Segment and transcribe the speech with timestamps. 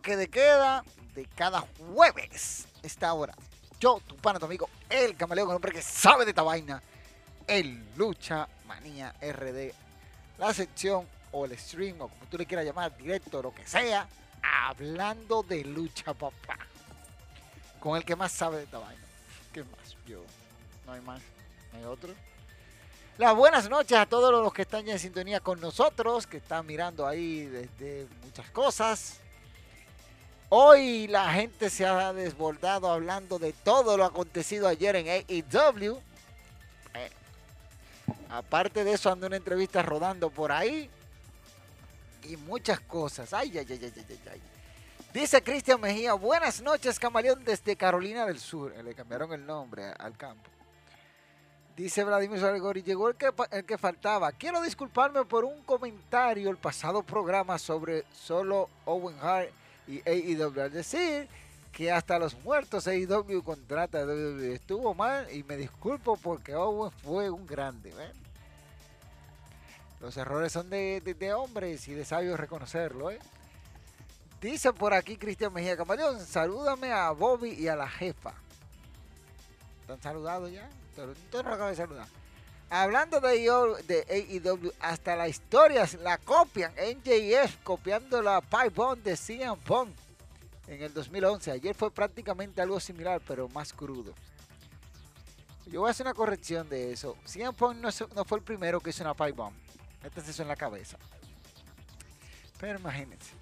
[0.00, 0.84] Que de queda
[1.14, 3.34] de cada jueves, esta hora.
[3.78, 6.82] Yo, tu pana, tu amigo, el camaleón, el hombre que sabe de esta vaina,
[7.46, 9.72] el Lucha Manía RD.
[10.38, 14.06] La sección o el stream, o como tú le quieras llamar, directo, lo que sea,
[14.42, 16.58] hablando de lucha, papá.
[17.78, 19.02] Con el que más sabe de esta vaina.
[19.52, 19.96] ¿Qué más?
[20.06, 20.22] Yo.
[20.86, 21.22] No hay más.
[21.74, 22.12] Hay otro.
[23.18, 26.66] Las buenas noches a todos los que están ya en sintonía con nosotros, que están
[26.66, 29.20] mirando ahí desde muchas cosas.
[30.52, 36.02] Hoy la gente se ha desbordado hablando de todo lo acontecido ayer en AEW.
[36.94, 37.10] Eh,
[38.28, 40.90] aparte de eso, anda una entrevista rodando por ahí.
[42.24, 43.32] Y muchas cosas.
[43.32, 44.40] Ay, ay, ay, ay, ay, ay.
[45.14, 48.74] Dice Cristian Mejía, buenas noches, camaleón desde Carolina del Sur.
[48.74, 50.50] Le cambiaron el nombre al campo.
[51.76, 54.32] Dice Vladimir Salgori, llegó el que, el que faltaba.
[54.32, 59.50] Quiero disculparme por un comentario el pasado programa sobre solo Owen Hart
[59.86, 60.60] y AEW.
[60.60, 61.28] Al decir
[61.72, 66.90] que hasta los muertos AEW contrata a WWE estuvo mal y me disculpo porque Owen
[67.02, 67.92] fue un grande.
[70.00, 73.10] Los errores son de, hombres y de sabios reconocerlo.
[73.10, 73.18] ¿eh?
[74.40, 78.32] Dice por aquí Cristian Mejía Camaleón, salúdame a Bobby y a la jefa.
[79.82, 80.68] ¿Están saludados ya?
[80.90, 82.19] Entonces no acabo de saludar.
[82.72, 83.40] Hablando de,
[83.88, 86.72] de AEW, hasta la historia la copian.
[86.74, 89.90] NJF copiando la Pipe Bomb de CM Punk
[90.68, 91.50] en el 2011.
[91.50, 94.14] Ayer fue prácticamente algo similar, pero más crudo.
[95.66, 97.16] Yo voy a hacer una corrección de eso.
[97.24, 99.54] CM Punk no, fue el primero que hizo una Pipe Bomb.
[100.04, 100.96] Este se hizo en la cabeza.
[102.60, 103.32] Pero imagínense.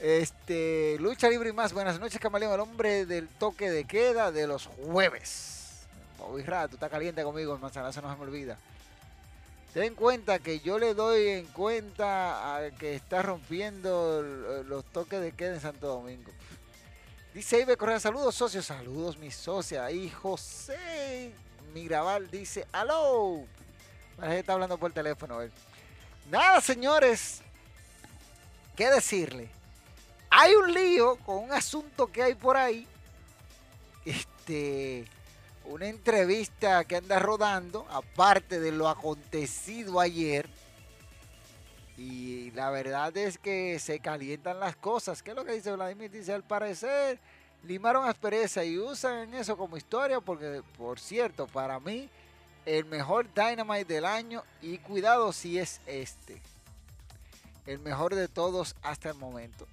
[0.00, 1.72] Este, lucha libre y más.
[1.72, 2.54] Buenas noches, camaleón.
[2.54, 5.67] El hombre del toque de queda de los jueves.
[6.18, 8.58] Bobby tú estás caliente conmigo, el manzanazo no se me olvida.
[9.72, 14.22] Ten en cuenta que yo le doy en cuenta a que está rompiendo
[14.66, 16.30] los toques de queda en Santo Domingo.
[17.34, 19.90] Dice Ibe Correa, saludos socios, saludos mi socia.
[19.90, 21.32] Y José
[21.74, 23.44] Mirabal dice, aló.
[24.22, 25.38] está hablando por teléfono.
[26.30, 27.42] Nada, señores.
[28.74, 29.50] ¿Qué decirle?
[30.30, 32.86] Hay un lío con un asunto que hay por ahí.
[34.04, 35.04] Este
[35.68, 40.48] una entrevista que anda rodando, aparte de lo acontecido ayer.
[41.96, 45.22] Y la verdad es que se calientan las cosas.
[45.22, 46.10] ¿Qué es lo que dice Vladimir?
[46.10, 47.18] Dice, al parecer,
[47.64, 52.08] limaron aspereza y usan eso como historia porque, por cierto, para mí,
[52.64, 56.40] el mejor Dynamite del año, y cuidado si es este,
[57.66, 59.66] el mejor de todos hasta el momento.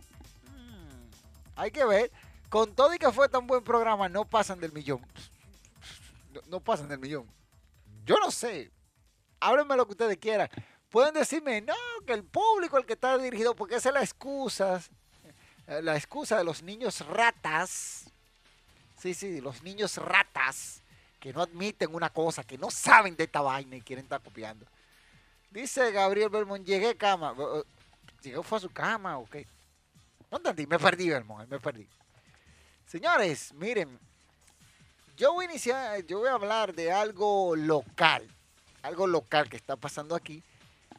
[0.48, 1.10] Hmm,
[1.56, 2.12] hay que ver.
[2.50, 5.02] Con todo y que fue tan buen programa, no pasan del millón
[6.48, 7.28] no, pasan del millón.
[8.06, 8.72] Yo no sé.
[9.40, 10.50] Háblenme lo que ustedes quieran.
[10.90, 11.74] Pueden decirme, no,
[12.06, 14.82] que el público el que está dirigido, porque esa es la excusa,
[15.68, 18.06] eh, la excusa de los niños ratas.
[18.98, 20.82] Sí, sí, los niños ratas
[21.20, 24.66] que no admiten una cosa, que no saben de esta vaina y quieren estar copiando.
[25.50, 27.34] Dice Gabriel Belmont, llegué a cama.
[28.22, 29.48] ¿Llegó fue a su cama o qué?
[30.30, 31.88] No entendí, me perdí, Belmont, me perdí.
[32.86, 34.00] Señores, miren,
[35.18, 38.28] yo voy a iniciar, yo voy a hablar de algo local,
[38.82, 40.44] algo local que está pasando aquí.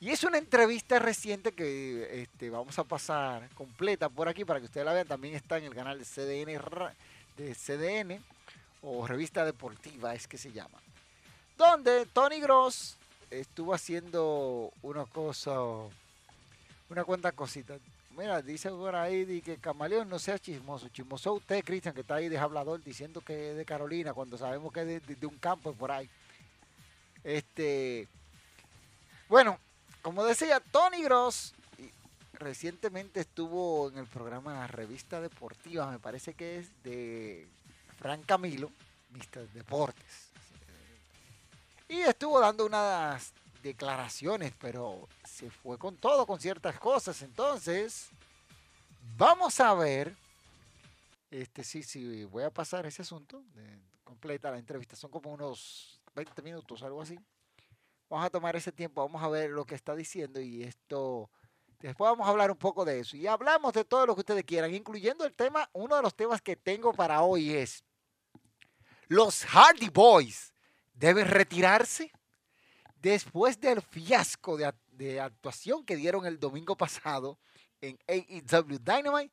[0.01, 4.67] Y es una entrevista reciente que este, vamos a pasar completa por aquí para que
[4.67, 5.07] ustedes la vean.
[5.07, 6.61] También está en el canal de CDN,
[7.37, 8.23] de CDN
[8.83, 10.79] o Revista Deportiva es que se llama.
[11.57, 12.97] Donde Tony Gross
[13.31, 15.53] estuvo haciendo una cosa,
[16.89, 17.79] una cuanta cosita.
[18.17, 20.89] Mira, dice por ahí que Camaleón no sea chismoso.
[20.89, 24.73] Chismoso usted, Cristian, que está ahí de hablador diciendo que es de Carolina cuando sabemos
[24.73, 26.09] que es de, un campo por ahí.
[27.23, 28.09] Este,
[29.29, 29.59] bueno,
[30.03, 31.53] como decía, Tony Gross
[32.35, 37.47] recientemente estuvo en el programa Revista Deportiva, me parece que es de
[37.99, 38.71] Fran Camilo,
[39.11, 39.49] Mr.
[39.53, 40.27] Deportes.
[41.89, 43.33] Y estuvo dando unas
[43.63, 47.21] declaraciones, pero se fue con todo, con ciertas cosas.
[47.21, 48.09] Entonces,
[49.19, 50.17] vamos a ver.
[51.31, 53.43] Este sí, sí, voy a pasar ese asunto.
[54.03, 54.97] Completa la entrevista.
[54.97, 57.19] Son como unos 20 minutos, algo así.
[58.09, 61.29] Vamos a tomar ese tiempo, vamos a ver lo que está diciendo y esto.
[61.81, 63.19] Después vamos a hablar un poco de eso.
[63.19, 66.41] Y hablamos de todo lo que ustedes quieran, incluyendo el tema, uno de los temas
[66.41, 67.85] que tengo para hoy es,
[69.09, 70.55] ¿los Hardy Boys
[70.95, 72.11] deben retirarse?
[73.03, 74.73] Después del fiasco de,
[75.21, 77.39] actuación que dieron el domingo pasado
[77.81, 79.33] en AEW Dynamite,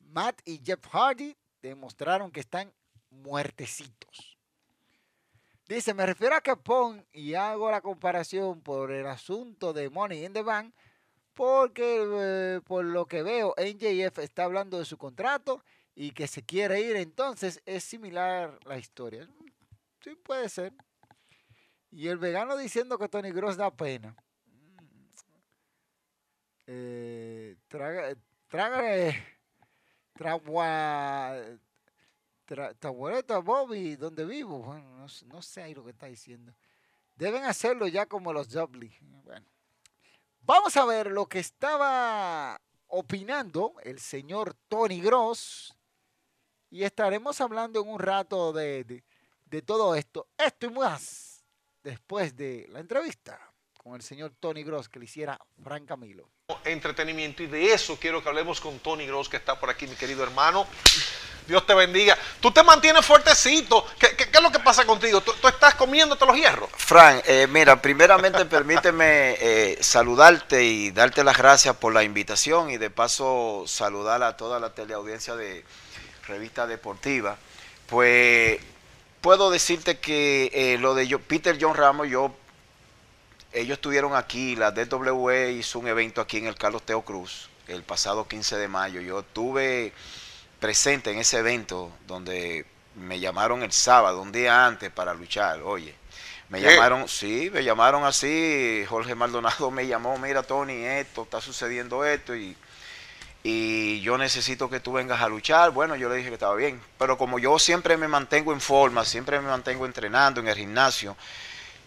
[0.00, 2.72] Matt y Jeff Hardy demostraron que están
[3.10, 4.38] muertecitos.
[5.68, 10.32] Dice, me refiero a Capone y hago la comparación por el asunto de Money in
[10.34, 10.74] the Bank,
[11.32, 15.64] porque eh, por lo que veo, NJF está hablando de su contrato
[15.94, 19.28] y que se quiere ir, entonces es similar la historia.
[20.02, 20.74] Sí, puede ser.
[21.90, 24.14] Y el vegano diciendo que Tony Gross da pena.
[26.66, 28.16] Eh, traga,
[28.48, 29.14] traga,
[30.14, 31.36] tragua,
[32.46, 34.60] tra, Bobby, donde vivo.
[34.60, 36.54] Bueno, no, sé ahí lo que está diciendo.
[37.16, 38.96] Deben hacerlo ya como los Jubbly.
[39.00, 39.46] Bueno,
[40.40, 45.76] vamos a ver lo que estaba opinando el señor Tony Gross.
[46.70, 49.04] Y estaremos hablando en un rato de, de,
[49.44, 50.26] de todo esto.
[50.38, 51.44] Esto y más
[51.82, 53.53] después de la entrevista
[53.84, 56.26] con el señor Tony Gross que le hiciera Frank Camilo.
[56.64, 59.94] Entretenimiento y de eso quiero que hablemos con Tony Gross que está por aquí, mi
[59.94, 60.66] querido hermano.
[61.46, 62.16] Dios te bendiga.
[62.40, 63.86] Tú te mantienes fuertecito.
[63.98, 65.20] ¿Qué, qué, es lo que pasa contigo?
[65.20, 66.70] ¿Tú, estás comiéndote los hierros?
[66.74, 72.78] Frank, eh, mira, primeramente permíteme eh, saludarte y darte las gracias por la invitación y
[72.78, 75.62] de paso saludar a toda la teleaudiencia de
[76.26, 77.36] Revista Deportiva.
[77.84, 78.58] Pues
[79.20, 82.34] puedo decirte que eh, lo de yo, Peter John Ramos, yo,
[83.54, 87.82] ellos estuvieron aquí, la DWE hizo un evento aquí en el Carlos Teo Cruz el
[87.82, 89.00] pasado 15 de mayo.
[89.00, 89.92] Yo estuve
[90.60, 95.62] presente en ese evento donde me llamaron el sábado, un día antes, para luchar.
[95.62, 95.94] Oye,
[96.48, 98.84] me llamaron, sí, me llamaron así.
[98.88, 102.56] Jorge Maldonado me llamó, mira Tony, esto, está sucediendo esto y
[103.46, 105.70] y yo necesito que tú vengas a luchar.
[105.70, 109.04] Bueno, yo le dije que estaba bien, pero como yo siempre me mantengo en forma,
[109.04, 111.14] siempre me mantengo entrenando en el gimnasio,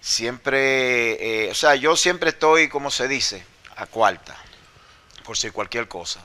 [0.01, 3.45] siempre, eh, o sea, yo siempre estoy, como se dice,
[3.75, 4.35] a cuarta,
[5.23, 6.23] por si cualquier cosa.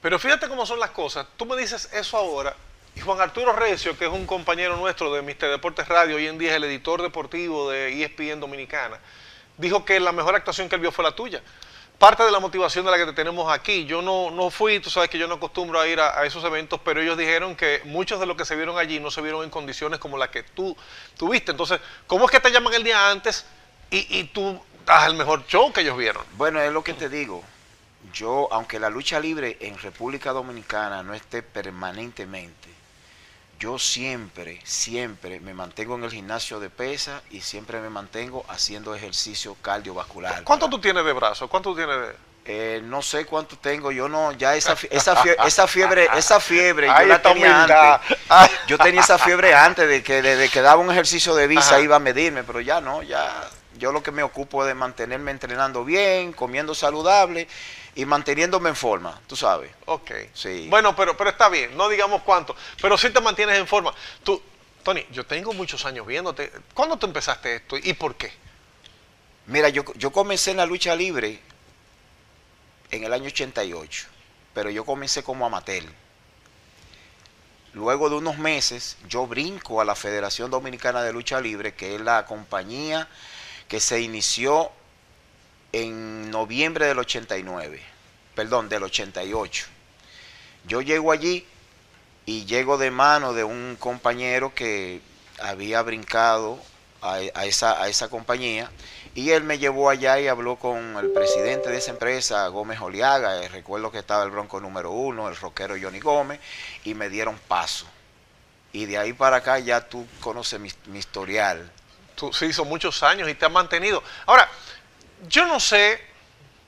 [0.00, 1.26] Pero fíjate cómo son las cosas.
[1.36, 2.56] Tú me dices eso ahora,
[2.94, 6.38] y Juan Arturo Recio, que es un compañero nuestro de Mister Deportes Radio, hoy en
[6.38, 8.98] día es el editor deportivo de ESPN Dominicana,
[9.58, 11.42] dijo que la mejor actuación que él vio fue la tuya
[12.02, 13.84] parte de la motivación de la que te tenemos aquí.
[13.84, 16.80] Yo no, no fui, tú sabes que yo no acostumbro a ir a, esos eventos,
[16.84, 19.50] pero ellos dijeron que muchos de los que se vieron allí no se vieron en
[19.50, 20.76] condiciones como las que tú
[21.16, 21.52] tuviste.
[21.52, 21.78] Entonces,
[22.08, 23.46] ¿cómo es que te llaman el día antes
[23.88, 26.24] y, y tú das el mejor show que ellos vieron?
[26.32, 27.40] Bueno, es lo que te digo.
[28.12, 32.61] Yo, aunque la lucha libre en República Dominicana no esté permanentemente,
[33.62, 38.92] yo siempre, siempre me mantengo en el gimnasio de pesa y siempre me mantengo haciendo
[38.92, 40.42] ejercicio cardiovascular.
[40.42, 41.48] ¿Cuánto tú tienes de brazo?
[41.48, 42.32] ¿Cuánto tú tienes de...?
[42.44, 46.88] Eh, no sé cuánto tengo, yo no, ya esa, esa, fiebre, esa fiebre, esa fiebre
[46.88, 48.18] yo la tenía antes.
[48.66, 51.94] Yo tenía esa fiebre antes de que, de, que daba un ejercicio de visa iba
[51.94, 55.84] a medirme, pero ya no, ya yo lo que me ocupo es de mantenerme entrenando
[55.84, 57.46] bien, comiendo saludable
[57.94, 59.70] y manteniéndome en forma, tú sabes.
[59.86, 60.10] Ok.
[60.34, 60.66] Sí.
[60.68, 63.92] Bueno, pero, pero está bien, no digamos cuánto, pero sí te mantienes en forma.
[64.22, 64.42] Tú,
[64.82, 66.50] Tony, yo tengo muchos años viéndote.
[66.74, 68.32] ¿Cuándo tú empezaste esto y por qué?
[69.46, 71.40] Mira, yo, yo comencé en la lucha libre
[72.90, 74.06] en el año 88,
[74.54, 75.84] pero yo comencé como amateur.
[77.74, 82.00] Luego de unos meses, yo brinco a la Federación Dominicana de Lucha Libre, que es
[82.02, 83.08] la compañía
[83.66, 84.70] que se inició
[85.72, 87.80] en noviembre del 89,
[88.34, 89.66] perdón, del 88.
[90.66, 91.46] Yo llego allí
[92.26, 95.00] y llego de mano de un compañero que
[95.40, 96.60] había brincado
[97.00, 98.70] a, esa, a esa compañía
[99.14, 103.42] y él me llevó allá y habló con el presidente de esa empresa, Gómez Oliaga,
[103.42, 106.40] eh, recuerdo que estaba el bronco número uno, el rockero Johnny Gómez,
[106.84, 107.86] y me dieron paso.
[108.72, 111.70] Y de ahí para acá ya tú conoces mi, historial.
[112.14, 114.02] Tú sí, son muchos años y te has mantenido.
[114.24, 114.48] Ahora,
[115.28, 116.00] yo no sé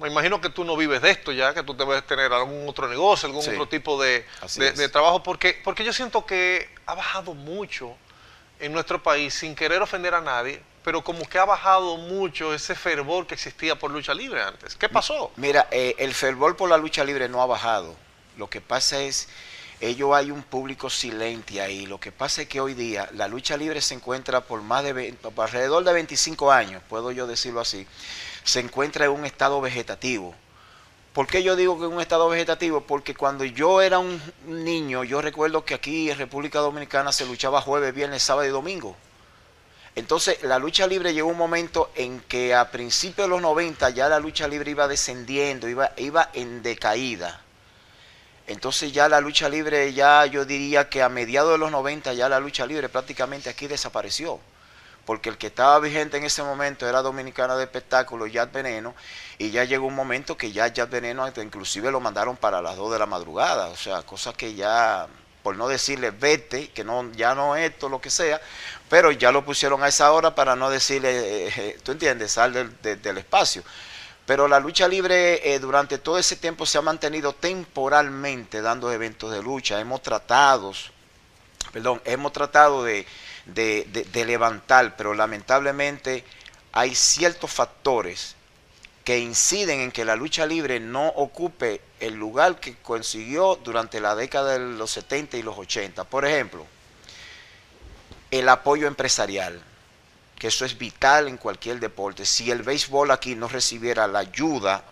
[0.00, 2.88] Me imagino que tú no vives de esto ya, que tú debes tener algún otro
[2.88, 3.50] negocio, algún Sí.
[3.50, 4.26] otro tipo de,
[4.92, 7.96] trabajo, porque, porque yo siento que ha bajado mucho
[8.58, 12.74] en nuestro país, sin querer ofender a nadie, pero como que ha bajado mucho ese
[12.74, 14.74] fervor que existía por lucha libre antes.
[14.74, 15.30] ¿Qué pasó?
[15.36, 17.94] Mira, eh, el fervor por la lucha libre no ha bajado.
[18.36, 19.28] Lo que pasa es,
[19.80, 21.86] ello hay un público silente ahí.
[21.86, 24.92] Lo que pasa es que hoy día la lucha libre se encuentra por más de
[24.92, 27.86] ve- por alrededor de 25 años, puedo yo decirlo así,
[28.44, 30.34] se encuentra en un estado vegetativo.
[31.12, 32.82] ¿Por qué yo digo que es un estado vegetativo?
[32.82, 37.60] Porque cuando yo era un niño, yo recuerdo que aquí en República Dominicana se luchaba
[37.60, 38.96] jueves, viernes, sábado y domingo.
[39.96, 44.08] Entonces, la lucha libre llegó un momento en que a principios de los 90 ya
[44.08, 47.40] la lucha libre iba descendiendo, iba, iba en decaída.
[48.46, 52.28] Entonces ya la lucha libre, ya yo diría que a mediados de los 90 ya
[52.28, 54.40] la lucha libre prácticamente aquí desapareció.
[55.06, 58.94] Porque el que estaba vigente en ese momento era Dominicana de Espectáculo, Yad Veneno,
[59.38, 62.92] y ya llegó un momento que ya Yad Veneno inclusive lo mandaron para las 2
[62.92, 63.66] de la madrugada.
[63.68, 65.06] O sea, cosas que ya,
[65.42, 68.40] por no decirle vete, que no, ya no esto, lo que sea,
[68.88, 71.10] pero ya lo pusieron a esa hora para no decirle,
[71.48, 73.62] eh, eh, tú entiendes, sal del, de- del espacio.
[74.26, 79.30] Pero la lucha libre eh, durante todo ese tiempo se ha mantenido temporalmente dando eventos
[79.32, 79.80] de lucha.
[79.80, 80.72] Hemos tratado,
[81.72, 83.06] perdón, hemos tratado de,
[83.46, 86.24] de- levantar, pero lamentablemente
[86.72, 88.36] hay ciertos factores
[89.04, 94.14] que inciden en que la lucha libre no ocupe el lugar que consiguió durante la
[94.14, 96.04] década de los 70 y los 80.
[96.04, 96.66] Por ejemplo,
[98.30, 99.62] el apoyo empresarial,
[100.38, 102.24] que eso es vital en cualquier deporte.
[102.24, 104.84] Si el béisbol aquí no recibiera la ayuda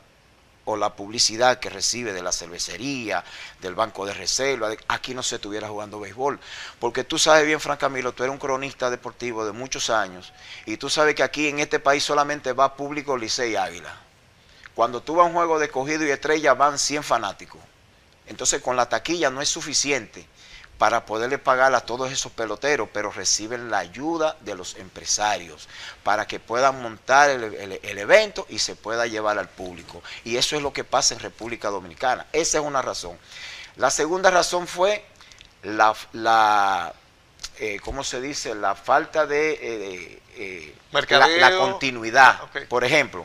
[0.65, 3.25] o la publicidad que recibe de la cervecería,
[3.61, 6.39] del banco de reserva, de- aquí no se estuviera jugando béisbol.
[6.79, 10.33] Porque tú sabes bien, Fran Camilo, tú eres un cronista deportivo de muchos años
[10.67, 13.95] y tú sabes que aquí en este país solamente va público Licey Águila.
[14.75, 17.61] Cuando tú vas a un juego de cogido y estrella van 100 fanáticos.
[18.27, 20.27] Entonces con la taquilla no es suficiente
[20.83, 25.69] para poderle pagar a todos esos peloteros, pero reciben la ayuda de los empresarios
[26.03, 30.03] para que puedan montar el, el- el evento y se pueda llevar al público.
[30.25, 32.27] Y eso es lo que pasa en República Dominicana.
[32.33, 33.17] Esa es una razón.
[33.77, 35.05] La segunda razón fue
[35.63, 36.93] la, la
[37.61, 38.53] eh, ¿cómo se dice?
[38.57, 40.75] La falta de eh, eh,
[41.39, 42.41] la, continuidad.
[42.69, 43.25] Por ejemplo,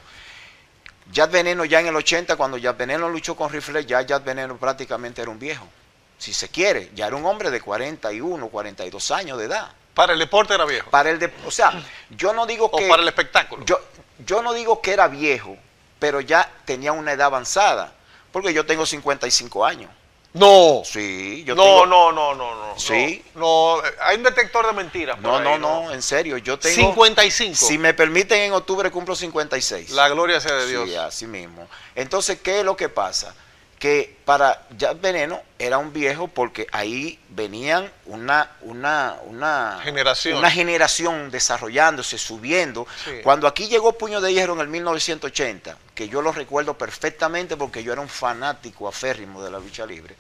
[1.12, 4.58] Yad Veneno ya en el 80, cuando Yad Veneno luchó con Rifle, ya Yad Veneno
[4.58, 5.68] prácticamente era un viejo.
[6.18, 9.72] Si se quiere, ya era un hombre de 41, 42 años de edad.
[9.94, 10.90] Para el deporte era viejo.
[10.90, 11.72] Para el de, o sea,
[12.10, 13.66] yo no digo O que para el espectáculo.
[13.66, 13.80] yo,
[14.26, 15.58] yo no digo que era viejo,
[16.00, 17.94] pero ya tenía una edad avanzada,
[18.32, 19.90] porque yo tengo 55 años.
[20.34, 20.84] no.
[20.86, 22.80] Sí, yo no, tengo no, no, no, no.
[22.80, 23.24] Sí.
[23.34, 25.20] No, no, hay un detector de mentiras.
[25.20, 27.56] No, ahí, no, no, en serio, yo tengo 55.
[27.56, 29.90] Si me permiten en octubre cumplo 56.
[29.92, 30.88] La gloria sea de Dios.
[30.88, 31.68] Sí, así mismo.
[31.96, 33.34] Entonces, ¿qué es lo que pasa?
[33.80, 40.40] Que para Jack Veneno era un viejo porque ahí venían una, una, una Generación.
[40.40, 42.88] una generación desarrollándose, subiendo.
[43.06, 43.20] Sí.
[43.24, 47.84] Cuando aquí llegó Puño de Hierro en el 1980, que yo lo recuerdo perfectamente porque
[47.84, 50.16] yo era un fanático aférrimo de la lucha libre,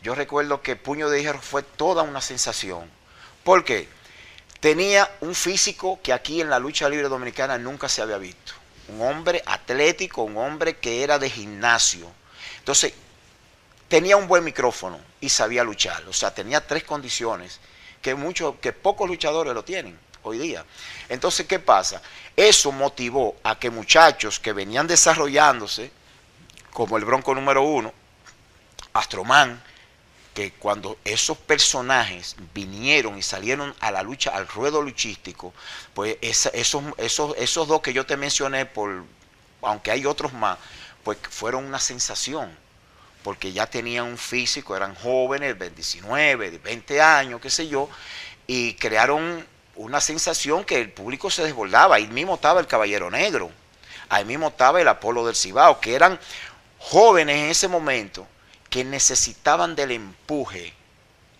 [0.00, 2.88] yo recuerdo que Puño de Hierro fue toda una sensación.
[3.42, 3.88] ¿Por qué?
[4.60, 8.52] Tenía un físico que aquí en la lucha libre dominicana nunca se había visto.
[8.88, 12.10] Un hombre atlético, un hombre que era de gimnasio.
[12.64, 12.94] Entonces,
[13.88, 16.02] tenía un buen micrófono y sabía luchar.
[16.08, 17.60] O sea, tenía tres condiciones
[18.00, 20.64] que, muchos, que pocos luchadores lo tienen hoy día.
[21.10, 22.00] Entonces, ¿qué pasa?
[22.34, 25.92] Eso motivó a que muchachos que venían desarrollándose,
[26.72, 27.92] como el Bronco número uno,
[28.94, 29.62] Astroman,
[30.32, 35.52] que cuando esos personajes vinieron y salieron a la lucha, al ruedo luchístico,
[35.92, 39.04] pues esos, esos, esos dos que yo te mencioné, por,
[39.60, 40.56] aunque hay otros más,
[41.04, 42.56] pues fueron una sensación,
[43.22, 47.88] porque ya tenían un físico, eran jóvenes, de 19, de 20 años, qué sé yo,
[48.46, 49.46] y crearon
[49.76, 51.96] una sensación que el público se desbordaba.
[51.96, 53.50] Ahí mismo estaba el Caballero Negro,
[54.08, 56.18] ahí mismo estaba el Apolo del Cibao, que eran
[56.78, 58.26] jóvenes en ese momento
[58.70, 60.74] que necesitaban del empuje.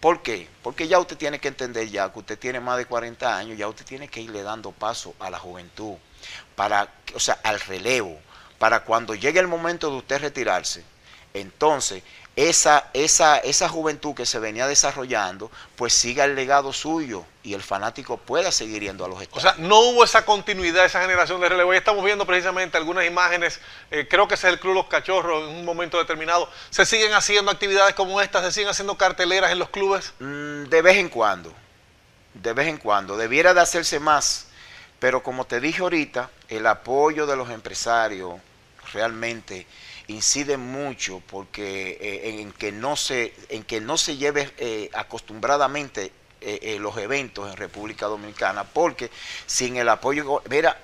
[0.00, 0.49] ¿Por qué?
[0.62, 3.68] Porque ya usted tiene que entender ya que usted tiene más de 40 años, ya
[3.68, 5.94] usted tiene que irle dando paso a la juventud,
[6.54, 8.21] para, o sea, al relevo,
[8.64, 10.83] para cuando llegue el momento de usted retirarse,
[11.35, 12.02] entonces
[12.35, 17.62] esa, esa, esa juventud que se venía desarrollando, pues siga el legado suyo y el
[17.62, 19.42] fanático pueda seguir yendo a los O estadios.
[19.42, 21.75] sea, no hubo esa continuidad, esa generación de relevo.
[21.75, 25.47] Y estamos viendo precisamente algunas imágenes, eh, creo que ese es el Club Los Cachorros
[25.50, 26.49] en un momento determinado.
[26.71, 28.47] ¿Se siguen haciendo actividades como estas?
[28.47, 30.14] ¿Se siguen haciendo carteleras en los clubes?
[30.21, 31.52] Mm, de vez en cuando,
[32.33, 34.47] de vez en cuando, debiera de hacerse más,
[35.00, 38.40] pero como te dije ahorita, el apoyo de los empresarios
[38.94, 39.66] realmente
[40.06, 46.12] incide mucho porque eh, en que no se en que no se lleve eh, acostumbradamente
[46.40, 49.10] eh, los eventos en República Dominicana porque
[49.46, 50.78] sin el apoyo mira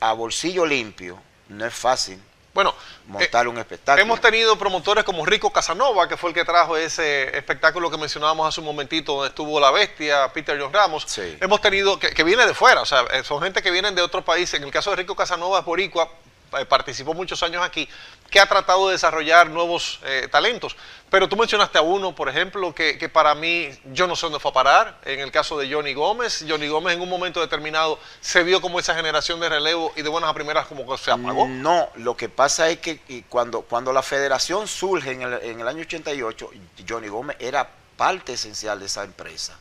[0.00, 2.20] a bolsillo limpio no es fácil
[2.52, 2.74] bueno,
[3.06, 4.02] montar un espectáculo.
[4.02, 8.48] Hemos tenido promotores como Rico Casanova, que fue el que trajo ese espectáculo que mencionábamos
[8.48, 11.06] hace un momentito, donde estuvo La Bestia, Peter John Ramos.
[11.18, 14.24] Hemos tenido, que, que, viene de fuera, o sea, son gente que vienen de otros
[14.24, 14.54] países.
[14.54, 16.25] En el caso de Rico Casanova es boricua, eh,
[16.64, 17.88] participó muchos años aquí,
[18.30, 20.76] que ha tratado de desarrollar nuevos eh, talentos.
[21.10, 24.50] Pero tú mencionaste a uno, por ejemplo, que, para mí yo no sé dónde fue
[24.50, 24.98] a parar.
[25.04, 28.80] En el caso de Johnny Gómez, Johnny Gómez en un momento determinado se vio como
[28.80, 31.46] esa generación de relevo y de buenas a primeras como que se apagó.
[31.46, 35.68] No, lo que pasa es que cuando, cuando la federación surge en el, en el
[35.68, 36.50] año 88,
[36.88, 39.56] Johnny Gómez era parte esencial de esa empresa.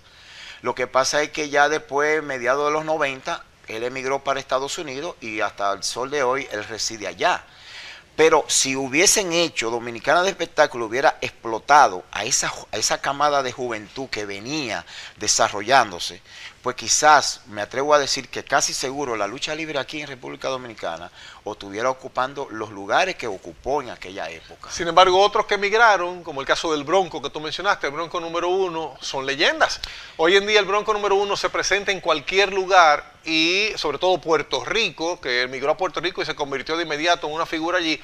[0.62, 4.78] Lo que pasa es que ya después, mediados de los 90, él emigró para Estados
[4.78, 7.44] Unidos y hasta el sol de hoy él reside allá.
[8.16, 13.52] Pero si hubiesen hecho Dominicana de Espectáculo, hubiera explotado a esa, a esa camada de
[13.52, 14.86] juventud que venía
[15.18, 16.22] desarrollándose,
[16.66, 20.48] pues quizás me atrevo a decir que casi seguro la lucha libre aquí en República
[20.48, 21.12] Dominicana
[21.44, 24.72] o estuviera ocupando los lugares que ocupó en aquella época.
[24.72, 28.20] Sin embargo, otros que emigraron, como el caso del Bronco que tú mencionaste, el Bronco
[28.20, 29.80] número uno, son leyendas.
[30.18, 34.20] Hoy en día el Bronco número uno se presenta en cualquier lugar y sobre todo
[34.20, 37.78] Puerto Rico, que emigró a Puerto Rico y se convirtió de inmediato en una figura
[37.78, 38.02] allí,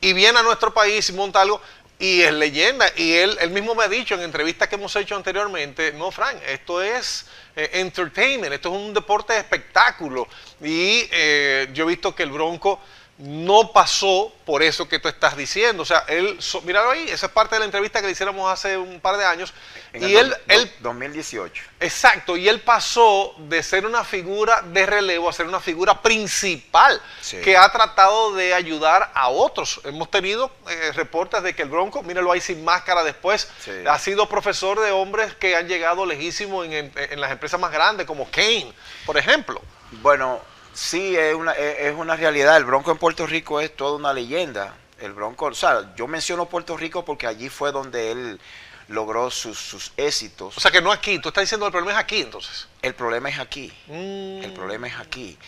[0.00, 1.60] y viene a nuestro país y monta algo
[2.00, 2.86] y es leyenda.
[2.96, 6.38] Y él, él mismo me ha dicho en entrevistas que hemos hecho anteriormente, no, Frank,
[6.48, 7.26] esto es
[7.56, 10.26] eh, entertainment, esto es un deporte de espectáculo.
[10.60, 12.80] Y eh, yo he visto que el Bronco
[13.20, 15.82] no pasó por eso que tú estás diciendo.
[15.82, 18.78] O sea, él, míralo ahí, esa es parte de la entrevista que le hiciéramos hace
[18.78, 19.52] un par de años.
[19.92, 21.62] y él, él, 2018.
[21.80, 27.00] Exacto, y él pasó de ser una figura de relevo a ser una figura principal
[27.44, 29.82] que ha tratado de ayudar a otros.
[29.84, 33.50] Hemos tenido eh, reportes de que el Bronco, míralo ahí sin máscara después,
[33.86, 38.06] ha sido profesor de hombres que han llegado lejísimo en, en las empresas más grandes,
[38.06, 38.72] como Kane,
[39.04, 39.60] por ejemplo.
[40.02, 40.40] Bueno,
[40.74, 42.56] Sí, es una, es una realidad.
[42.56, 44.74] El Bronco en Puerto Rico es toda una leyenda.
[45.00, 48.40] El Bronco, o sea, yo menciono Puerto Rico porque allí fue donde él
[48.88, 50.56] logró sus, éxitos.
[50.56, 51.18] O sea, que no aquí.
[51.18, 52.68] Tú estás diciendo el problema es aquí, entonces.
[52.82, 53.72] El problema es aquí.
[53.86, 54.44] Mm.
[54.44, 55.38] El problema es aquí.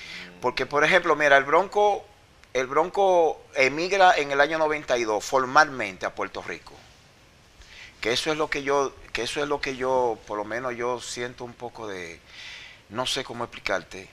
[0.40, 2.04] Porque, por ejemplo, mira, el Bronco,
[2.54, 6.72] el Bronco emigra en el año 92 formalmente a Puerto Rico.
[8.00, 10.74] Que eso es lo que yo, que eso es lo que yo, por lo menos
[10.74, 12.20] yo siento un poco de,
[12.88, 14.08] no sé cómo explicarte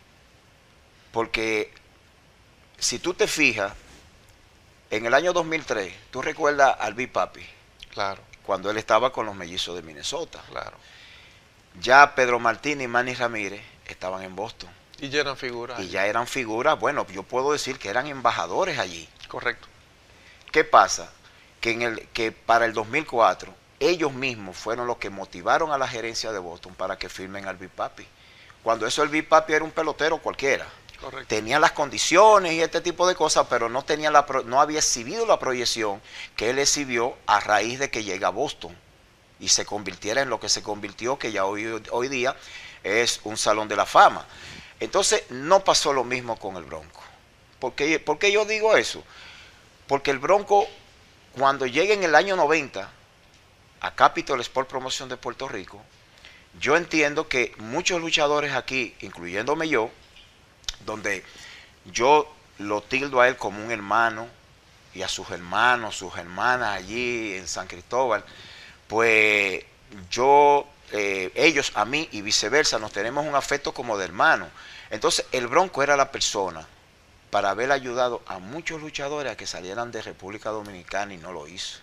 [1.12, 1.72] porque
[2.78, 3.74] si tú te fijas,
[4.90, 7.46] en el año 2003, tú recuerdas al Big Papi.
[7.92, 8.22] Claro.
[8.44, 10.42] Cuando él estaba con los mellizos de Minnesota.
[10.50, 10.78] Claro.
[11.80, 14.70] Ya Pedro Martín y Manny Ramírez estaban en Boston.
[15.00, 15.80] Y ya eran figuras.
[15.80, 19.08] Y ya eran figuras, bueno, yo puedo decir que eran embajadores allí.
[19.28, 19.68] Correcto.
[20.52, 21.12] ¿Qué pasa?
[21.62, 25.88] Que, en el, que para el 2004 ellos mismos fueron los que motivaron a la
[25.88, 28.06] gerencia de Boston para que firmen al Big Papi.
[28.64, 30.68] Cuando eso el Big Papi era un pelotero cualquiera.
[31.28, 35.26] Tenía las condiciones y este tipo de cosas, pero no, tenía la, no había exhibido
[35.26, 36.02] la proyección
[36.36, 38.76] que él exhibió a raíz de que llega a Boston
[39.40, 42.36] y se convirtiera en lo que se convirtió, que ya hoy, hoy día
[42.84, 44.26] es un salón de la fama.
[44.80, 47.02] Entonces no pasó lo mismo con el Bronco.
[47.60, 49.04] ¿Por qué, ¿Por qué yo digo eso?
[49.88, 50.68] Porque el Bronco,
[51.38, 52.90] cuando llega en el año 90
[53.82, 55.82] a Capitol Sport Promoción de Puerto Rico,
[56.60, 59.92] yo entiendo que muchos luchadores aquí, incluyéndome yo,
[60.90, 61.24] donde
[61.86, 64.28] yo lo tildo a él como un hermano
[64.94, 68.24] y a sus hermanos, sus hermanas allí en San Cristóbal,
[68.88, 69.64] pues
[70.10, 74.50] yo, eh, ellos a mí y viceversa, nos tenemos un afecto como de hermano.
[74.90, 76.68] Entonces el Bronco era la persona
[77.30, 81.48] para haber ayudado a muchos luchadores a que salieran de República Dominicana y no lo
[81.48, 81.80] hizo.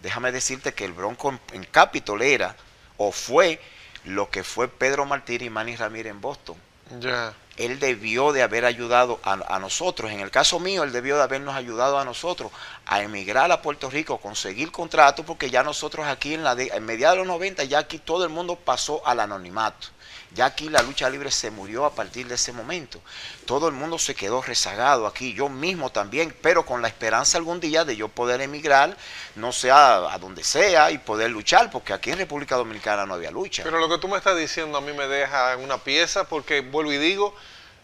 [0.00, 2.56] Déjame decirte que el Bronco en, Capitol era
[2.96, 3.60] o fue
[4.04, 6.56] lo que fue Pedro Martínez y Manny Ramírez en Boston.
[7.00, 10.10] Ya él debió de haber ayudado a, nosotros.
[10.10, 12.50] En el caso mío, él debió de habernos ayudado a nosotros
[12.86, 17.16] a emigrar a Puerto Rico, conseguir contrato, porque ya nosotros aquí en, la en mediados
[17.16, 19.88] de los 90, ya aquí todo el mundo pasó al anonimato.
[20.34, 23.00] Ya aquí la lucha libre se murió a partir de ese momento.
[23.46, 27.60] Todo el mundo se quedó rezagado aquí, yo mismo también, pero con la esperanza algún
[27.60, 28.96] día de yo poder emigrar,
[29.36, 33.30] no sea a donde sea, y poder luchar, porque aquí en República Dominicana no había
[33.30, 33.62] lucha.
[33.62, 36.62] Pero lo que tú me estás diciendo a mí me deja en una pieza, porque
[36.62, 37.34] vuelvo y digo,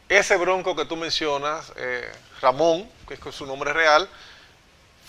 [0.08, 2.10] ese bronco que tú mencionas, eh,
[2.40, 4.08] Ramón, que es su nombre real,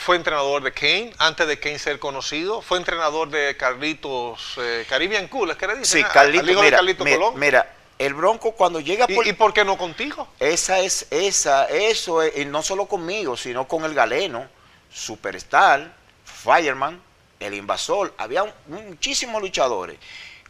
[0.02, 5.28] fue entrenador de Kane, antes de Kane ser conocido, fue entrenador de Carlitos, eh, Caribbean
[5.28, 6.02] Cool, ¿es que le dicen?
[6.02, 6.78] Sí, Carlitos, mira,
[7.36, 9.28] mira, el Bronco cuando llega ¿Y, por...
[9.28, 10.28] y por qué no contigo?
[10.40, 14.48] Esa es, esa, eso es, y no solo conmigo, sino con el Galeno,
[14.92, 15.94] Superstar,
[16.26, 17.00] Fireman,
[17.40, 18.14] el Invasor.
[18.18, 19.98] Había un- muchísimos luchadores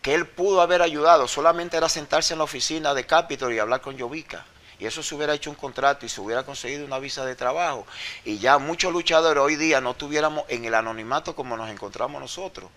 [0.02, 1.28] que él pudo haber ayudado.
[1.28, 4.46] Solamente era sentarse en la oficina de Capitol y hablar con Jovica.
[4.82, 7.86] Y eso se hubiera hecho un contrato y se hubiera conseguido una visa de trabajo.
[8.26, 12.68] Y ya muchos luchadores hoy día no estuviéramos en el anonimato como nos encontramos nosotros.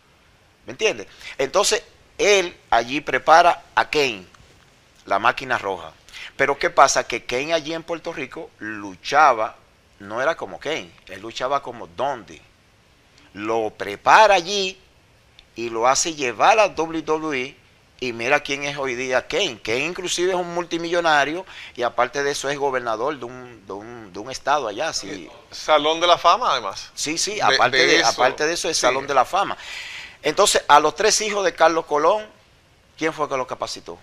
[0.66, 1.06] ¿Me entiendes?
[1.38, 1.82] Entonces,
[2.18, 4.26] él allí prepara a Kane,
[5.06, 5.94] la máquina roja.
[6.36, 7.08] Pero ¿qué pasa?
[7.08, 9.56] Que Kane allí en Puerto Rico luchaba,
[9.98, 12.42] no era como Kane, él luchaba como Dundee.
[13.32, 14.78] Lo prepara allí
[15.56, 17.56] y lo hace llevar a WWE
[18.00, 19.60] y mira quién es hoy día Kane.
[19.62, 24.12] Kane inclusive es un multimillonario y aparte de eso es gobernador de un, de un,
[24.12, 24.92] de un estado allá.
[24.92, 26.90] Sí, Salón de la Fama, además.
[26.94, 28.82] sí, sí aparte, de de, eso, aparte de eso es sí.
[28.82, 29.56] Salón de la Fama.
[30.22, 32.26] Entonces, a los tres hijos de Carlos Colón,
[32.98, 33.98] ¿quién fue que lo capacitó?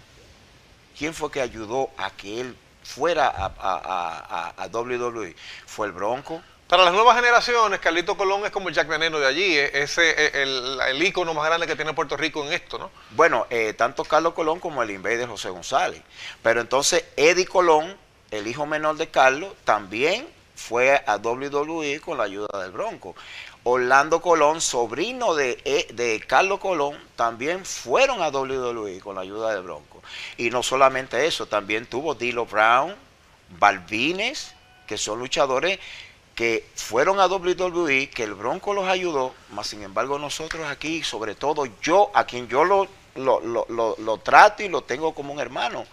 [0.97, 5.36] ¿Quién fue que ayudó a que él fuera a, a- a- a- a WWE?
[5.65, 6.41] Fue el Bronco.
[6.71, 10.12] Para las nuevas generaciones, Carlito Colón es como el Jack Veneno de allí, es ese
[10.12, 12.89] es el, el ícono más grande que tiene Puerto Rico en esto, ¿no?
[13.10, 16.01] Bueno, eh, tanto Carlos Colón como el Invader José González.
[16.41, 17.97] Pero entonces Eddie Colón,
[18.31, 23.17] el hijo menor de Carlos, también fue a WWE con la ayuda del Bronco.
[23.63, 29.53] Orlando Colón, sobrino de, eh, de Carlos Colón, también fueron a WWE con la ayuda
[29.53, 30.01] del Bronco.
[30.38, 32.95] Y no solamente eso, también tuvo Dilo Brown,
[33.60, 34.55] Balvines,
[34.88, 35.79] que son luchadores
[36.41, 41.36] que fueron a WWE, que el Bronco los ayudó, más sin embargo nosotros aquí, sobre
[41.36, 45.39] todo yo, a quien yo lo, lo, lo- lo- trato y lo tengo como un
[45.39, 45.86] hermano,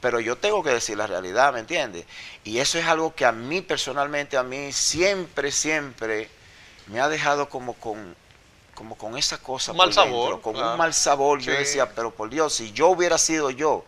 [0.00, 2.06] pero yo tengo que decir la realidad, ¿me entiendes?
[2.42, 6.30] Y eso es algo que a mí personalmente, a mí siempre, siempre
[6.86, 8.16] me ha dejado como con,
[8.74, 9.74] como con esa cosa.
[9.74, 10.70] Mal por sabor, dentro, con claro.
[10.72, 11.38] un mal sabor.
[11.40, 13.84] Yo decía, pero por Dios, si yo hubiera sido yo,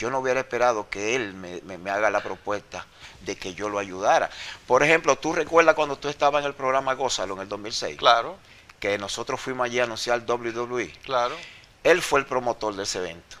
[0.00, 2.86] yo no hubiera esperado que él me, me- me haga la propuesta
[3.20, 4.30] de que yo lo ayudara.
[4.66, 8.36] Por ejemplo, tú recuerdas cuando tú estabas en el programa Gózalo en el 2006, Claro,
[8.80, 10.90] que nosotros fuimos allí a anunciar WWE.
[11.04, 11.36] claro.
[11.84, 13.36] Él fue el promotor de ese evento.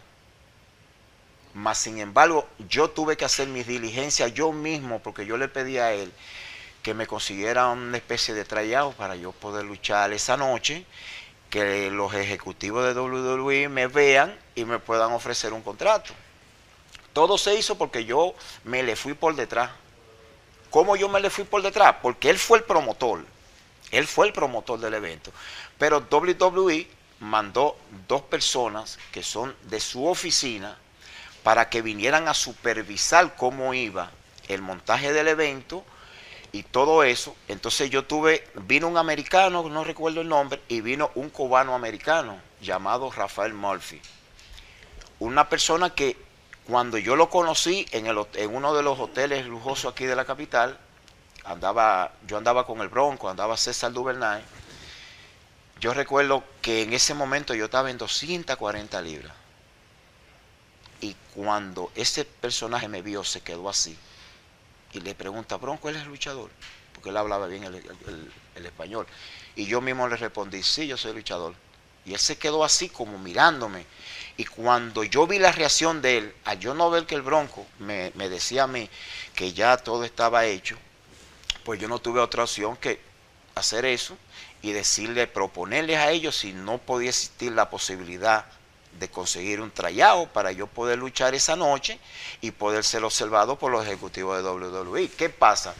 [1.54, 5.78] Mas, sin embargo, yo tuve que hacer mis diligencias yo mismo, porque yo le pedí
[5.78, 6.12] a él
[6.82, 10.86] que me consiguiera una especie de tryout para yo poder luchar esa noche,
[11.50, 16.12] que los ejecutivos de WWE me vean y me puedan ofrecer un contrato.
[17.12, 19.70] Todo se hizo porque yo me le fui por detrás.
[20.70, 21.96] ¿Cómo yo me le fui por detrás?
[22.02, 23.24] Porque él fue el promotor.
[23.90, 25.32] Él fue el promotor del evento.
[25.78, 26.86] Pero WWE
[27.20, 30.78] mandó dos personas que son de su oficina
[31.42, 34.10] para que vinieran a supervisar cómo iba
[34.48, 35.84] el montaje del evento
[36.52, 37.36] y todo eso.
[37.48, 42.38] Entonces yo tuve, vino un americano, no recuerdo el nombre, y vino un cubano americano
[42.60, 44.00] llamado Rafael Murphy.
[45.18, 46.16] Una persona que
[46.70, 48.06] cuando yo lo conocí en,
[48.54, 50.78] uno de los hoteles lujosos aquí de la capital,
[51.44, 54.42] andaba, yo andaba con el Bronco, andaba César Duvernay.
[55.80, 59.32] Yo recuerdo que en ese momento yo estaba en 240 libras.
[61.00, 63.96] Y cuando ese personaje me vio, se quedó así.
[64.92, 66.50] Y le pregunta, Bronco, ¿él es luchador?
[66.94, 69.06] Porque él hablaba bien el- el español.
[69.56, 71.54] Y yo mismo le respondí, sí, yo soy luchador.
[72.04, 73.86] Y él se quedó así como mirándome.
[74.40, 77.66] Y cuando yo vi la reacción de él, al yo no ver que el Bronco
[77.78, 78.88] me, decía a mí
[79.34, 80.78] que ya todo estaba hecho,
[81.62, 83.00] pues yo no tuve otra opción que
[83.54, 84.16] hacer eso
[84.62, 88.46] y decirle, proponerles a ellos si no podía existir la posibilidad
[88.98, 92.00] de conseguir un trayado para yo poder luchar esa noche
[92.40, 95.10] y poder ser observado por los ejecutivos de WWE.
[95.10, 95.74] ¿Qué pasa?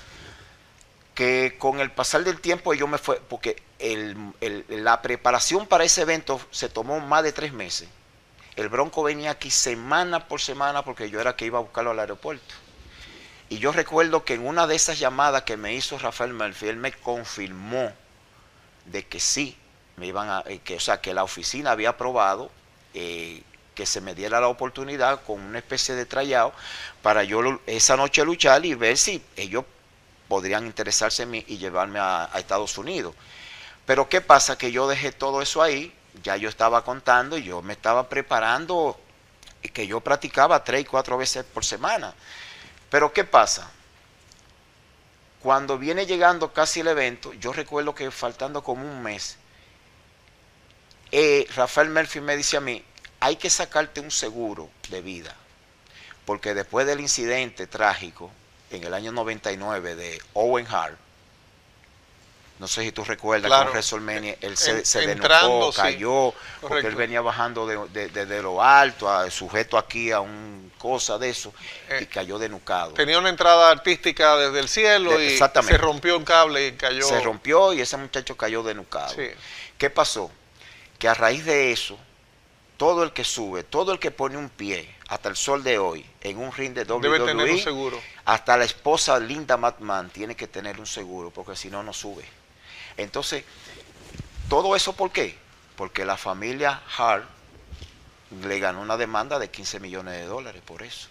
[1.14, 3.57] Que con el pasar del tiempo yo me fue, porque
[4.68, 7.88] la preparación para ese evento se tomó más de tres meses.
[8.61, 11.99] El Bronco venía aquí semana por semana porque yo era que iba a buscarlo al
[11.99, 12.55] aeropuerto.
[13.49, 16.77] Y yo recuerdo que en una de esas llamadas que me hizo Rafael Murphy, él
[16.77, 17.90] me confirmó
[18.85, 19.57] de que sí,
[19.96, 22.51] me iban a, eh, que, o sea, que la oficina había aprobado
[22.92, 23.42] eh,
[23.75, 26.53] que se me diera la oportunidad con una especie de tryout
[27.01, 29.64] para yo esa noche luchar y ver si ellos
[30.29, 33.14] podrían interesarse en mí y llevarme a, a Estados Unidos.
[33.87, 34.59] Pero ¿qué pasa?
[34.59, 38.98] Que yo dejé todo eso ahí, ya yo estaba contando y yo me estaba preparando
[39.72, 42.14] que yo practicaba tres y cuatro veces por semana.
[42.90, 43.70] Pero ¿qué pasa?
[45.40, 49.37] Cuando viene llegando casi el evento, yo recuerdo que faltando como un mes,
[51.12, 52.85] eh, Rafael Murphy me dice a mí,
[53.20, 55.35] hay que sacarte un seguro de vida,
[56.24, 58.30] porque después del incidente trágico
[58.70, 60.98] en el año 99 de Owen Hart,
[62.61, 63.64] No sé si tú recuerdas Claro.
[63.64, 65.18] con WrestleMania, él se, se sí.
[65.75, 70.20] cayó, porque él venía bajando de, de- de- de lo alto, a- sujeto aquí a
[70.20, 71.53] un cosa de eso,
[71.88, 72.92] Eh, y cayó denucado.
[72.92, 77.03] Tenía una entrada artística desde el cielo y se rompió un cable y cayó.
[77.07, 79.14] Se rompió y ese muchacho cayó denucado.
[79.14, 79.29] Sí.
[79.79, 80.31] ¿Qué pasó?
[80.99, 81.99] Que a raíz de eso,
[82.77, 86.05] todo el que sube, todo el que pone un pie hasta el sol de hoy
[86.20, 88.01] en un ring de WWE, Debe tener un seguro.
[88.27, 92.25] hasta la esposa Linda McMahon tiene que tener un seguro porque si no, no sube.
[92.96, 93.44] Entonces,
[94.48, 95.38] ¿todo eso por qué?
[95.76, 97.24] Porque la familia Hart
[98.42, 101.09] le ganó una demanda de 15 millones de dólares por eso.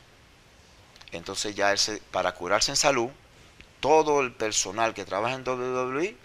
[1.12, 3.10] Entonces ya él se- para curarse en salud,
[3.80, 6.16] todo el personal que trabaja en WWE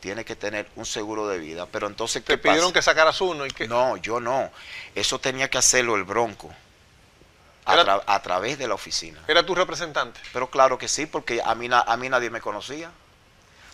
[0.00, 1.66] tiene que tener un seguro de vida.
[1.66, 3.68] Pero entonces, ¿qué Te pidieron que sacaras uno y que.
[3.68, 4.50] No, yo no.
[4.94, 6.50] Eso tenía que hacerlo el Bronco.
[7.66, 9.22] A, Era- tra- a través de la oficina.
[9.28, 10.18] Era tu representante.
[10.32, 12.90] Pero claro que sí, porque a mí, na- a mí nadie me conocía.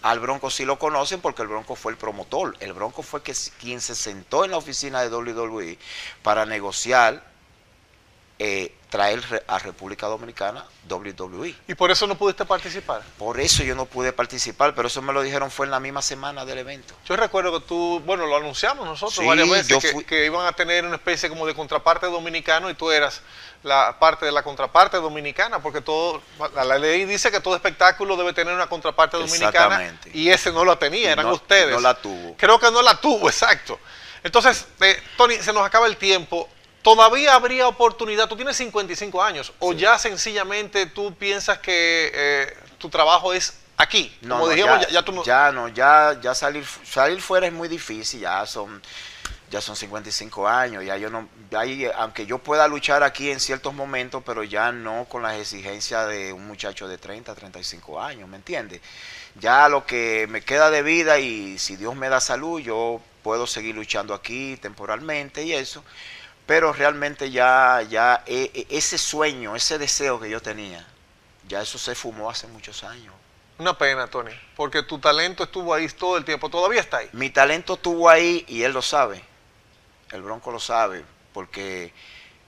[0.07, 2.57] Al Bronco sí lo conocen porque el Bronco fue el promotor.
[2.61, 5.79] El Bronco fue que, quien se sentó en la oficina de WWE
[6.23, 7.25] para negociar
[8.39, 11.55] eh, traer a República Dominicana WWE.
[11.69, 13.03] Y por eso no pudiste participar.
[13.19, 16.03] Por eso yo no pude participar, pero eso me lo dijeron fue en la misma
[16.03, 16.95] semana del evento.
[17.07, 20.53] Yo recuerdo que tú, bueno, lo anunciamos nosotros Sí, varias veces, que, que iban a
[20.53, 23.23] tener una especie como de contraparte dominicano y tú eras
[23.63, 26.23] la parte de la contraparte dominicana, porque todo,
[26.55, 30.11] la, la ley dice que todo espectáculo debe tener una contraparte dominicana Exactamente.
[30.15, 31.75] y ese no la tenía, eran no- ustedes.
[31.75, 32.37] no la tuvo.
[32.37, 33.81] Creo que no la tuvo, exacto.
[34.23, 36.49] Entonces, eh, Tony, se nos acaba el tiempo.
[36.87, 38.29] ¿Todavía habría oportunidad?
[38.29, 44.17] Tú tienes 55 años, o ya sencillamente tú piensas que eh, tu trabajo es aquí.
[44.21, 47.21] No, Como no, dijimos, ya, ya, ya tú no- ya no, ya, ya salir, salir
[47.21, 48.81] fuera es muy difícil, ya son,
[49.51, 51.63] ya son 55 años, ya yo no, ya
[51.97, 56.33] aunque yo pueda luchar aquí en ciertos momentos, pero ya no con las exigencias de
[56.33, 58.81] un muchacho de 30, 35 años, ¿me entiendes?
[59.35, 63.49] Ya lo que me queda de vida y si Dios me da salud, yo puedo
[63.49, 65.83] seguir luchando aquí temporalmente y eso,
[66.47, 70.87] pero realmente ya, ya e- e- ese sueño, ese deseo que yo tenía,
[71.49, 73.13] ya eso se fumó hace muchos años.
[73.59, 77.09] Una pena, Tony, porque tu talento estuvo ahí todo el tiempo, todavía está ahí.
[77.13, 79.23] Mi talento estuvo ahí y él lo sabe.
[80.13, 81.93] El Bronco lo sabe, porque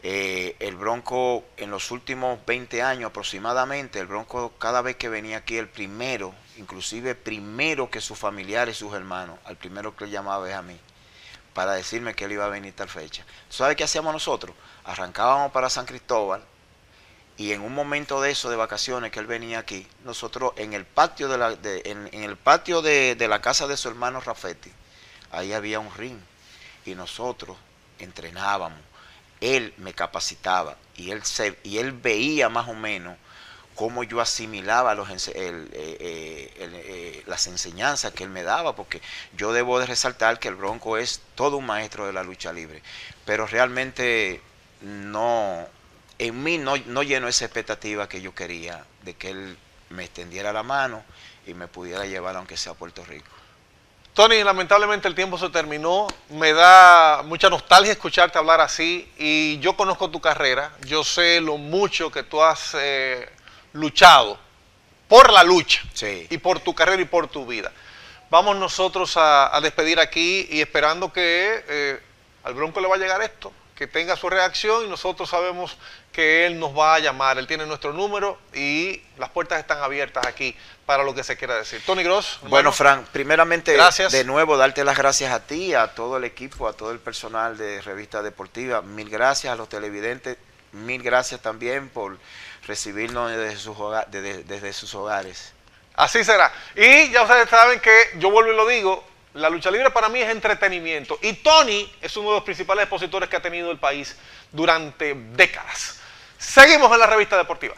[0.02, 5.38] eh, el Bronco en los últimos 20 años aproximadamente, el Bronco cada vez que venía
[5.38, 10.48] aquí, el primero, inclusive primero que sus familiares, sus hermanos, al primero que le llamaba
[10.48, 10.78] es a mí,
[11.58, 13.24] para decirme que él iba a venir tal fecha.
[13.48, 14.54] ¿Sabe qué hacíamos nosotros?
[14.84, 16.40] Arrancábamos para San Cristóbal
[17.36, 20.84] y en un momento de eso, de vacaciones, que él venía aquí, nosotros en el
[20.84, 24.70] patio de la, en, el patio de, de la casa de su hermano Rafetti,
[25.32, 26.20] ahí había un ring
[26.86, 27.56] y nosotros
[27.98, 28.78] entrenábamos.
[29.40, 33.16] Él me capacitaba y él, se, y él veía más o menos
[33.78, 39.00] cómo yo asimilaba eh, eh, eh, las enseñanzas que él me daba, porque
[39.36, 42.82] yo debo de resaltar que el Bronco es todo un maestro de la lucha libre,
[43.24, 44.42] pero realmente
[44.80, 45.64] no,
[46.18, 49.56] en mí no, no esa expectativa que yo quería de que él
[49.90, 51.04] me extendiera la mano
[51.46, 53.30] y me pudiera llevar aunque sea a Puerto Rico.
[54.12, 56.08] Tony, lamentablemente el tiempo se terminó.
[56.30, 60.72] Me da mucha nostalgia escucharte hablar así y yo conozco tu carrera.
[60.84, 62.74] Yo sé lo mucho que tú has
[63.78, 64.38] luchado
[65.08, 66.26] por la lucha Sí.
[66.30, 67.72] y por tu carrera y por tu vida.
[68.30, 72.00] Vamos nosotros a, a despedir aquí y esperando que eh,
[72.44, 75.76] al Bronco le va a llegar esto, que tenga su reacción y nosotros sabemos
[76.12, 77.38] que él nos va a llamar.
[77.38, 81.54] Él tiene nuestro número y las puertas están abiertas aquí para lo que se quiera
[81.56, 81.80] decir.
[81.86, 82.38] Tony Gross.
[82.42, 84.12] Bueno, Fran, primeramente, Gracias.
[84.12, 87.56] de nuevo, darte las gracias a ti, a todo el equipo, a todo el personal
[87.56, 88.82] de Revista Deportiva.
[88.82, 90.36] Mil gracias a los televidentes.
[90.72, 92.18] Mil gracias también por
[92.68, 93.76] recibirnos desde sus,
[94.10, 95.52] desde sus hogares.
[95.94, 96.52] Así será.
[96.76, 99.04] Y ya ustedes saben que yo vuelvo y lo digo,
[99.34, 101.18] la lucha libre para mí es entretenimiento.
[101.22, 104.16] Y Tony es uno de los principales expositores que ha tenido el país
[104.52, 105.98] durante décadas.
[106.36, 107.74] Seguimos en la revista deportiva.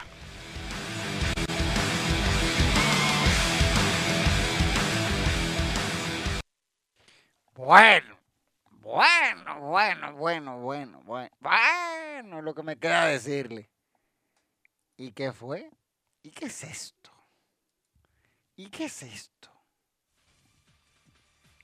[7.55, 8.19] Bueno,
[8.71, 13.69] bueno, bueno, bueno, bueno, bueno, bueno, lo que me queda decirle.
[15.01, 15.71] ¿Y qué fue?
[16.23, 17.11] ¿Y qué es esto?
[18.55, 19.49] ¿Y qué es esto?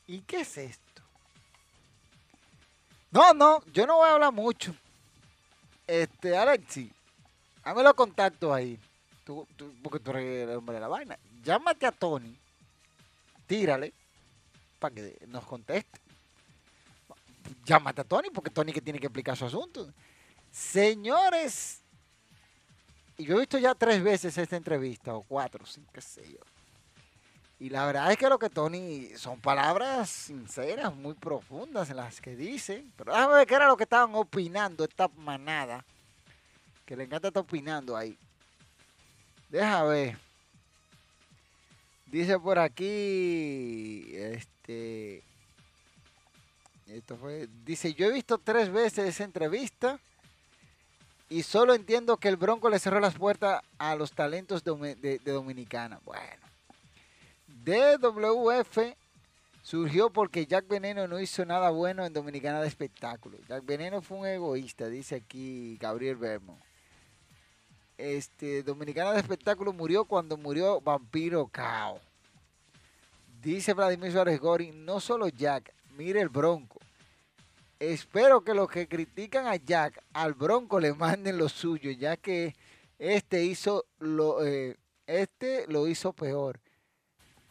[0.06, 1.02] ¿Y qué es esto?
[3.10, 4.74] No, no, yo no voy a hablar mucho.
[5.86, 6.90] Este, Alexi,
[7.62, 8.80] hazme los contactos ahí.
[9.22, 9.46] Tú-
[9.82, 11.18] porque tú eres el hombre de la vaina.
[11.44, 12.34] Llámate a Tony,
[13.46, 13.92] tírale,
[14.78, 16.00] para que nos conteste.
[17.66, 19.92] Llámate a Tony, porque Tony que tiene que explicar su asunto.
[20.50, 21.82] Señores,
[23.18, 26.38] y yo he visto ya tres veces esta entrevista, o cuatro, cinco, qué sé yo.
[27.58, 32.20] Y la verdad es que lo que Tony son palabras sinceras, muy profundas en las
[32.20, 32.84] que dice.
[32.96, 35.82] Pero déjame ver qué era lo que estaban opinando esta manada.
[36.84, 38.18] Que le encanta estar opinando ahí.
[39.48, 40.18] Deja ver.
[42.06, 44.12] Dice por aquí.
[44.14, 45.22] Este.
[46.88, 47.48] Esto fue.
[47.64, 49.98] Dice: Yo he visto tres veces esa entrevista.
[51.28, 56.00] Y solo entiendo que el Bronco le cerró las puertas a los talentos de, Dominicana.
[56.04, 56.46] Bueno.
[57.64, 58.94] DWF
[59.62, 63.38] surgió porque Jack Veneno no hizo nada bueno en Dominicana de espectáculo.
[63.48, 66.56] Jack Veneno fue un egoísta, dice aquí Gabriel Bermo.
[67.98, 71.98] Este, Dominicana de espectáculo murió cuando murió Vampiro Cao.
[73.42, 76.80] Dice Vladimir Suárez Gori, no solo Jack, mire el Bronco.
[77.78, 82.54] Espero que los que critican a Jack, al Bronco le manden lo suyo, ya que
[82.98, 86.58] este hizo lo, eh, este lo hizo peor.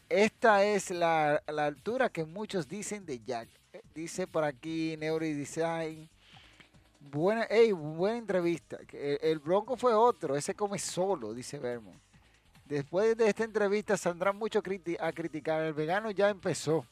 [0.10, 3.50] Esta es la, la altura que muchos dicen de Jack.
[3.74, 6.10] Eh, Dice por aquí Neurodesign.
[7.00, 8.78] Buena, ey, buena entrevista.
[8.88, 12.00] Que El, Bronco fue otro, ese come solo, dice Vermont.
[12.66, 14.64] Después de esta entrevista saldrán muchos
[15.00, 15.62] a criticar.
[15.64, 16.84] El vegano ya empezó.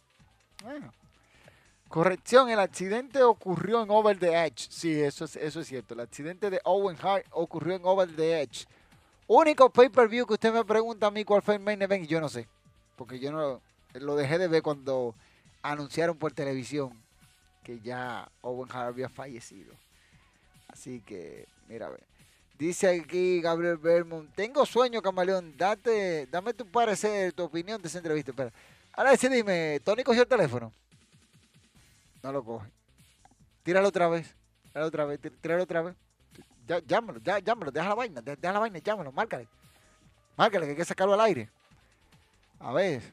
[0.62, 0.94] Bueno.
[1.94, 4.66] Corrección, el accidente ocurrió en Over the Edge.
[4.68, 5.94] Sí, eso es, eso es cierto.
[5.94, 8.66] El accidente de Owen Hart ocurrió en Over the Edge.
[9.28, 12.30] Único pay-per-view que usted me pregunta a mí cuál fue el main event, yo no
[12.30, 12.48] sé.
[12.96, 13.62] Porque yo no
[13.94, 15.14] lo dejé de ver cuando
[15.62, 17.00] anunciaron por televisión
[17.64, 19.76] que ya Owen Hart había fallecido.
[20.70, 22.04] Así que, mira, a ver.
[22.58, 28.00] Dice aquí Gabriel Bermond, tengo sueño, camaleón, date, dame tu parecer, tu opinión de esa
[28.00, 28.32] entrevista.
[28.32, 28.52] Espera.
[28.94, 30.74] Ahora sí, dime, ¿Tony cogió el teléfono?
[32.24, 32.70] No lo coge.
[33.64, 34.34] Tíralo otra vez.
[34.72, 35.96] Tíralo otra vez, tí- tíralo otra vez.
[36.66, 39.48] Ya, llámalo, ya, llámalo, deja la vaina, de- deja la vaina, llámalo, márcale.
[40.38, 41.50] Márcale, que hay que sacarlo al aire.
[42.60, 43.04] A ver.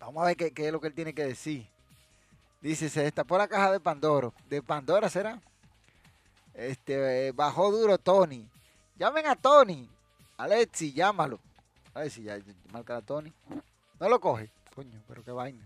[0.00, 1.66] Vamos a ver qué, es lo que él tiene que decir.
[2.60, 4.34] Dice, se destapó la caja de Pandoro.
[4.48, 5.40] ¿De Pandora será?
[6.54, 8.48] Este, eh, bajó duro Tony.
[8.96, 9.88] Llamen a Tony.
[10.36, 11.38] Alexi, llámalo.
[11.94, 12.38] A ver si ya,
[12.72, 13.32] marca a Tony.
[14.00, 14.50] No lo coge.
[14.74, 15.64] Coño, pero qué vaina.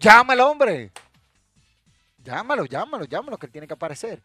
[0.00, 0.90] Llámalo, hombre.
[2.24, 4.22] Llámalo, llámalo, llámalo, que él tiene que aparecer.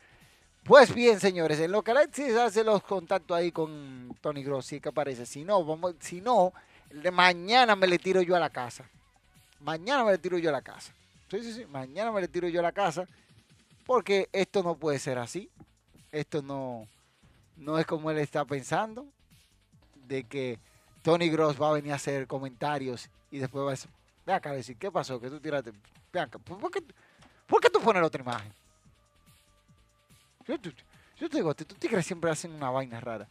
[0.64, 4.80] Pues bien, señores, en lo que Alexis hace los contactos ahí con Tony Gross, sí
[4.80, 5.26] que aparece.
[5.26, 6.54] Si no, vamos, si no,
[7.12, 8.90] mañana me le tiro yo a la casa.
[9.60, 10.94] Mañana me le tiro yo a la casa.
[11.30, 13.06] Sí, sí, sí, mañana me le tiro yo a la casa.
[13.86, 15.50] Porque esto no puede ser así.
[16.12, 16.88] Esto no,
[17.58, 19.06] no es como él está pensando.
[20.08, 20.58] De que
[21.02, 24.78] Tony Gross va a venir a hacer comentarios y después va a ve acá decir,
[24.78, 25.20] ¿qué pasó?
[25.20, 25.72] Que tú tiraste.
[26.12, 26.84] Ve ¿por qué,
[27.48, 28.52] por qué tú pones la otra imagen?
[30.48, 30.74] Yo, te-
[31.18, 33.28] yo te digo, tú tigres siempre hacen una vaina rara.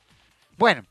[0.56, 0.84] Bueno,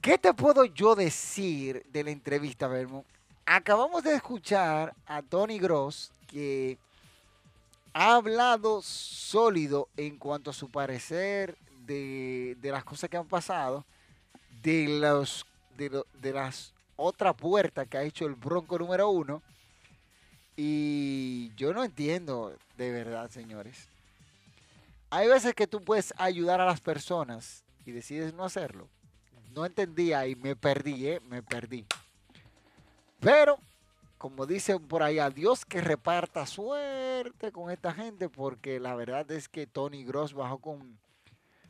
[0.00, 3.04] ¿qué te puedo yo decir de la entrevista, Vermo?
[3.46, 6.78] Acabamos de escuchar a Tony Gross que
[7.92, 11.56] ha hablado sólido en cuanto a su parecer
[11.86, 13.84] de, de las cosas que han pasado,
[14.62, 19.42] de los de, de las otra puerta que ha hecho el Bronco número uno.
[20.56, 23.88] Y yo no entiendo, de verdad, señores.
[25.10, 28.88] Hay veces que tú puedes ayudar a las personas y decides no hacerlo.
[29.54, 31.20] No entendía y me perdí, ¿eh?
[31.28, 31.86] Me perdí.
[33.20, 33.58] Pero,
[34.18, 39.30] como dicen por ahí, a Dios que reparta suerte con esta gente, porque la verdad
[39.30, 40.98] es que Tony Gross bajó con,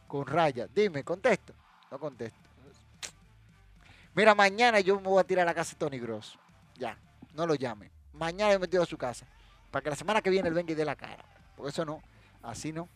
[0.07, 0.67] con raya.
[0.75, 1.53] Dime, contesto.
[1.91, 2.39] No contesto.
[4.15, 6.39] Mira, mañana yo me voy a tirar a la casa de Tony Gross.
[6.77, 6.97] Ya,
[7.35, 7.91] no lo llame.
[8.13, 9.27] Mañana yo me tiro a su casa.
[9.71, 11.25] Para que la semana que viene él venga y dé la cara.
[11.57, 12.01] Por eso no.
[12.43, 12.89] Así no.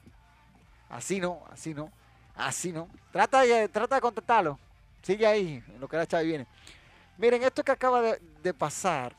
[0.88, 1.90] Así no, así no.
[2.36, 2.88] Así no.
[3.10, 4.58] Trata de, trata de contactarlo.
[5.02, 6.46] Sigue ahí, en lo que la chava viene.
[7.16, 9.14] Miren, esto que acaba de, pasar,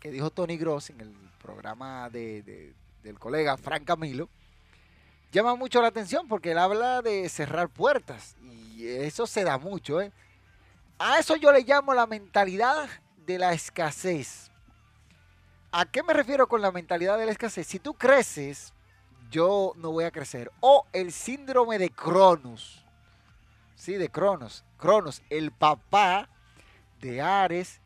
[0.00, 4.28] que dijo Tony Gross en el programa de- del colega Frank Camilo,
[5.32, 8.34] llama mucho la atención porque él habla de cerrar puertas.
[8.42, 10.12] Y eso se da mucho, ¿eh?
[10.98, 12.88] A eso yo le llamo la mentalidad
[13.24, 14.50] de la escasez.
[15.70, 17.66] ¿A qué me refiero con la mentalidad de la escasez?
[17.66, 18.72] Si tú creces,
[19.30, 20.50] yo no voy a crecer.
[20.60, 22.84] O el síndrome de Cronos.
[23.76, 24.64] Sí, de Cronos.
[24.76, 26.28] Cronos, el papá
[27.00, 27.80] de Ares,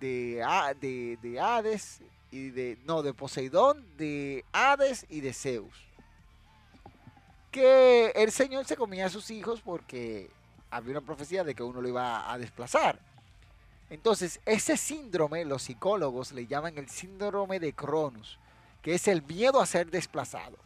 [0.00, 0.44] de,
[0.80, 2.00] de, de Hades
[2.32, 2.76] y de.
[2.84, 5.86] No, de Poseidón, de Hades y de Zeus.
[7.52, 10.30] Que el Señor se comía a sus hijos porque
[10.72, 12.98] había una profecía de que uno lo iba a desplazar.
[13.90, 18.38] Entonces, ese síndrome, los psicólogos le llaman el síndrome de Cronos,
[18.80, 20.56] que es el miedo a ser desplazado.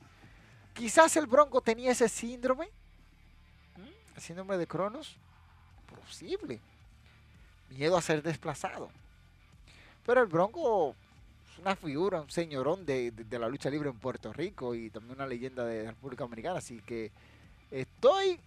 [0.75, 2.69] Quizás el Bronco tenía ese síndrome,
[4.15, 5.17] el síndrome de Cronos,
[6.07, 6.61] posible.
[7.69, 8.89] miedo a ser desplazado.
[10.07, 10.95] Pero el Bronco
[11.51, 15.17] es una figura, un señorón de, de la lucha libre en Puerto Rico y también
[15.17, 16.59] una leyenda de la República Dominicana.
[16.59, 17.11] Así que
[17.73, 18.39] estoy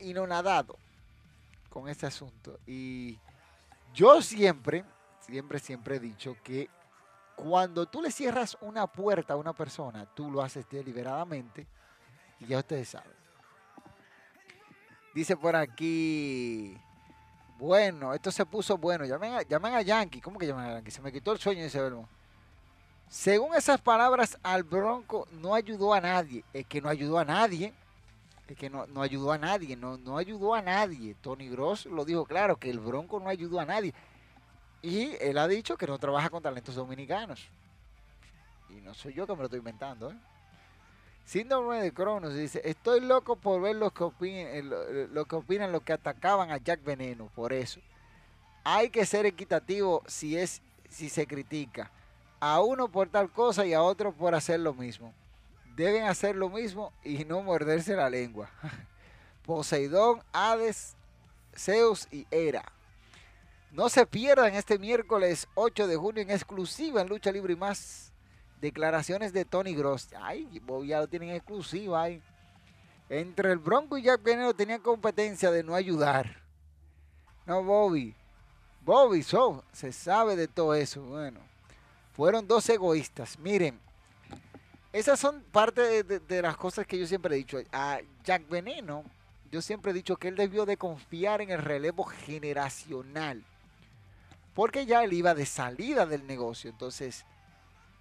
[0.00, 0.76] inonadado
[1.68, 2.58] con este asunto.
[2.66, 3.18] Y
[3.94, 4.84] yo siempre,
[5.20, 6.68] siempre, siempre he dicho que
[7.36, 11.66] cuando tú le cierras una puerta a una persona, tú lo haces deliberadamente
[12.40, 13.16] y ya ustedes saben.
[15.14, 16.76] Dice por aquí,
[17.58, 20.90] bueno, esto se puso bueno, llamen a, a Yankee, ¿cómo que llaman a Yankee?
[20.90, 22.08] Se me quitó el sueño, dice Belmo.
[23.08, 27.72] Según esas palabras, al Bronco no ayudó a nadie, es que no ayudó a nadie
[28.54, 31.14] que no, ayudó a nadie, no, ayudó a nadie.
[31.20, 33.94] Tony Gross lo dijo claro, que el Bronco no ayudó a nadie.
[34.82, 37.48] Y él ha dicho que no trabaja con talentos dominicanos.
[38.70, 40.10] Y no soy yo que me lo estoy inventando.
[40.10, 40.16] ¿eh?
[41.24, 45.72] Síndrome de Cronos dice, estoy loco por ver los que, opinen, eh, lo, que opinan
[45.72, 47.80] los que atacaban a Jack Veneno, por eso.
[48.64, 51.90] Hay que ser equitativo si, es, si se critica.
[52.40, 55.12] A uno por tal cosa y a otro por hacer lo mismo
[55.78, 58.50] deben hacer lo mismo y no morderse la lengua.
[59.46, 60.96] Poseidón, Hades,
[61.56, 62.64] Zeus y Hera.
[63.70, 68.12] No se pierdan este miércoles 8 de junio en exclusiva en Lucha Libre y más.
[68.60, 70.08] Declaraciones de Tony Gross.
[70.20, 70.48] Ay,
[70.84, 72.08] ya lo tienen exclusiva.
[73.08, 76.42] Entre el Bronco y Jack Veneno tenían competencia de no ayudar.
[77.46, 78.16] No, Bobby.
[78.84, 79.24] Bobby,
[79.72, 81.02] se sabe de todo eso.
[81.02, 81.38] Bueno,
[82.14, 83.38] fueron dos egoístas.
[83.38, 83.78] Miren,
[84.98, 87.58] esas son parte de, las cosas que yo siempre he dicho.
[87.72, 89.04] A Jack Veneno,
[89.50, 93.44] yo siempre he dicho que él debió de confiar en el relevo generacional.
[94.54, 96.68] Porque ya él iba de salida del negocio.
[96.70, 97.24] Entonces,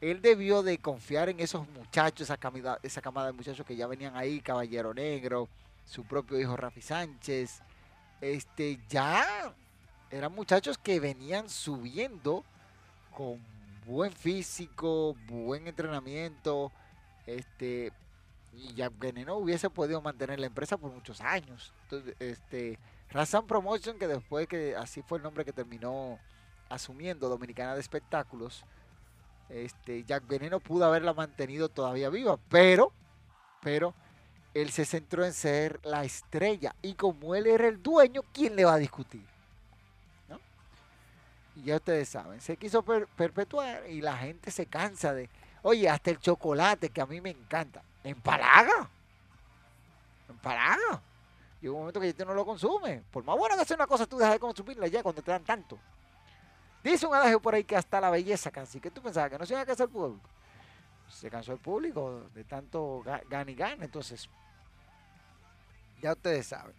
[0.02, 3.86] él debió de confiar en esos muchachos, esa camada, esa camada de muchachos que ya
[3.86, 5.48] venían ahí, Caballero Negro,
[5.86, 7.62] su propio hijo Rafi Sánchez.
[8.22, 9.54] Este, ya
[10.10, 12.44] eran muchachos que venían subiendo
[13.16, 13.40] con
[13.86, 16.72] buen físico, buen entrenamiento,
[17.28, 17.92] este,
[18.54, 21.74] y ya Veneno hubiese podido mantener la empresa por muchos años.
[21.84, 22.80] Entonces, este,
[23.12, 26.18] Razan Promotion, que después que así fue el nombre que terminó
[26.70, 28.66] asumiendo Dominicana de Espectáculos,
[29.50, 32.92] este, Jack Veneno pudo haberla mantenido todavía viva, pero,
[33.62, 33.94] pero,
[34.54, 36.76] él se centró en ser la estrella.
[36.82, 39.24] Y como él era el dueño, ¿quién le va a discutir?
[41.56, 45.28] Y ya ustedes saben, se quiso perpetuar y la gente se cansa de,
[45.62, 48.90] oye, hasta el chocolate que a mí me encanta, empalaga,
[50.30, 51.02] empalaga.
[51.62, 53.04] Llega un momento que usted no lo consume.
[53.12, 55.44] Por más bueno que sea una cosa, tú dejas de consumirla ya cuando te dan
[55.44, 55.78] tanto.
[56.84, 59.46] Dice un adagio por ahí que hasta la belleza casi, que tú pensabas que no
[59.46, 60.30] se iba a casar el público.
[61.10, 64.30] Se cansó el público de tanto gan y gan, entonces
[66.02, 66.76] ya ustedes saben.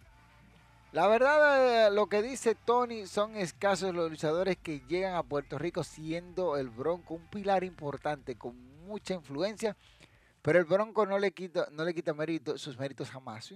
[0.91, 5.59] La verdad, eh, lo que dice Tony, son escasos los luchadores que llegan a Puerto
[5.59, 8.55] Rico siendo el Bronco un pilar importante con
[8.89, 9.77] mucha influencia,
[10.41, 13.53] pero el Bronco no le quita, no le quita mérito, sus méritos jamás.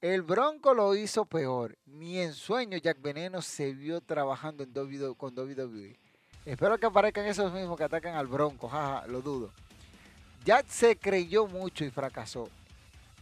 [0.00, 1.78] El Bronco lo hizo peor.
[1.86, 5.98] Ni en sueño Jack Veneno se vio trabajando en WWE, con WWE.
[6.44, 8.70] Espero que aparezcan esos mismos que atacan al Bronco,
[9.08, 9.50] lo dudo.
[10.44, 12.50] Jack se creyó mucho y fracasó.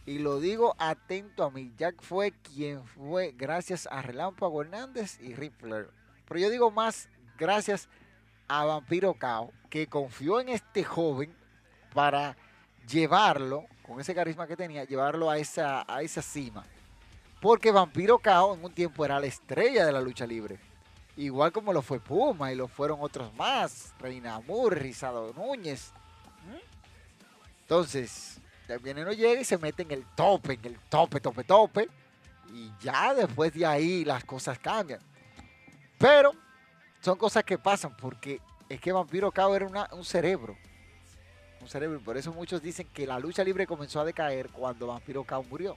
[0.05, 1.71] Y lo digo atento a mí.
[1.77, 5.89] Jack fue quien fue gracias a Relámpago Hernández y Rippler.
[6.27, 7.07] Pero yo digo más
[7.37, 8.02] gracias a
[8.61, 11.33] Vampiro Cao, que confió en este joven
[11.93, 12.35] para
[12.87, 16.63] llevarlo, con ese carisma que tenía, llevarlo a esa, a esa cima.
[17.41, 20.59] Porque Vampiro Cao en un tiempo era la estrella de la lucha libre.
[21.17, 23.93] Igual como lo fue Puma y lo fueron otros más.
[23.99, 25.91] Reina Amur, Rizado Núñez.
[27.61, 31.89] Entonces, el veneno llega y se mete en el tope, en el tope, tope, tope.
[32.53, 34.99] Y ya después de ahí las cosas cambian.
[35.97, 36.33] Pero
[37.03, 38.39] son cosas que pasan porque
[38.69, 40.55] es que Vampiro Cao era un cerebro.
[41.59, 41.99] Un cerebro.
[41.99, 45.75] Por eso muchos dicen que la lucha libre comenzó a decaer cuando Vampiro Cao murió.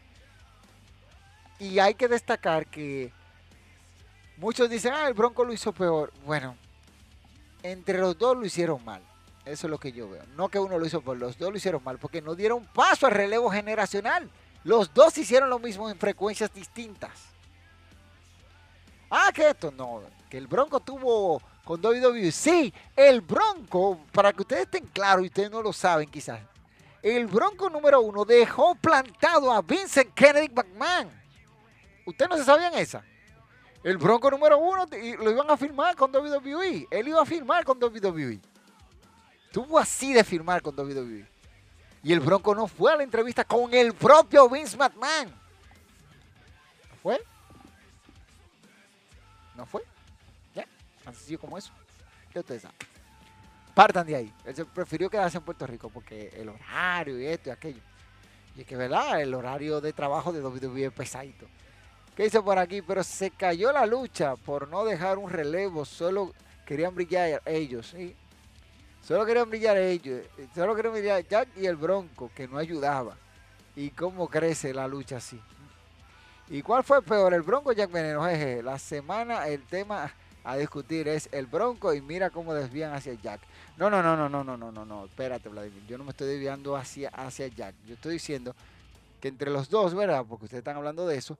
[1.59, 3.13] Y hay que destacar que
[4.37, 6.13] muchos dicen, ah, el Bronco lo hizo peor.
[6.25, 6.57] Bueno,
[7.65, 9.03] entre los dos lo hicieron mal.
[9.45, 10.23] Eso es lo que yo veo.
[10.37, 13.07] No que uno lo hizo por los dos lo hicieron mal, porque no dieron paso
[13.07, 14.31] al relevo generacional.
[14.63, 17.11] Los dos hicieron lo mismo en frecuencias distintas.
[19.11, 20.03] Ah, que esto no,
[20.37, 22.31] el Bronco tuvo con WWE.
[22.31, 26.41] Sí, el Bronco, para que ustedes estén claros y ustedes no lo saben quizás,
[27.03, 31.09] el Bronco número uno dejó plantado a Vincent Kennedy McMahon.
[32.05, 33.03] ¿Ustedes no se sabían esa?
[33.83, 34.87] El Bronco número uno
[35.21, 36.89] lo iban a firmar con WWE.
[36.91, 38.41] Él iba a firmar con WWE.
[39.53, 41.27] Tuvo así de firmar con WWE.
[42.03, 45.29] Y el Bronco no fue a la entrevista con el propio Vince McMahon.
[46.91, 47.21] ¿No fue?
[49.57, 49.83] no fue.
[51.07, 51.73] Tan sencillo como eso.
[52.35, 52.77] Ya ustedes saben.
[53.77, 54.35] Partan de ahí.
[54.45, 57.81] Él se prefirió quedarse en Puerto Rico porque el horario y esto y aquello.
[58.57, 59.21] Y es que, ¿verdad?
[59.21, 61.47] El horario de trabajo de WWE es pesadito.
[62.17, 62.83] ¿Qué dice por aquí?
[62.83, 65.85] Pero se cayó la lucha por no dejar un relevo.
[65.85, 66.35] Solo
[66.65, 68.17] querían brillar ellos, ¿sí?
[69.01, 70.27] Solo querían brillar ellos.
[70.57, 73.17] Solo querían brillar Jack y el Bronco, que no ayudaba.
[73.77, 75.41] ¿Y cómo crece la lucha así?
[76.49, 78.27] ¿Y cuál fue peor, el Bronco Jack Veneno?
[78.63, 80.13] La semana el tema
[80.47, 83.41] a discutir es el Bronco y mira cómo desvían hacia Jack.
[83.77, 85.05] No, no, no, no, no, no, no, no, no.
[85.07, 85.85] Espérate, Vladimir.
[85.89, 87.75] Yo no me estoy desviando hacia, hacia Jack.
[87.85, 88.55] Yo estoy diciendo
[89.21, 90.25] que entre los dos, ¿verdad?
[90.29, 91.37] Porque ustedes están hablando de eso.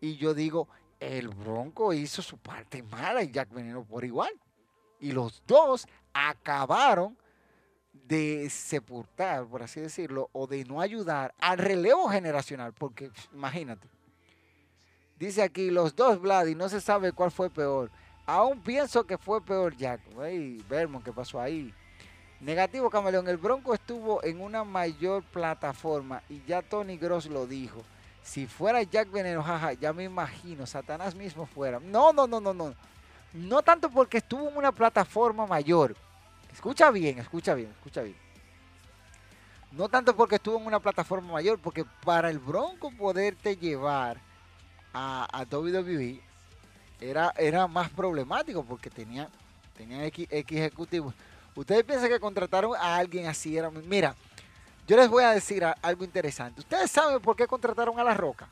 [0.00, 0.66] Y yo digo,
[0.98, 4.32] el Bronco hizo su parte mala y Jack Veneno por igual.
[4.98, 7.16] Y los dos acabaron
[7.92, 12.72] de sepultar, por así decirlo, o de no ayudar al relevo generacional.
[12.72, 13.88] Porque imagínate.
[15.16, 17.92] Dice aquí, los dos, Vlad, y no se sabe cuál fue peor.
[18.28, 20.02] Aún pienso que fue peor Jack.
[20.20, 21.72] Hey, Vermont, ¿qué pasó ahí?
[22.40, 23.26] Negativo, Camaleón.
[23.26, 27.82] El Bronco estuvo en una mayor plataforma y ya Tony Gross lo dijo.
[28.22, 31.80] Si fuera Jack Veneno, jaja, ya me imagino, Satanás mismo fuera.
[31.80, 32.74] No, no, no, no, no.
[33.32, 35.96] No tanto porque estuvo en una plataforma mayor.
[36.52, 38.16] Escucha bien, escucha bien, escucha bien.
[39.72, 44.18] No tanto porque estuvo en una plataforma mayor, porque para el Bronco poderte llevar
[44.92, 46.27] a, a WWE
[47.00, 49.28] era, era más problemático porque tenía,
[49.76, 51.14] tenía X, ejecutivos.
[51.54, 53.56] Ustedes piensan que contrataron a alguien así.
[53.56, 54.14] Era, mira,
[54.86, 56.60] yo les voy a decir algo interesante.
[56.60, 58.48] Ustedes saben por qué contrataron a La Roca.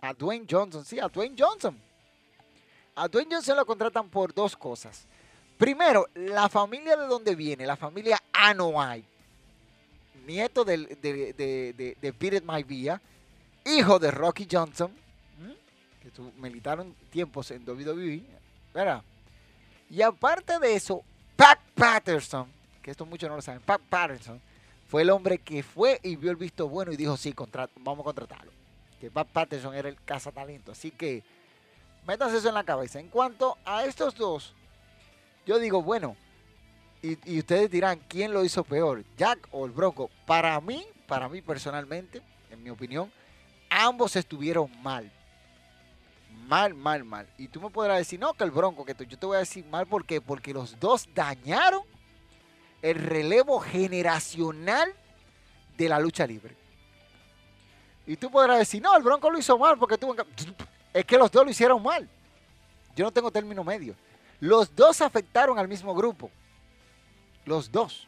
[0.00, 1.76] A Dwayne Johnson, sí, a Dwayne Johnson.
[2.94, 5.06] A Dwayne Johnson lo contratan por dos cosas.
[5.58, 9.04] Primero, la familia de donde viene, la familia Anoa'i,
[10.26, 13.00] nieto de, de, de, de Peter Maivia,
[13.64, 14.92] hijo de Rocky Johnson,
[16.10, 18.22] que militaron tiempos en WWE,
[18.72, 19.02] ¿verdad?
[19.90, 21.02] Y aparte de eso,
[21.36, 22.48] Pat Patterson,
[22.82, 24.40] que esto muchos no lo saben, Pat Patterson
[24.88, 27.34] fue el hombre que fue y vio el visto bueno y dijo, sí,
[27.80, 28.52] vamos a contratarlo.
[29.00, 30.72] Que Pat Patterson era el cazatalento.
[30.72, 31.22] Así que,
[32.06, 33.00] métanse eso en la cabeza.
[33.00, 34.54] En cuanto a estos dos,
[35.44, 36.16] yo digo, bueno,
[37.02, 39.04] y, y ustedes dirán, ¿quién lo hizo peor?
[39.16, 40.10] ¿Jack o el Bronco?
[40.24, 43.12] Para mí, para mí personalmente, en mi opinión,
[43.68, 45.10] ambos estuvieron mal
[46.46, 47.28] mal, mal, mal.
[47.38, 49.64] Y tú me podrás decir, no, que el Bronco, que yo te voy a decir
[49.66, 50.20] mal, ¿por qué?
[50.20, 51.82] Porque los dos dañaron
[52.82, 54.92] el relevo generacional
[55.76, 56.56] de la lucha libre.
[58.06, 60.14] Y tú podrás decir, no, el Bronco lo hizo mal porque tuvo...
[60.94, 62.08] Es que los dos lo hicieron mal.
[62.94, 63.94] Yo no tengo término medio.
[64.40, 66.30] Los dos afectaron al mismo grupo.
[67.44, 68.06] Los dos.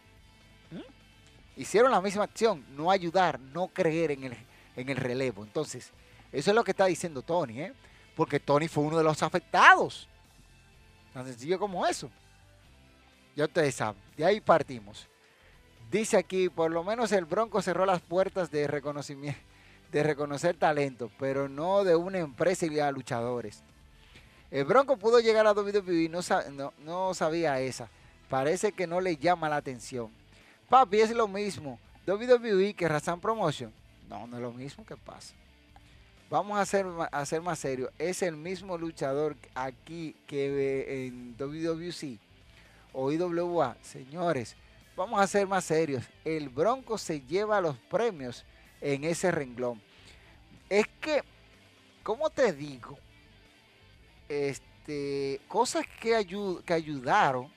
[0.70, 1.60] ¿Mm?
[1.60, 4.36] Hicieron la misma acción, no ayudar, no creer en el,
[4.76, 5.44] en el relevo.
[5.44, 5.90] Entonces,
[6.32, 7.60] eso es lo que está diciendo Tony.
[7.62, 7.72] ¿eh?
[8.18, 10.08] Porque Tony fue uno de los afectados.
[11.14, 12.10] Tan sencillo como eso.
[13.36, 15.06] Ya ustedes saben, de ahí partimos.
[15.88, 19.40] Dice aquí, por lo menos el Bronco cerró las puertas de reconocimiento,
[19.92, 23.62] de reconocer talento, pero no de una empresa y a luchadores.
[24.50, 27.88] El Bronco pudo llegar a WWE y no, sabía esa.
[28.28, 30.10] Parece que no le llama la atención.
[30.68, 31.78] Papi, es lo mismo.
[32.04, 33.72] WWE que Razan Promotion.
[34.08, 35.36] No, no es lo mismo que pasa.
[36.30, 37.90] Vamos a ser, a más serios.
[37.98, 42.18] Es el mismo luchador aquí que en WWC
[42.92, 43.76] o IWA.
[43.80, 44.54] Señores,
[44.94, 46.04] vamos a ser más serios.
[46.26, 48.44] El Bronco se lleva los premios
[48.82, 49.80] en ese renglón.
[50.68, 51.22] Es que,
[52.02, 52.98] ¿cómo te digo?
[54.28, 56.26] Este, cosas que,
[56.66, 57.50] que ayudaron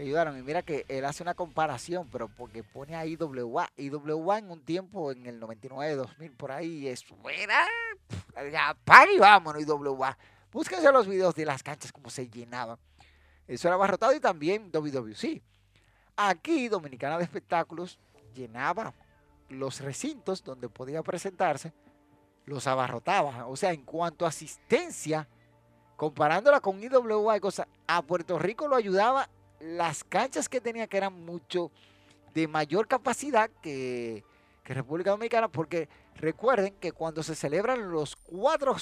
[0.00, 0.38] que ayudaron.
[0.38, 3.70] Y mira que él hace una comparación, pero porque pone a IWA.
[3.76, 7.66] IWA en un tiempo, en el 99, 2000, por ahí, eso era.
[8.50, 8.76] Ya,
[9.12, 10.16] y vámonos, IWA.
[10.50, 12.78] Búsquense los videos de las canchas, como se llenaban.
[13.46, 15.42] Eso era abarrotado y también WWC.
[16.16, 17.98] Aquí, Dominicana de Espectáculos
[18.34, 18.94] llenaba
[19.48, 21.72] los recintos donde podía presentarse,
[22.46, 23.46] los abarrotaba.
[23.46, 25.28] O sea, en cuanto a asistencia,
[25.96, 29.28] comparándola con IWA y cosas, a Puerto Rico lo ayudaba
[29.60, 31.70] las canchas que tenía que eran mucho
[32.34, 34.24] de mayor capacidad que,
[34.64, 38.76] República Dominicana, porque recuerden que cuando se celebran los cuatro,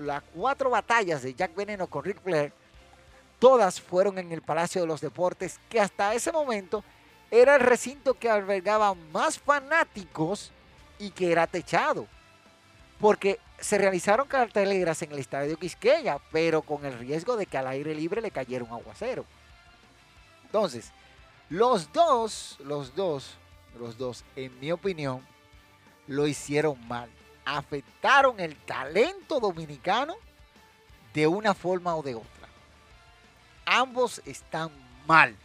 [0.00, 2.52] las cuatro batallas de Jack Veneno con Rick Flair,
[3.38, 6.84] todas fueron en el Palacio de los Deportes, que hasta ese momento
[7.30, 10.52] era el recinto que albergaba más fanáticos
[10.98, 12.06] y que era techado.
[13.00, 17.68] Porque se realizaron carteleras en el estadio Quisqueya, pero con el riesgo de que al
[17.68, 19.24] aire libre le cayera un aguacero.
[20.56, 20.90] Entonces,
[21.50, 23.34] los dos, los dos,
[23.78, 25.20] los dos, en mi opinión,
[26.06, 27.10] lo hicieron mal.
[27.44, 30.16] Afectaron el talento dominicano
[31.12, 32.48] de una forma o de otra.
[33.66, 34.70] Ambos están
[35.06, 35.36] mal.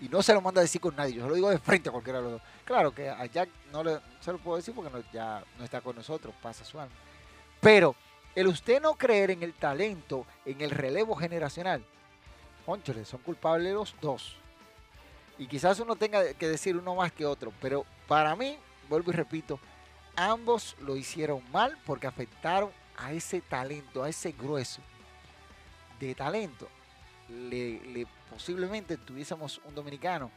[0.00, 1.14] Y no se lo manda a decir con nadie.
[1.14, 2.42] Yo se lo digo de frente a cualquiera de los dos.
[2.64, 3.84] Claro que a Jack no
[4.18, 6.96] se lo puedo decir porque ya no está con nosotros, pasa su alma.
[7.60, 7.94] Pero
[8.34, 11.84] el usted no creer en el talento, en el relevo generacional,
[12.60, 14.36] conchole, son culpables los dos.
[15.38, 18.58] Y quizás uno tenga que decir uno más que otro, pero para mí,
[18.88, 19.58] vuelvo y repito,
[20.14, 24.82] ambos lo hicieron mal porque afectaron a ese talento, a ese grueso
[25.98, 26.68] de talento.
[27.28, 30.30] Le, posiblemente tuviésemos un dominicano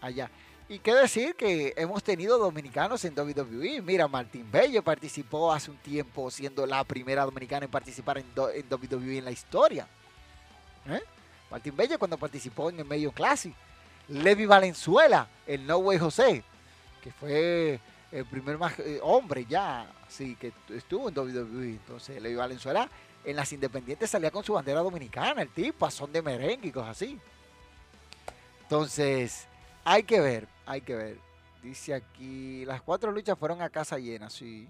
[0.00, 0.30] allá.
[0.68, 3.80] Y qué decir que hemos tenido dominicanos en WWE.
[3.82, 8.66] Mira, Martín Bello participó hace un tiempo siendo la primera dominicana en participar en, en
[8.70, 9.88] WWE en la historia.
[10.86, 11.02] ¿Eh?
[11.50, 13.54] Martín Bello cuando participó en el medio Classic.
[14.08, 16.42] Levi Valenzuela, el No Way José,
[17.02, 17.78] que fue
[18.10, 21.70] el primer eh, hombre ya, sí, que estuvo en WWE.
[21.70, 22.88] Entonces, Levi Valenzuela
[23.24, 26.90] en las independientes salía con su bandera dominicana, el tipo, son de merengue y cosas
[26.90, 27.18] así.
[28.62, 29.46] Entonces,
[29.84, 31.18] hay que ver, hay que ver.
[31.62, 34.68] Dice aquí, las cuatro luchas fueron a casa llena, sí.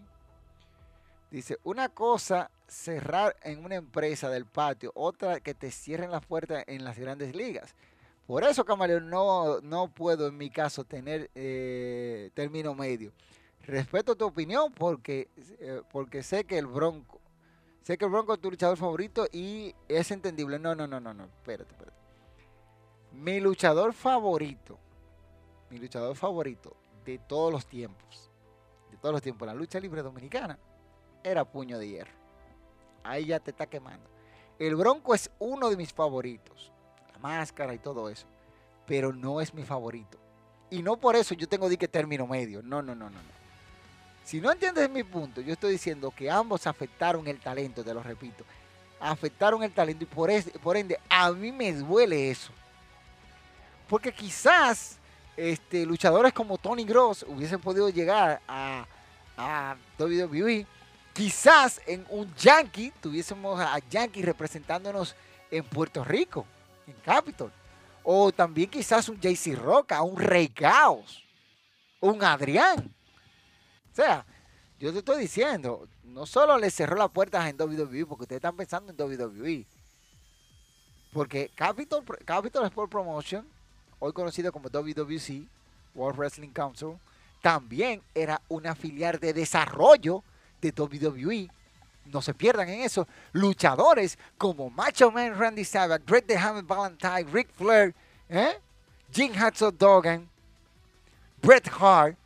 [1.31, 6.65] Dice, una cosa cerrar en una empresa del patio, otra que te cierren las puertas
[6.67, 7.75] en las grandes ligas.
[8.27, 13.13] Por eso, Camaleón, no, no puedo en mi caso tener eh, término medio.
[13.63, 15.29] Respeto tu opinión porque,
[15.61, 17.21] eh, porque sé que el Bronco,
[17.83, 20.59] sé que el Bronco es tu luchador favorito y es entendible.
[20.59, 21.97] No, no, no, no, no, espérate, espérate.
[23.13, 24.79] Mi luchador favorito,
[25.71, 28.31] mi luchador favorito de todos los tiempos,
[28.91, 30.59] de todos los tiempos, la lucha libre dominicana,
[31.23, 32.13] era Puño de Hierro.
[33.05, 34.09] Ahí ya te está quemando.
[34.59, 36.73] El Bronco es uno de mis favoritos
[37.19, 38.27] máscara y todo eso.
[38.87, 40.19] Pero no es mi favorito.
[40.71, 42.63] Y no por eso yo tengo de que término medio.
[42.63, 43.19] No, no, no, no.
[44.25, 48.03] Si no entiendes mi punto, yo estoy diciendo que ambos afectaron el talento, te lo
[48.03, 48.45] repito.
[49.01, 50.31] Afectaron el talento y por,
[50.63, 52.53] por ende a mí me duele eso.
[53.89, 54.99] Porque quizás
[55.37, 58.87] este, luchadores como Tony Gross hubiesen podido llegar a,
[59.37, 60.67] a WWE.
[61.19, 65.17] Quizás en un Yankee tuviésemos a Yankee representándonos
[65.51, 66.47] en Puerto Rico
[66.87, 67.51] en Capitol.
[68.05, 71.25] O también quizás un JC Roca, un Rey Caos,
[71.99, 72.95] un Adrián.
[73.91, 74.25] O sea,
[74.79, 78.57] yo te estoy diciendo, no solo le cerró las puertas en WWE, porque ustedes están
[78.57, 79.67] pensando en WWE.
[81.13, 83.45] Porque Capitol, Capitol Sport Promotion,
[83.99, 85.49] hoy conocido como WWC,
[85.97, 86.97] World Wrestling Council,
[87.43, 90.23] también era una filial de desarrollo
[90.61, 91.51] de WWE
[92.13, 97.51] no se pierdan en eso, luchadores como Macho Man Randy Savage, Greg the Valentine, Rick
[97.53, 97.95] Flair,
[98.29, 98.59] ¿eh?
[99.13, 100.29] Jim Hudson Dogan,
[101.43, 102.17] Bret Hart,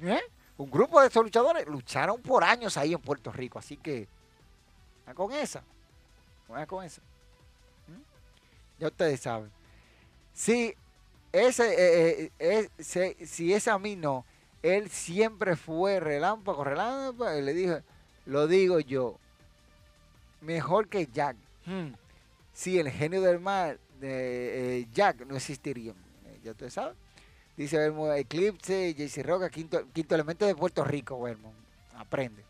[0.00, 0.20] ¿eh?
[0.56, 4.08] un grupo de esos luchadores lucharon por años ahí en Puerto Rico, así que
[5.14, 5.62] con esa,
[6.66, 7.02] con esa.
[8.78, 9.50] Ya ustedes saben.
[10.32, 10.74] Si
[11.32, 14.24] ese, eh, eh, si ese a mí no,
[14.62, 17.82] él siempre fue relámpago, relámpago, y le dije,
[18.26, 19.18] lo digo yo,
[20.40, 21.36] mejor que Jack.
[21.66, 21.92] Hmm.
[22.52, 25.92] Si el genio del mar de eh, Jack no existiría.
[25.92, 26.96] Eh, ya ustedes saben.
[27.56, 31.54] Dice Eclipse, JC Roca, quinto, quinto elemento de Puerto Rico, Vermont.
[31.96, 32.42] Aprende.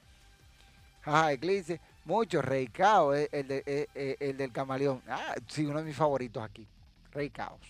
[1.03, 5.03] Ajá, Eclipse, mucho, Rey Caos, eh, el, el, del camaleón.
[5.09, 6.67] Ah, sí, uno de mis favoritos aquí.
[7.13, 7.61] Rey Caos.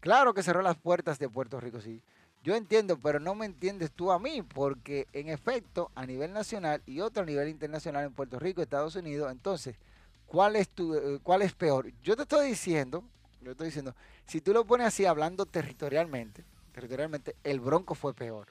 [0.00, 2.02] Claro que cerró las puertas de Puerto Rico, sí.
[2.42, 6.82] Yo entiendo, pero no me entiendes tú a mí, porque en efecto, a nivel nacional
[6.86, 9.76] y otro a nivel internacional en Puerto Rico, Estados Unidos, entonces,
[10.26, 11.92] ¿cuál es, tu, eh, cuál es peor?
[12.02, 13.04] Yo te estoy diciendo,
[13.42, 13.94] yo estoy diciendo,
[14.26, 18.48] si tú lo pones así hablando territorialmente, territorialmente, el Bronco fue peor.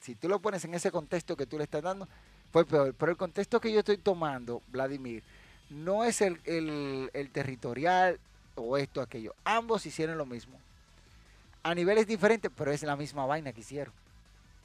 [0.00, 2.08] Si tú lo pones en ese contexto que tú le estás dando,
[2.50, 2.94] fue peor.
[2.94, 5.22] Pero el contexto que yo estoy tomando, Vladimir,
[5.68, 8.18] no es el, el territorial
[8.54, 9.34] o esto, aquello.
[9.44, 10.58] Ambos hicieron lo mismo
[11.62, 13.94] a niveles diferentes, pero es la misma vaina que hicieron.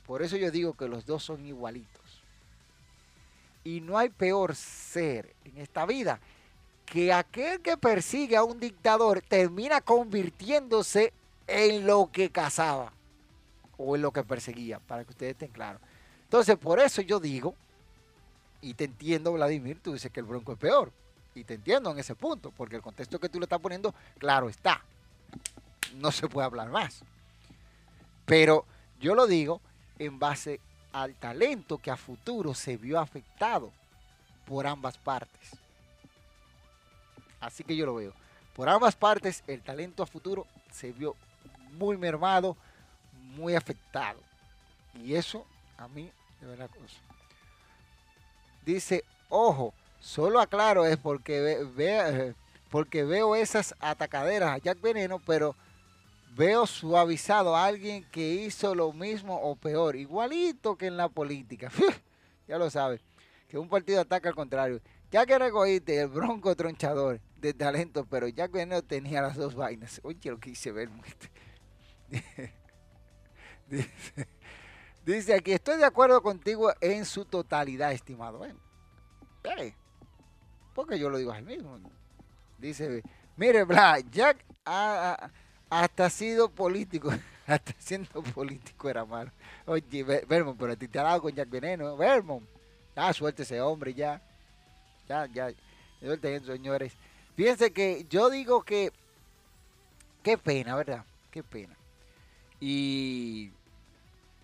[0.06, 2.24] Por eso yo digo que los dos son igualitos.
[3.64, 6.20] Y no hay peor ser en esta vida
[6.86, 11.12] que aquel que persigue a un dictador termina convirtiéndose
[11.46, 12.94] en lo que cazaba
[13.78, 15.82] o en lo que perseguía, para que ustedes estén claros.
[16.24, 17.54] Entonces, por eso yo digo,
[18.62, 20.92] y te entiendo, Vladimir, tú dices que el bronco es peor.
[21.36, 24.50] Y te entiendo en ese punto, porque el contexto que tú le estás poniendo, claro
[24.50, 24.82] está
[25.96, 27.04] no se puede hablar más.
[28.26, 28.66] Pero
[29.00, 29.62] yo lo digo
[30.00, 30.60] en base
[30.92, 33.72] al talento que a futuro se vio afectado
[34.46, 35.52] por ambas partes.
[37.40, 38.14] Así que yo lo veo.
[38.56, 41.16] Por ambas partes el talento a futuro se vio
[41.74, 42.58] muy mermado,
[43.36, 44.20] muy afectado.
[44.96, 45.46] Y eso
[45.78, 46.10] a mí
[46.42, 46.98] de verdad cosa.
[48.66, 52.34] Dice Ojo, solo aclaro es porque, ve, eh,
[52.70, 55.56] porque veo esas atacaderas a Jack Veneno, pero
[56.38, 61.72] veo suavizado a alguien que hizo lo mismo o peor, igualito que en la política.
[62.48, 63.02] ya lo sabes,
[63.48, 64.80] que un partido ataca al contrario.
[65.10, 69.56] Jack era egoísta y el bronco tronchador de talento, pero Jack Veneno tenía las dos
[69.56, 70.00] vainas.
[70.04, 70.90] Oye, lo que hice ver.
[73.70, 73.92] Dice,
[75.06, 78.38] dice aquí, estoy de acuerdo contigo en su totalidad, estimado.
[78.38, 78.58] Bueno,
[80.74, 81.78] porque yo lo digo a él mismo.
[82.58, 83.04] Dice,
[83.36, 84.46] mire, Bla, Jack
[85.70, 87.12] hasta ha sido político,
[87.48, 89.32] hasta siendo político era malo.
[89.66, 92.48] Oye, Ver- Vermont, pero te ha dado con Jack Veneno, Vermont.
[92.96, 94.22] Ah, suerte ese hombre ya.
[95.08, 95.52] Ya, ya.
[96.00, 96.94] Suerte eso, señores.
[97.36, 98.92] Fíjense que yo digo que,
[100.24, 101.06] qué pena, ¿verdad?
[101.30, 101.76] Qué pena.
[102.60, 103.52] Y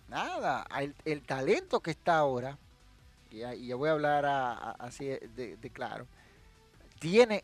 [0.08, 0.64] nada,
[1.04, 2.56] el, talento que está ahora,
[3.30, 4.24] y y ya voy a hablar
[4.78, 6.06] así de claro,
[7.00, 7.42] tiene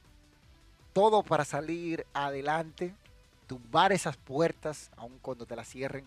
[0.92, 2.94] todo para salir adelante,
[3.50, 6.04] tumbar esas puertas, aun cuando te las cierren.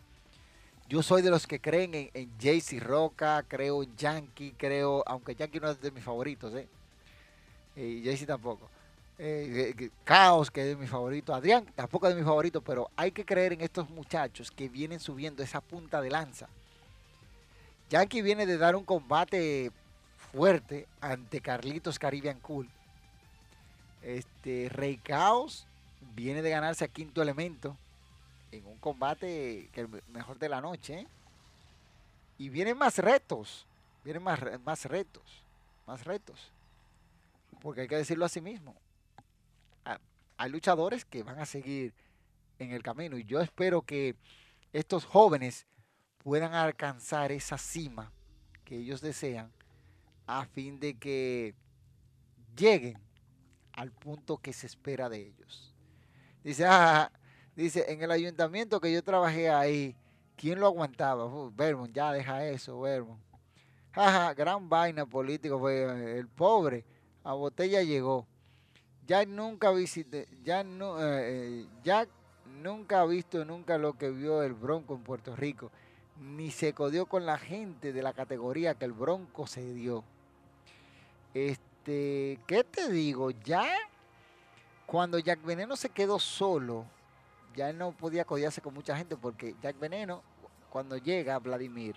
[0.88, 5.60] Yo soy de los que creen en, en Roca, creo en Yankee, creo, aunque Yankee
[5.60, 6.70] no es de mis favoritos, ¿eh?
[7.76, 8.70] Y Jaycee tampoco.
[9.20, 11.36] Eh, eh, Caos, que es de mi favorito.
[11.36, 15.02] Adrián, tampoco es de mi favorito, pero hay que creer en estos muchachos que vienen
[15.02, 16.48] subiendo esa punta de lanza.
[17.90, 19.70] Yankee viene de dar un combate
[20.32, 22.70] fuerte ante Carlitos Caribbean Cool.
[24.02, 25.68] Este, Rey Caos
[26.16, 27.78] viene de ganarse a quinto elemento
[28.52, 31.00] en un combate que el me- mejor de la noche.
[31.02, 31.08] ¿eh?
[32.38, 33.66] Y vienen más retos,
[34.04, 35.44] vienen más, más retos,
[35.88, 36.52] más retos.
[37.62, 38.76] Porque hay que decirlo así mismo.
[39.86, 40.00] Ah,
[40.38, 41.94] Hay luchadores que van a seguir
[42.60, 44.16] en el camino y yo espero que
[44.72, 45.66] estos jóvenes
[46.20, 48.12] puedan alcanzar esa cima
[48.66, 49.52] que ellos desean
[50.26, 51.54] a fin de que
[52.56, 52.98] lleguen
[53.74, 55.73] al punto que se espera de ellos.
[56.44, 56.66] Dice,
[57.56, 59.96] dice, en el ayuntamiento que yo trabajé ahí,
[60.36, 61.26] ¿quién lo aguantaba?
[61.26, 63.22] Uh, Vermont, ya deja eso, Vermont.
[63.92, 66.84] Jaja, gran vaina político fue el pobre.
[67.24, 68.28] A botella llegó.
[69.06, 72.10] Ya nunca visité, ya no, eh, eh, Jack
[72.62, 75.72] nunca ha visto nunca lo que vio el Bronco en Puerto Rico,
[76.22, 80.06] ni se codió con la gente de la categoría que el Bronco se dio.
[81.34, 83.32] Este, ¿qué te digo?
[83.32, 83.68] Ya
[84.86, 86.86] cuando Jack Veneno se quedó solo,
[87.56, 90.22] ya él no podía codiarse con mucha gente porque Jack Veneno,
[90.70, 91.96] cuando llega Vladimir,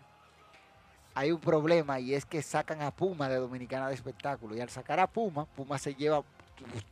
[1.14, 4.54] hay un problema y es que sacan a Puma de Dominicana de Espectáculo.
[4.54, 6.22] Y al sacar a Puma, Puma se lleva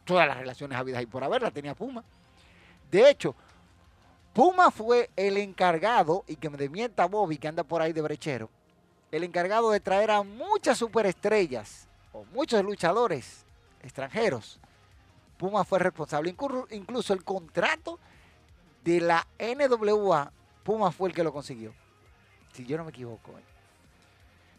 [0.05, 2.03] todas las relaciones habidas y por haber, la tenía Puma.
[2.91, 3.35] De hecho,
[4.33, 8.51] Puma fue el encargado, y que me demienta Bobby, que anda por ahí de brechero,
[9.13, 13.45] el encargado de traer a muchas superestrellas o muchos luchadores
[13.83, 14.59] extranjeros.
[15.37, 16.35] Puma fue responsable.
[16.37, 17.99] Inclu- Incluso el contrato
[18.85, 20.31] de la NWA,
[20.63, 21.75] Puma fue el que lo consiguió.
[22.53, 23.33] Si yo no me equivoco.
[23.33, 23.43] ¿eh?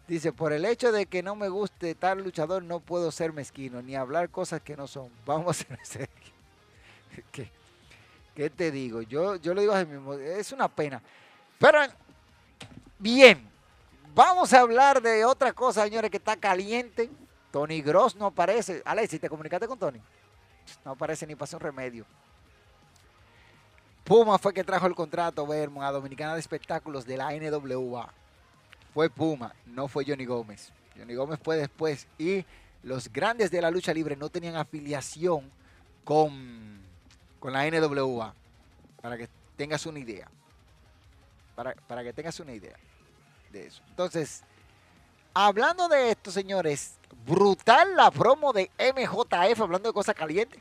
[0.07, 3.82] Dice, por el hecho de que no me guste tal luchador, no puedo ser mezquino,
[3.82, 5.09] ni hablar cosas que no son.
[5.26, 6.09] Vamos a ser.
[8.36, 9.01] ¿Qué, te digo?
[9.01, 11.01] Yo, yo lo digo así mismo, es una pena.
[11.57, 11.80] Pero,
[12.99, 13.47] bien,
[14.13, 17.09] vamos a hablar de otra cosa, señores, que está caliente.
[17.51, 18.82] Tony Gross no aparece.
[18.84, 20.01] Alexis, ¿te comunicaste con Tony?
[20.84, 22.05] No aparece ni pasa un remedio.
[24.03, 28.11] Puma fue que trajo el contrato, Vermont, a Dominicana de Espectáculos de la NWA
[28.95, 30.72] fue Puma, no fue Johnny Gómez.
[30.97, 32.45] Johnny Gómez fue después y
[32.82, 35.51] los grandes de la lucha libre no tenían afiliación
[36.05, 36.80] con,
[37.41, 38.34] con la NWA.
[39.01, 40.30] Para que tengas una idea.
[41.57, 42.78] Para, para que tengas una idea
[43.51, 43.84] de eso.
[43.89, 44.45] Entonces,
[45.36, 46.96] hablando de esto, señores,
[47.28, 50.60] brutal la promo de MJF, hablando de cosas calientes.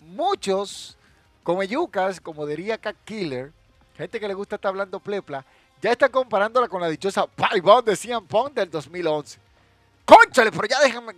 [0.00, 0.96] Muchos,
[1.42, 3.50] como yucas, como diría Cat Killer,
[3.96, 5.44] gente que le gusta estar hablando plepla,
[5.80, 9.38] ya está comparándola con la dichosa Palibón de CM Punk del 2011.
[10.04, 10.52] ¡Cónchale!
[10.52, 11.14] Pero ya déjame.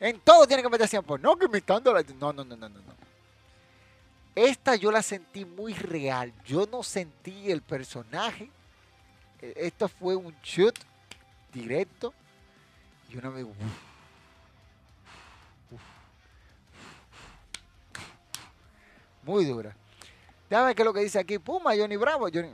[0.00, 1.20] En todo tiene que meter CM Punk.
[1.20, 2.02] No, que imitándola.
[2.18, 2.78] No, no, no, no, no.
[2.78, 2.92] no.
[4.34, 6.32] Esta yo la sentí muy real.
[6.46, 8.50] Yo no sentí el personaje.
[9.40, 10.78] Eh, Esto fue un shoot
[11.52, 12.12] directo.
[13.10, 13.44] Y uno me.
[19.22, 19.74] muy dura.
[20.50, 21.38] Déjame es lo que dice aquí.
[21.38, 22.28] Puma, Johnny Bravo.
[22.32, 22.50] Johnny.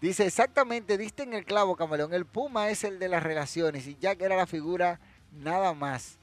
[0.00, 2.12] Dice exactamente, diste en el clavo, Camaleón.
[2.12, 5.00] El Puma es el de las relaciones y Jack era la figura
[5.32, 6.18] nada más.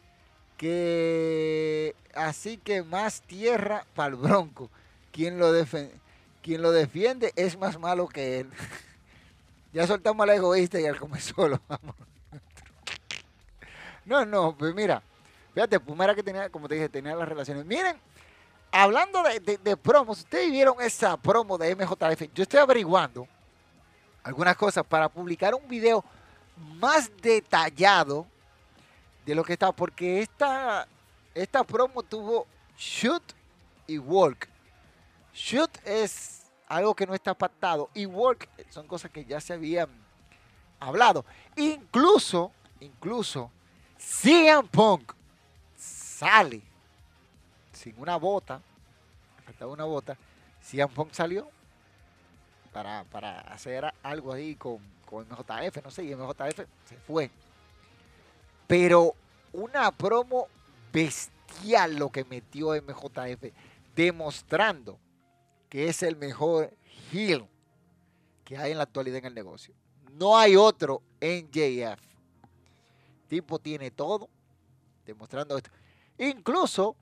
[0.58, 4.70] Que así que más tierra para el Bronco.
[5.12, 5.52] Quien lo,
[6.44, 8.50] quien lo defiende es más malo que él.
[9.74, 11.62] ya soltamos al egoísta y al come solo.
[14.06, 15.02] No, no, pues mira,
[15.54, 17.66] fíjate, Pumera que tenía, como te dije, tenía las relaciones.
[17.66, 17.96] Miren,
[18.72, 22.34] hablando de, de- de promos, ustedes vieron esa promo de MJF.
[22.34, 23.28] Yo estoy averiguando
[24.24, 26.04] algunas cosas para publicar un video
[26.80, 28.26] más detallado
[29.26, 30.88] de lo que está, porque esta,
[31.36, 32.48] esta promo tuvo
[32.78, 33.24] shoot
[33.88, 34.48] y walk.
[35.34, 36.41] Shoot es
[36.72, 39.90] algo que no está pactado y work son cosas que ya se habían
[40.80, 41.26] hablado.
[41.58, 43.52] Incluso, incluso,
[43.98, 45.12] CM Punk
[45.76, 46.62] sale
[47.74, 48.62] sin una bota,
[49.46, 50.18] faltaba una bota,
[50.62, 51.50] CM Punk salió
[52.72, 57.30] para, para hacer algo ahí con, con MJF, no sé, y MJF se fue.
[58.66, 59.14] Pero
[59.52, 60.48] una promo
[60.94, 63.52] bestial lo que metió MJF,
[63.94, 64.98] demostrando
[65.72, 66.70] que es el mejor
[67.14, 67.48] heel
[68.44, 69.74] que hay en la actualidad en el negocio.
[70.12, 72.02] No hay otro en JF.
[73.30, 74.28] Tipo tiene todo,
[75.06, 75.70] demostrando esto.
[76.18, 76.98] Incluso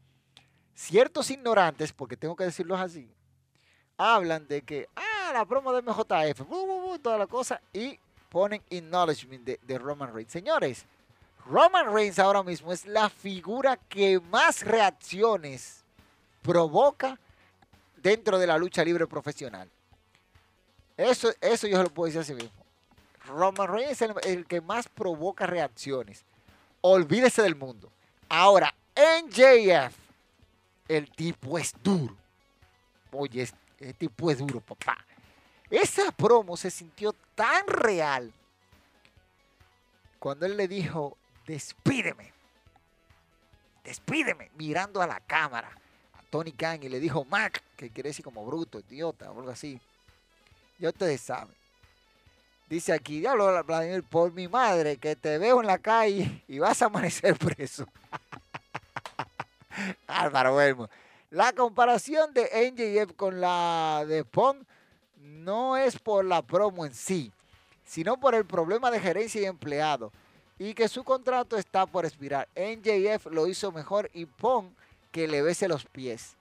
[0.76, 3.11] ciertos ignorantes, porque tengo que decirlo así,
[3.97, 6.43] hablan de que, ah, la promo de MJF,
[7.01, 7.99] toda la cosa, y
[8.30, 10.32] ponen acknowledgement de, de Roman Reigns.
[10.32, 10.86] Señores,
[11.47, 15.84] Roman Reigns ahora mismo es la figura que más reacciones
[16.43, 17.20] provoca
[18.02, 19.70] dentro de la lucha libre profesional.
[20.97, 22.52] Eso, eso yo se lo puedo decir así mismo.
[23.26, 26.24] Roman Reigns es el, que más provoca reacciones.
[26.82, 27.91] Olvídese del mundo.
[28.28, 29.95] Ahora, en JF,
[30.88, 32.16] el tipo es duro.
[33.12, 34.97] Oye, es- el tipo es duro, papá.
[35.70, 38.34] Esa promo se sintió tan real
[40.18, 42.34] cuando él le dijo, despídeme.
[43.84, 45.72] Despídeme, mirando a la cámara.
[46.30, 49.80] Tony Khan y le dijo, Mac, que quiere decir como bruto, idiota, o algo así.
[50.77, 51.53] Ya ustedes saben.
[52.69, 56.82] Dice aquí, diablo, Vladimir, por mi madre, que te veo en la calle y vas
[56.82, 57.88] a amanecer preso.
[60.07, 60.89] Álvaro Belmo.
[61.32, 64.57] La comparación de NJF con la de Pong
[65.17, 67.32] no es por la promo en sí,
[67.86, 70.11] sino por el problema de gerencia y empleado
[70.59, 72.47] y que su contrato está por expirar.
[72.55, 74.67] NJF lo hizo mejor y Pong
[75.12, 76.36] que le bese los pies.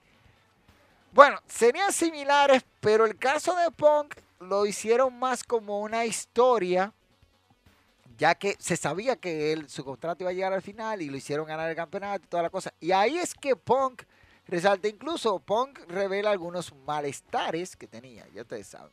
[1.11, 6.93] Bueno, serían similares, pero el caso de Punk lo hicieron más como una historia,
[8.17, 11.47] ya que se sabía que su contrato iba a llegar al final y lo hicieron
[11.47, 12.73] ganar el campeonato y toda la cosa.
[12.79, 14.03] Y ahí es que Punk
[14.47, 18.91] resalta, incluso Punk revela algunos malestares que tenía, ya ustedes saben.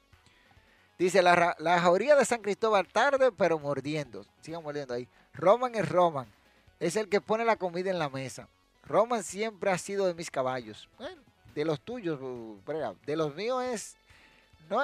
[0.98, 4.24] Dice, la, la jauría de San Cristóbal tarde, pero mordiendo.
[4.40, 5.06] Sigan mordiendo ahí.
[5.34, 6.26] Roman es Roman.
[6.80, 8.48] Es el que pone la comida en la mesa.
[8.86, 10.88] Roman siempre ha sido de mis caballos.
[11.54, 12.18] De los tuyos.
[13.06, 13.96] De los míos es...
[14.68, 14.80] No,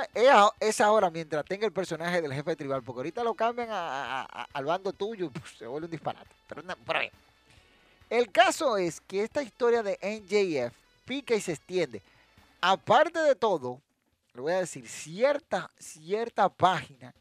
[0.60, 4.48] es, ahora mientras tenga el personaje del jefe tribal, porque ahorita lo cambian a- a-
[4.52, 6.30] al bando tuyo pues, se vuelve un disparate.
[6.48, 7.10] Pero, no, pero bien.
[8.08, 10.72] El caso es que esta historia de NJF
[11.04, 12.00] pica y se extiende.
[12.60, 13.80] Aparte de todo,
[14.34, 17.12] le voy a decir, cierta, cierta página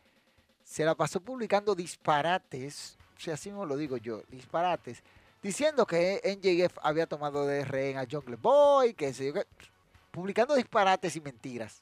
[0.63, 5.01] se la pasó publicando disparates, o sea, así mismo lo digo yo, disparates,
[5.41, 9.33] diciendo que NJF había tomado de rehén a Jungle Boy, que se
[10.11, 11.81] publicando disparates y mentiras.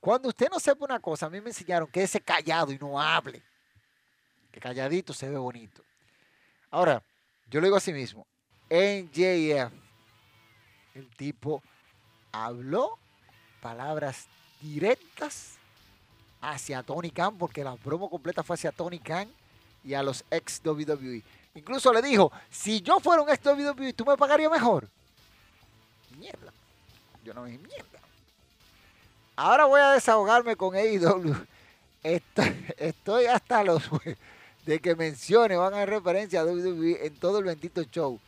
[0.00, 3.00] Cuando usted no sepa una cosa, a mí me enseñaron que ese callado y no
[3.00, 3.42] hable.
[4.50, 5.82] Que calladito se ve bonito.
[6.70, 7.02] Ahora,
[7.48, 8.26] yo lo digo así mismo.
[8.70, 9.72] NJF,
[10.94, 11.62] el tipo
[12.32, 12.98] habló
[13.60, 14.28] palabras
[14.60, 15.58] directas
[16.40, 19.28] hacia Tony Khan, porque la promo completa fue hacia Tony Khan
[19.84, 21.22] y a los ex WWE.
[21.60, 24.88] Incluso le dijo, si yo fuera un ex WWE, ¿tú me pagarías mejor?
[26.18, 26.50] Mierda.
[27.22, 28.00] Yo no me mierda.
[29.36, 31.36] Ahora voy a desahogarme con AEW.
[32.02, 33.82] Estoy, hasta los
[34.64, 38.18] de que mencione, van a referencia a WWE en todo el bendito show.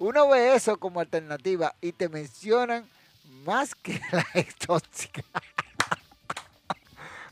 [0.00, 2.88] Uno ve eso como alternativa y te mencionan
[3.44, 5.22] más que la ex tóxica.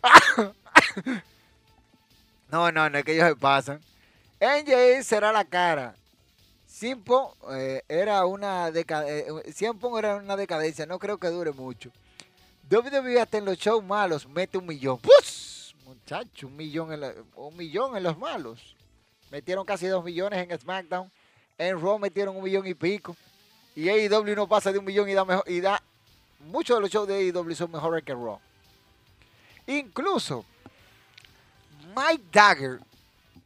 [2.49, 3.81] No, no, no es que ellos se pasan.
[4.43, 5.95] NJ será la cara.
[6.67, 9.27] Simpo eh, era una deca- eh,
[9.99, 11.91] era una decadencia, no creo que dure mucho.
[12.69, 14.99] WWE hasta en los shows malos mete un millón.
[14.99, 15.77] ¡Pus!
[15.85, 18.75] Muchacho, un millón, en un millón en los malos.
[19.31, 21.11] Metieron casi dos millones en SmackDown.
[21.57, 23.17] En Raw metieron un millón y pico.
[23.77, 25.45] Y AEW no pasa de un millón y da mejor,
[26.41, 28.41] muchos de los shows de AEW son mejores que Raw.
[29.67, 30.45] Incluso
[31.95, 32.81] Mike Dagger,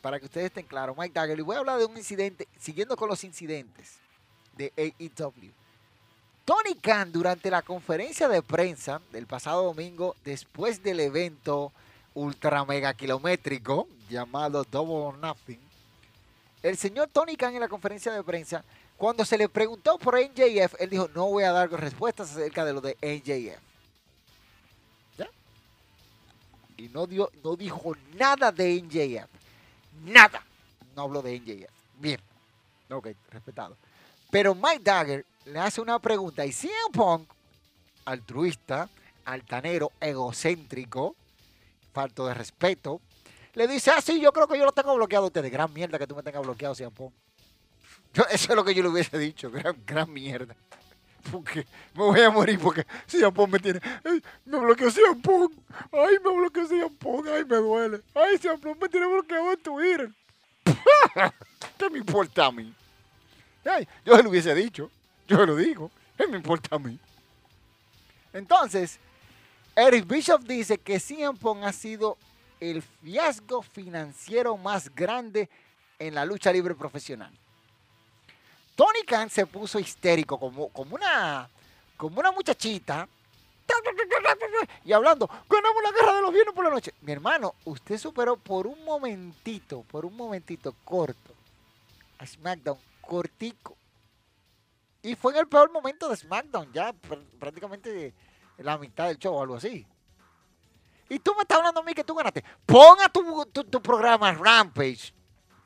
[0.07, 2.97] para que ustedes estén claros, Mike Dagger, y voy a hablar de un incidente, siguiendo
[2.97, 3.97] con los incidentes
[4.57, 5.51] de AEW.
[6.45, 11.73] Tony Khan, durante la conferencia de prensa del pasado domingo, después del evento
[12.15, 15.59] ultra mega kilométrico llamado Double or Nothing,
[16.63, 18.63] el señor Tony Khan en la conferencia de prensa,
[18.97, 22.73] cuando se le preguntó por NJF, él dijo, no voy a dar respuestas acerca de
[22.73, 23.61] lo de NJF.
[25.19, 25.29] ¿Ya?
[26.77, 29.36] Y no, dio, no dijo nada de NJF.
[30.05, 30.43] Nada.
[30.95, 31.71] No habló de NJF.
[31.99, 32.21] Bien.
[32.91, 33.77] Ok, respetado.
[34.31, 37.29] Pero Mike Dagger le hace una pregunta y CM Punk,
[38.05, 38.89] altruista,
[39.25, 41.17] altanero, egocéntrico,
[41.93, 43.01] falto de respeto,
[43.55, 45.51] le dice, ah, sí, yo creo que yo lo tengo bloqueado a ustedes.
[45.51, 47.13] Gran mierda que tú me tengas bloqueado, CM Punk.
[48.31, 50.55] eso es lo que yo le hubiese dicho, gran, gran mierda.
[51.31, 52.85] Porque me voy a morir porque
[53.35, 53.81] Punk me tiene.
[54.05, 54.89] Ay, me bloqueó
[55.23, 55.53] Punk.
[55.93, 57.27] Ay, me bloqueó Punk.
[57.29, 58.01] Ay, me duele.
[58.15, 60.11] Ay, Punk me tiene bloqueado en Twitter.
[61.79, 62.73] ¿Qué me importa a mí?
[63.65, 64.91] Ay, yo se lo hubiese dicho.
[65.27, 65.91] Yo se lo digo.
[66.17, 66.99] ¿Qué me importa a mí?
[68.33, 68.99] Entonces,
[69.75, 71.01] Eric Bishop dice que
[71.41, 72.17] Punk ha sido
[72.61, 75.49] el fiasco financiero más grande
[75.99, 77.33] en la lucha libre profesional.
[78.77, 81.49] Tony Khan se puso histérico como, como, una,
[81.97, 83.09] como una muchachita
[84.85, 86.95] y hablando, ganamos la guerra de los bienes por la noche.
[87.01, 91.35] Mi hermano, usted superó por un momentito, por un momentito corto
[92.19, 93.77] a SmackDown, cortico.
[95.03, 96.93] Y fue en el peor momento de SmackDown, ya
[97.39, 98.15] prácticamente
[98.59, 99.87] en la mitad del show o algo así.
[101.09, 102.45] Y tú me estás hablando a mí que tú ganaste.
[102.65, 105.13] Ponga tu, tu, programa Rampage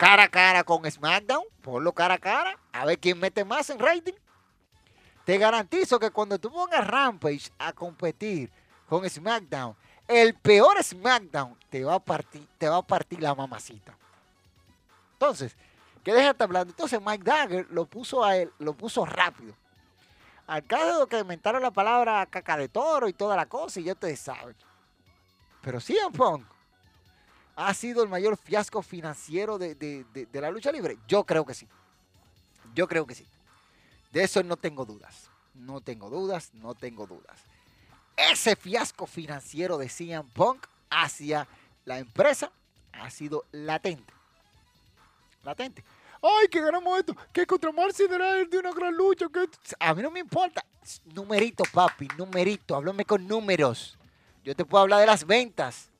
[0.01, 1.43] cara a cara con SmackDown.
[1.61, 2.57] Ponlo cara a cara.
[2.73, 4.15] A ver quién mete más en rating.
[5.25, 8.51] Te garantizo que cuando tú pongas Rampage a competir
[8.89, 9.75] con SmackDown,
[10.07, 13.95] el peor SmackDown te va a partir, te va a partir la mamacita.
[15.13, 15.55] Entonces,
[16.03, 16.71] ¿qué déjate hablando?
[16.71, 19.53] Entonces Mike Dagger lo puso a él, lo puso rápido.
[20.47, 23.83] Al caso de que inventaron la palabra caca de toro y toda la cosa, y
[23.83, 24.55] ya ustedes saben.
[25.61, 26.50] Pero CM Punk
[27.55, 30.97] ha sido el mayor fiasco financiero de, la lucha libre.
[31.07, 31.67] Yo creo que sí.
[32.73, 33.25] Yo creo que sí.
[34.11, 35.29] De eso no tengo dudas.
[35.53, 37.39] No tengo dudas, no tengo dudas.
[38.15, 41.47] Ese fiasco financiero de CM Punk hacia
[41.85, 42.51] la empresa
[42.93, 44.13] ha sido latente.
[45.43, 45.83] Latente.
[46.21, 49.25] Ay, que ganamos esto, que contra Marcy de una gran lucha.
[49.79, 50.63] A mí no me importa.
[51.05, 52.75] Numerito, papi, numerito.
[52.75, 53.97] Háblame con números.
[54.43, 55.90] Yo te puedo hablar de las ventas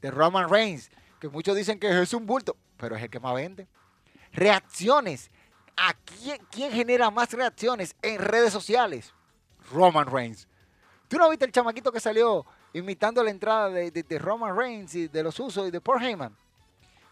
[0.00, 0.90] de Roman Reigns,
[1.20, 3.66] que muchos dicen que es un bulto, pero es el que más vende.
[4.32, 5.30] Reacciones.
[5.76, 9.12] ¿A quién, genera más reacciones en redes sociales?
[9.70, 10.48] Roman Reigns.
[11.08, 15.22] ¿Tú no viste el chamaquito que salió imitando la entrada de, Roman Reigns y de
[15.22, 16.34] los usos y de Paul Heyman?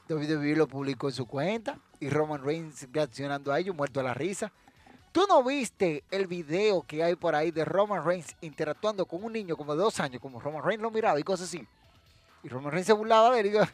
[0.09, 4.15] WWE lo publicó en su cuenta y Roman Reigns reaccionando a ello, muerto a la
[4.15, 4.51] risa.
[5.13, 9.33] ¿Tú no viste el video que hay por ahí de Roman Reigns interactuando con un
[9.33, 11.67] niño como de dos años, como Roman Reigns lo miraba y cosas así?
[12.45, 13.65] Y Roman Reigns se burlaba de él y digo,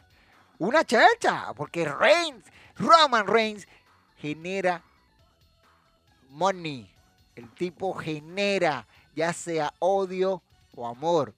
[0.57, 2.43] una chacha, porque Reigns,
[2.77, 3.67] Roman Reigns
[4.17, 4.81] genera
[6.29, 6.89] money.
[7.35, 10.41] El tipo genera, ya sea odio
[10.75, 11.33] o amor.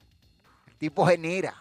[0.68, 1.56] El tipo genera.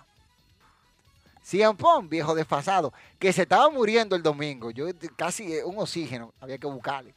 [1.42, 4.70] Cien Pong, viejo desfasado, que se estaba muriendo el domingo.
[4.70, 7.14] Yo casi un oxígeno, había que buscarle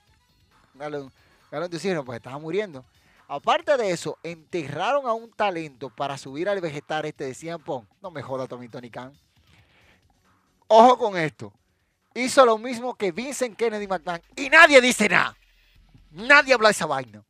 [0.76, 1.12] galón,
[1.51, 2.84] galón de oxígeno, pues estaba muriendo.
[3.28, 7.86] Aparte de eso, enterraron a un talento para subir al vegetal este de Cien Pong.
[8.02, 9.14] No me joda Tommy Tony Khan.
[10.68, 11.52] Ojo con esto.
[12.14, 15.36] Hizo lo mismo que Vincent Kennedy McMahon y nadie dice nada.
[16.12, 17.26] Nadie habla de esa vaina.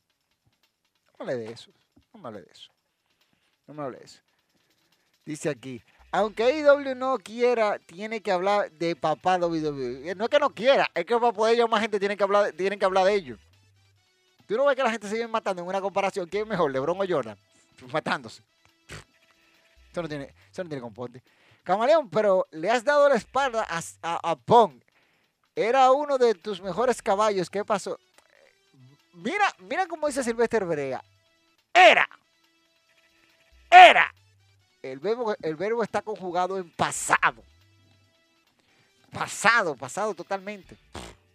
[1.18, 1.72] No me hable de eso.
[2.14, 2.72] No me hable de eso.
[3.66, 4.22] No me hable de eso.
[5.26, 5.82] Dice aquí,
[6.12, 10.14] aunque AEW no quiera, tiene que hablar de papá WWE.
[10.16, 12.78] No es que no quiera, es que para poder llamar gente tienen que hablar, tienen
[12.78, 13.40] que hablar de ellos.
[14.46, 16.28] Tú no ves que la gente se sigue matando en una comparación.
[16.28, 17.38] ¿Quién es mejor, LeBron o Jordan?
[17.92, 18.44] Matándose.
[19.92, 21.24] Eso no tiene, eso no tiene comporte.
[21.64, 23.82] Camaleón, pero le has dado la espalda a,
[24.32, 24.80] a, Pong.
[25.56, 27.50] Era uno de tus mejores caballos.
[27.50, 28.00] ¿Qué pasó?
[29.14, 31.04] Mira, mira cómo dice Silvestre Brea.
[31.74, 32.08] Era.
[33.72, 34.14] Era.
[34.84, 37.42] El verbo, el verbo está conjugado en pasado.
[39.12, 40.78] Pasado, pasado totalmente.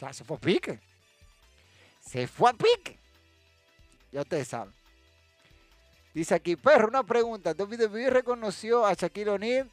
[0.01, 0.79] O se fue a pique.
[2.03, 3.00] Se fue a pique.
[4.13, 4.73] Ya ustedes saben.
[6.13, 7.55] Dice aquí, perro, una pregunta.
[7.57, 9.71] WWE reconoció a Shaquille O'Neal,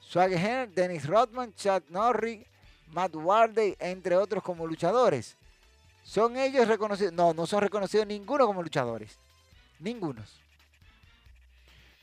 [0.00, 2.44] Swagger Dennis Rodman, Chad Norris,
[2.88, 5.36] Matt Wardey, entre otros como luchadores.
[6.02, 7.12] ¿Son ellos reconocidos?
[7.12, 9.16] No, no son reconocidos ninguno como luchadores.
[9.78, 10.40] Ningunos.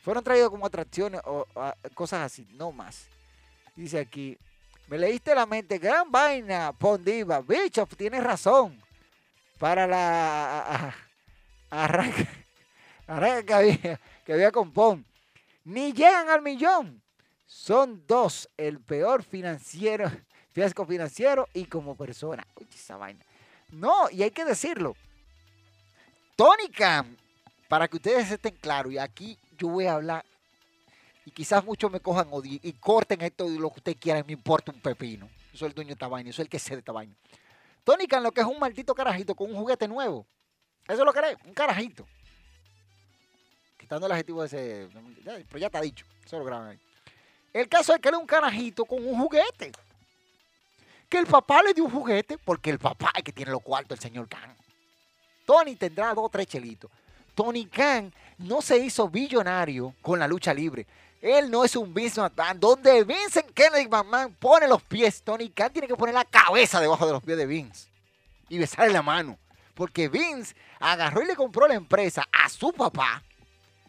[0.02, 1.46] Fueron traídos como atracciones o,
[1.94, 3.08] cosas así, no más.
[3.76, 4.38] Dice aquí,
[4.88, 7.42] me leíste la mente, gran vaina, Pondiva.
[7.42, 8.82] Bishop, tienes razón.
[9.60, 10.96] Para la
[13.08, 15.06] arranca, que, había, que había con Pon.
[15.64, 17.02] Ni llegan al millón.
[17.46, 20.12] Son dos, el peor financiero,
[20.52, 22.46] fiasco financiero y como persona.
[22.60, 23.26] Uy, esa vaina.
[23.72, 24.96] No, y hay que decirlo.
[26.36, 26.70] Tony
[27.68, 30.24] para que ustedes estén claros, y aquí yo voy a hablar,
[31.26, 34.34] y quizás muchos me cojan odio y corten esto y lo que ustedes quieran, me
[34.34, 35.28] importa un pepino.
[35.52, 37.14] Yo soy el dueño de esta vaina, yo soy el que sé de esta vaina.
[37.84, 40.26] Tony Khan lo que es un maldito carajito con un juguete nuevo.
[40.88, 42.06] Eso es lo que un carajito.
[43.78, 44.90] Quitando el adjetivo ese,
[45.24, 46.80] pero ya está dicho, eso lo graban ahí.
[47.54, 49.72] El caso es que es un carajito con un juguete.
[51.10, 53.98] Que el papá le dio un juguete porque el papá es que tiene los cuartos,
[53.98, 54.56] el señor Khan.
[55.46, 56.92] Tony tendrá dos o tres chelitos.
[57.34, 60.86] Tony Khan no se hizo billonario con la lucha libre.
[61.22, 62.60] Él no es un McMahon.
[62.60, 67.06] Donde Vincent Kennedy McMahon pone los pies, Tony Khan tiene que poner la cabeza debajo
[67.06, 67.90] de los pies de Vince
[68.50, 69.38] y besarle la mano.
[69.78, 73.22] Porque Vince agarró y le compró la empresa a su papá.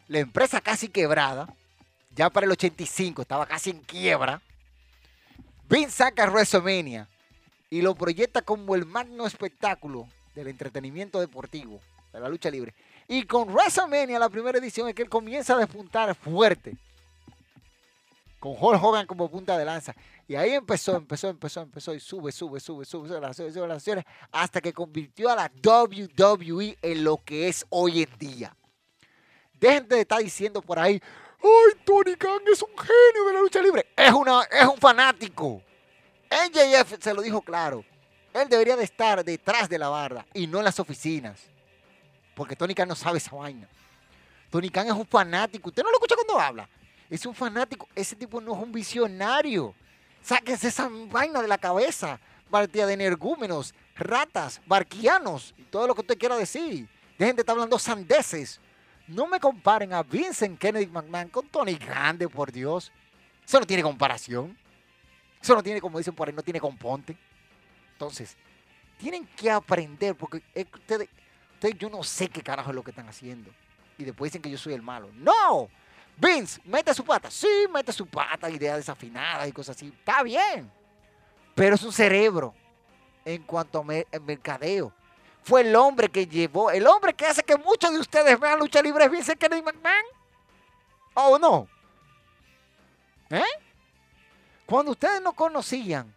[0.06, 1.48] La empresa casi quebrada.
[2.14, 4.42] Ya para el 85 estaba casi en quiebra.
[5.66, 7.08] Vince saca WrestleMania
[7.70, 11.80] y lo proyecta como el magno espectáculo del entretenimiento deportivo,
[12.12, 12.74] de la lucha libre.
[13.08, 16.76] Y con WrestleMania, la primera edición, es que él comienza a despuntar fuerte.
[18.38, 19.94] Con Hulk Hogan como punta de lanza.
[20.28, 23.78] Y ahí empezó, empezó, empezó, empezó y sube, sube, sube, sube, sube acciones, sube las
[23.78, 28.56] acciones, hasta que convirtió a la WWE en lo que es hoy en día.
[29.54, 31.00] Dejen de estar diciendo por ahí,
[31.42, 33.86] ¡ay, Tony Khan es un genio de la lucha libre!
[33.96, 35.60] Es, una, es un fanático.
[36.30, 37.84] NJF se lo dijo claro.
[38.34, 41.40] Él debería de estar detrás de la barra y no en las oficinas.
[42.34, 43.68] Porque Tony Khan no sabe esa vaina.
[44.50, 45.70] Tony Khan es un fanático.
[45.70, 46.68] Usted no lo escucha cuando habla.
[47.10, 47.88] Es un fanático.
[47.94, 49.74] Ese tipo no es un visionario.
[50.22, 52.20] Sáquense esa vaina de la cabeza.
[52.50, 56.88] Partida de energúmenos, ratas, barquianos y todo lo que usted quiera decir.
[57.18, 58.60] De estar hablando sandeces.
[59.06, 62.92] No me comparen a Vincent Kennedy McMahon con Tony Grande, por Dios.
[63.44, 64.56] Eso no tiene comparación.
[65.40, 67.16] Eso no tiene, como dicen por ahí, no tiene componte.
[67.92, 68.36] Entonces,
[68.98, 71.08] tienen que aprender, porque ustedes,
[71.54, 73.50] ustedes, yo no sé qué carajo es lo que están haciendo.
[73.96, 75.10] Y después dicen que yo soy el malo.
[75.14, 75.70] ¡No!
[76.20, 77.30] Vince, mete su pata.
[77.30, 79.86] Sí, mete su pata, ideas desafinadas y cosas así.
[79.86, 80.70] Está bien.
[81.54, 82.54] Pero es un cerebro
[83.24, 84.92] en cuanto a mercadeo.
[85.42, 88.82] Fue el hombre que llevó, el hombre que hace que muchos de ustedes vean lucha
[88.82, 90.04] libre es Vince Kennedy McMahon.
[91.14, 91.68] ¿O no?
[93.30, 93.42] ¿Eh?
[94.66, 96.12] Cuando ustedes no conocían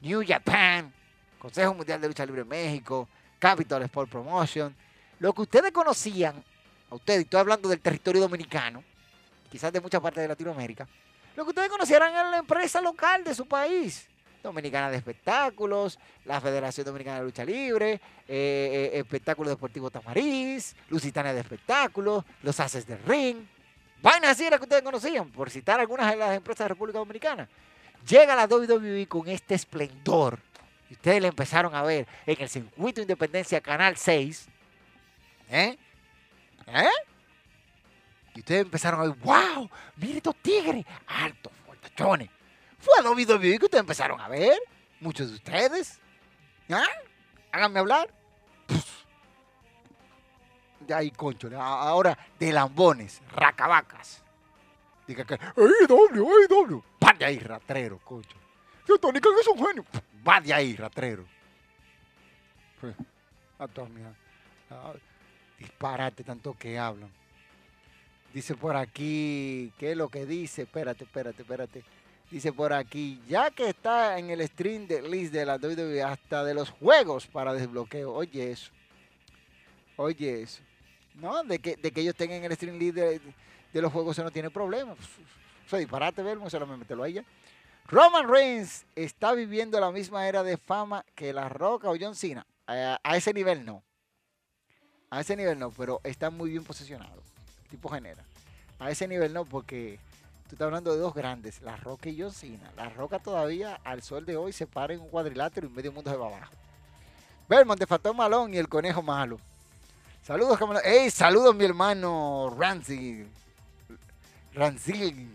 [0.00, 0.92] New Japan,
[1.38, 4.74] Consejo Mundial de Lucha Libre México, Capital Sport Promotion,
[5.18, 6.42] lo que ustedes conocían,
[6.90, 8.82] a ustedes, estoy hablando del territorio dominicano,
[9.50, 10.86] quizás de muchas partes de Latinoamérica,
[11.36, 14.06] lo que ustedes conocieran era la empresa local de su país.
[14.42, 21.34] Dominicana de Espectáculos, la Federación Dominicana de Lucha Libre, eh, eh, Espectáculo Deportivo Tamariz, Lusitania
[21.34, 23.46] de Espectáculos, los Haces de Ring.
[24.00, 27.48] Vainas así era que ustedes conocían, por citar algunas de las empresas de República Dominicana.
[28.08, 30.38] Llega la WWE con este esplendor.
[30.88, 34.48] Y ustedes le empezaron a ver en el circuito Independencia Canal 6.
[35.50, 35.76] ¿Eh?
[36.66, 36.88] ¿Eh?
[38.34, 42.30] Y ustedes empezaron a ver, wow, mire estos tigres, altos, fuertachones.
[42.78, 44.58] Fue a WWE que ustedes empezaron a ver.
[45.00, 45.98] Muchos de ustedes.
[46.70, 46.86] ¿Ah?
[47.52, 48.12] Háganme hablar.
[50.86, 51.48] Ya ahí, concho.
[51.60, 54.22] Ahora, de lambones, racabacas.
[55.06, 56.82] Diga que, ¡ay, doble, ay, doble!
[57.04, 58.36] ¡Va de ahí, ratrero, cocho!
[58.86, 59.84] Yo, Tony Khan es un genio.
[60.26, 61.26] ¡Va de ahí, ratrero!
[63.58, 63.66] A
[64.70, 64.92] ah,
[65.58, 67.10] disparate tanto que hablan.
[68.32, 70.62] Dice por aquí, ¿qué es lo que dice?
[70.62, 71.84] Espérate, espérate, espérate.
[72.30, 76.44] Dice por aquí, ya que está en el stream de list de la WWE hasta
[76.44, 78.14] de los juegos para desbloqueo.
[78.14, 78.70] Oye eso.
[79.96, 80.62] Oye eso.
[81.16, 81.42] ¿No?
[81.42, 83.20] De que, de que ellos tengan el stream list de,
[83.72, 84.94] los juegos, eso no tiene problema.
[85.66, 87.24] Eso disparate, verlo, me meterlo a ella.
[87.86, 92.46] Roman Reigns está viviendo la misma era de fama que La Roca o John Cena.
[92.68, 93.82] A, a ese nivel no.
[95.10, 97.29] A ese nivel no, pero está muy bien posicionado.
[97.70, 98.24] Tipo genera.
[98.78, 99.98] A ese nivel no, porque
[100.50, 102.72] Tú estás hablando de dos grandes, La Roca y John Cena.
[102.76, 106.10] La Roca todavía al sol de hoy se para en un cuadrilátero y medio mundo
[106.10, 106.52] se va abajo.
[107.48, 109.38] Belmont de Fatón Malón y el conejo malo.
[110.24, 110.80] Saludos, Camilo.
[110.82, 111.08] ¡Ey!
[111.12, 113.28] Saludos, mi hermano Ramsey.
[114.52, 115.28] Ramsey.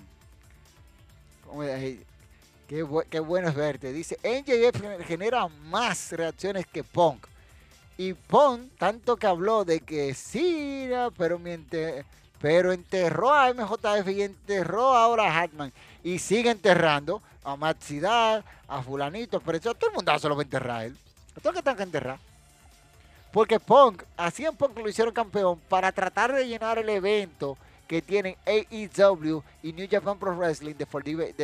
[2.68, 3.94] Qué, qué, bueno es verte.
[3.94, 7.26] Dice, NJF genera más reacciones que Punk.
[7.98, 12.04] Y Punk, tanto que habló de que sí, pero mientras
[12.42, 15.72] pero enterró a MJF y enterró ahora a Hatman.
[16.04, 19.40] Y sigue enterrando a Matsidad, a Fulanito.
[19.40, 20.98] Pero eso todo el mundo se lo va a enterrar a él.
[21.36, 22.20] A todo que tengan que enterrar.
[23.32, 27.58] Porque Punk, así en Punk lo hicieron campeón para tratar de llenar el evento
[27.88, 31.36] que tienen AEW y New Japan Pro Wrestling de Forgiven,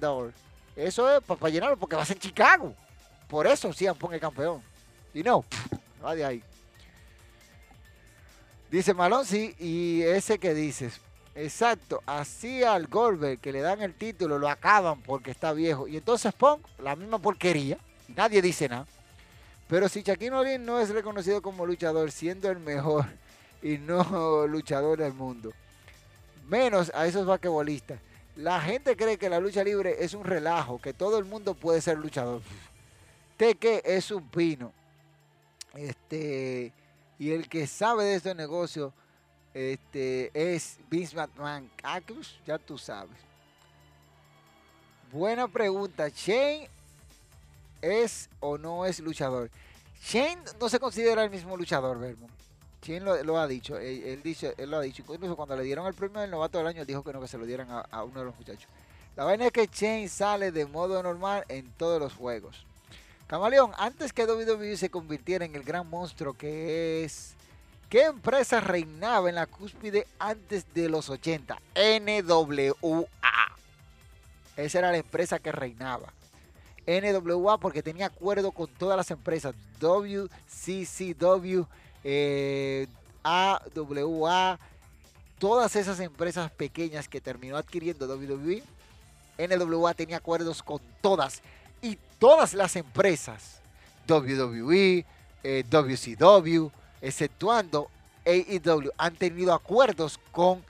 [0.00, 0.32] de.
[0.76, 2.74] Eso es para llenarlo porque vas en Chicago.
[3.28, 4.62] Por eso sí pone el campeón.
[5.12, 5.44] Y no,
[6.02, 6.42] va de ahí.
[8.70, 11.00] Dice Malón, sí, y ese que dices.
[11.34, 15.86] Exacto, así al Goldberg que le dan el título lo acaban porque está viejo.
[15.86, 17.78] Y entonces Punk, la misma porquería,
[18.08, 18.86] nadie dice nada.
[19.68, 23.06] Pero si Shaquille O'Neal no es reconocido como luchador, siendo el mejor
[23.62, 25.52] y no luchador del mundo,
[26.48, 28.00] menos a esos vaquebolistas.
[28.34, 31.80] La gente cree que la lucha libre es un relajo, que todo el mundo puede
[31.80, 32.42] ser luchador.
[33.36, 34.72] Teque es un pino.
[35.74, 36.72] Este,
[37.18, 38.92] y el que sabe de estos negocios
[39.54, 41.70] este, es Vince McMahon.
[41.82, 42.00] Ah,
[42.46, 43.16] ya tú sabes.
[45.10, 46.08] Buena pregunta.
[46.08, 46.68] Shane
[47.82, 49.50] es o no es luchador.
[50.04, 52.32] Shane no se considera el mismo luchador, Vermont.
[52.82, 55.02] Shane lo, ha dicho, él, dice, él lo ha dicho.
[55.08, 57.36] Incluso cuando le dieron el premio del novato del año, dijo que no, que se
[57.36, 58.70] lo dieran a, uno de los muchachos.
[59.16, 62.67] La vaina es que Shane sale de modo normal en todos los juegos.
[63.28, 67.34] Camaleón, antes que WWE se convirtiera en el gran monstruo que es,
[67.90, 71.58] ¿qué empresa reinaba en la cúspide antes de los 80?
[71.76, 73.06] NWA.
[74.56, 76.10] Esa era la empresa que reinaba.
[76.86, 79.54] NWA porque tenía acuerdo con todas las empresas.
[79.78, 81.64] WCCW,
[82.04, 82.86] eh,
[83.22, 84.58] AWA,
[85.38, 88.62] todas esas empresas pequeñas que terminó adquiriendo WWE.
[89.36, 91.42] NWA tenía acuerdos con todas
[92.18, 93.60] todas las empresas,
[94.08, 95.04] WWE,
[95.68, 96.70] WCW, eh,
[97.00, 97.90] exceptuando
[98.26, 100.64] AEW, han tenido acuerdos con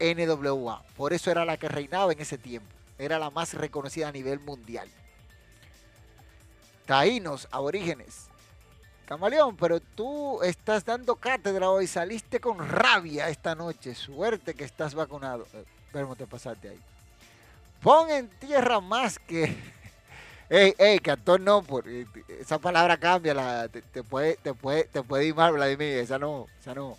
[0.00, 0.82] NWA.
[0.96, 2.68] Por eso era la que reinaba en ese tiempo.
[2.98, 4.88] Era la más reconocida a nivel mundial
[6.92, 8.26] taínos, aborígenes.
[9.06, 13.94] Camaleón, pero tú estás dando cátedra hoy, saliste con rabia esta noche.
[13.94, 15.46] Suerte que estás vacunado.
[15.52, 16.80] Eh, Vermo te pasaste ahí.
[17.82, 19.56] Pon en tierra más que.
[20.48, 22.06] Ey, ey, actor no, por, eh,
[22.40, 26.96] esa palabra cambia, la, te, puede, te, puede, te puede Vladimir, esa no, esa no,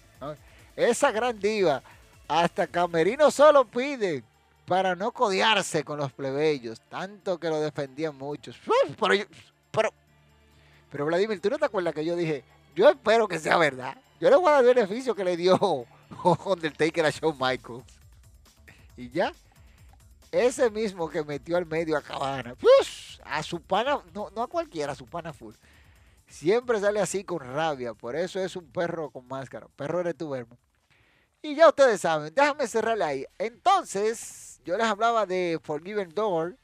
[0.75, 1.83] Esa gran diva,
[2.27, 4.23] hasta Camerino solo pide
[4.65, 8.59] para no codearse con los plebeyos, tanto que lo defendían muchos.
[8.99, 9.25] Pero
[9.71, 9.89] pero,
[10.91, 12.43] pero Vladimir, ¿tú no te acuerdas que yo dije,
[12.75, 13.97] yo espero que sea verdad?
[14.19, 15.57] Yo le voy a dar el beneficio que le dio
[16.45, 17.83] Undertaker a Shawn Michaels.
[18.95, 19.33] Y ya,
[20.31, 22.55] ese mismo que metió al medio a Cabana,
[23.25, 25.55] a su pana, no, no a cualquiera, a su pana full.
[26.27, 29.67] Siempre sale así con rabia, por eso es un perro con máscara.
[29.75, 30.57] Perro eres tu verbo.
[31.41, 33.25] Y ya ustedes saben, déjame cerrarle ahí.
[33.37, 36.57] Entonces, yo les hablaba de Forgiven Door,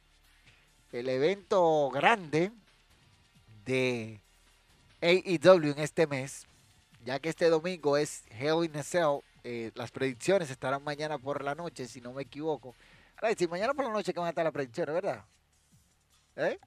[0.92, 2.50] el evento grande
[3.64, 4.22] de
[5.02, 6.46] AEW en este mes,
[7.04, 9.20] ya que este domingo es Hell in a Cell.
[9.44, 12.74] Eh, las predicciones estarán mañana por la noche, si no me equivoco.
[13.16, 15.24] Ahora, si mañana por la noche que van a estar las predicciones, ¿verdad?
[16.36, 16.58] ¿Eh?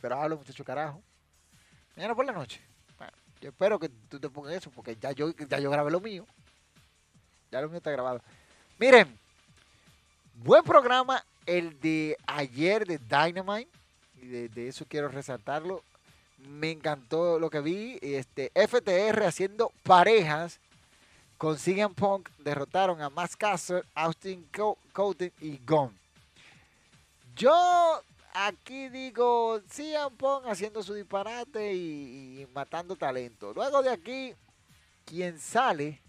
[0.00, 1.02] Pero hablo muchacho carajo.
[1.96, 2.60] Mañana por la noche.
[3.40, 6.26] yo espero que tú te pongas eso, porque ya yo, ya yo grabé lo mío.
[7.50, 8.20] Ya lo mío está grabado.
[8.78, 9.18] Miren,
[10.34, 13.70] buen programa el de ayer de Dynamite.
[14.22, 15.82] Y de eso quiero resaltarlo
[16.48, 17.98] me encantó lo que vi.
[18.00, 20.60] Este, FTR haciendo parejas
[21.38, 22.28] con CM Punk.
[22.38, 24.46] Derrotaron a Max Caster, Austin
[24.92, 25.96] Coaten y Gon.
[27.36, 28.02] Yo
[28.32, 33.52] aquí digo CM Punk haciendo su disparate y, matando talento.
[33.54, 34.34] Luego de aquí,
[35.04, 36.00] quien sale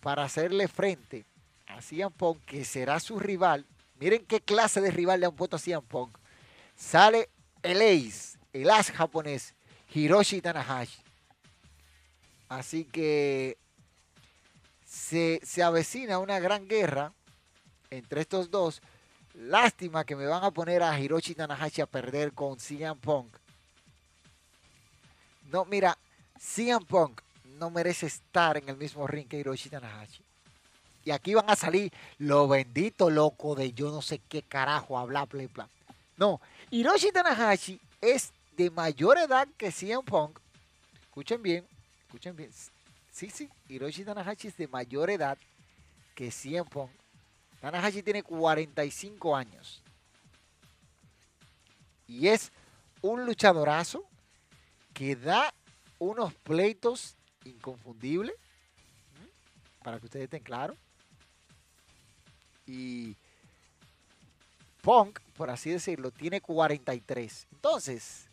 [0.00, 1.24] para hacerle frente
[1.66, 3.66] a CM Punk, que será su rival.
[3.98, 6.16] Miren qué clase de rival le han puesto a CM Punk.
[6.76, 7.28] Sale
[7.62, 9.54] el Ace el as japonés
[9.94, 11.00] Hiroshi Tanahashi.
[12.48, 13.58] Así que
[14.86, 17.12] se, avecina una gran guerra
[17.90, 18.80] entre estos dos.
[19.38, 23.36] Lástima que me van a poner a Hiroshi Tanahashi a perder con CM Punk.
[25.52, 25.96] No, mira,
[26.40, 30.24] CM Punk no merece estar en el mismo ring que Hiroshi Tanahashi.
[31.04, 35.24] Y aquí van a salir lo bendito loco de yo no sé qué carajo habla,
[35.26, 35.68] bla, bla.
[36.16, 36.40] No,
[36.70, 40.36] Hiroshi Tanahashi es de mayor edad que CM Punk.
[41.00, 41.64] Escuchen bien,
[42.02, 42.50] escuchen bien.
[43.12, 45.38] Sí, sí, Hiroshi Tanahashi es de mayor edad
[46.16, 46.90] que CM Punk.
[47.60, 49.82] Tanahashi tiene 45 años.
[52.06, 52.52] Y es
[53.02, 54.04] un luchadorazo
[54.94, 55.52] que da
[55.98, 58.34] unos pleitos inconfundibles.
[59.82, 60.76] Para que ustedes estén claros.
[62.66, 63.16] Y
[64.82, 67.46] Punk, por así decirlo, tiene 43.
[67.52, 68.26] Entonces,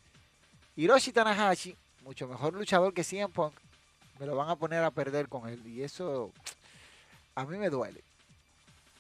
[0.76, 3.54] Hiroshi Tanahashi, mucho mejor luchador que CM Punk,
[4.20, 5.66] me lo van a poner a perder con él.
[5.66, 6.32] Y eso
[7.34, 8.04] a mí me duele.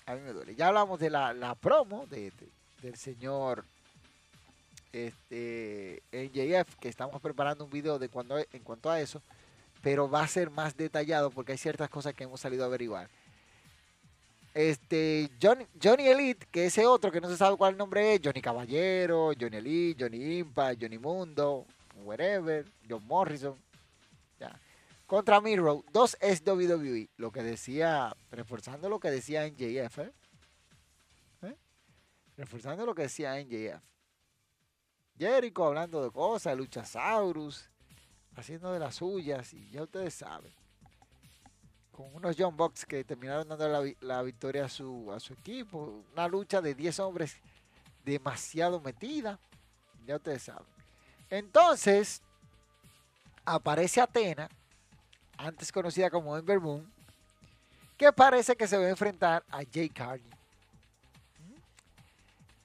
[0.08, 0.56] A mí me duele.
[0.56, 3.66] Ya hablamos de la, promo del señor
[4.94, 9.22] este, NJF, que estamos preparando un video de cuando, en cuanto a eso,
[9.82, 13.10] pero va a ser más detallado porque hay ciertas cosas que hemos salido a averiguar.
[14.54, 18.42] Este, Johnny, Johnny Elite, que ese otro que no se sabe cuál nombre es, Johnny
[18.42, 21.66] Caballero, Johnny Elite, Johnny Impa, Johnny Mundo,
[22.04, 23.65] whatever, John Morrison.
[25.06, 30.14] Contra Miro, dos es WWE, lo que decía, reforzando lo que decía NJF, ¿eh?
[32.36, 33.84] Reforzando lo que decía NJF.
[35.18, 37.70] Jericho hablando de cosas, Luchasaurus,
[38.36, 40.52] haciendo de las suyas, y ya ustedes saben.
[41.92, 46.04] Con unos John Box que terminaron dando la, la victoria a su, a su equipo.
[46.12, 47.38] Una lucha de 10 hombres
[48.04, 49.40] demasiado metida.
[50.06, 50.68] Ya ustedes saben.
[51.30, 52.22] Entonces,
[53.46, 54.50] aparece Atena,
[55.38, 56.92] antes conocida como Ember Moon,
[57.98, 60.36] que parece que se va a enfrentar a Jay Carney.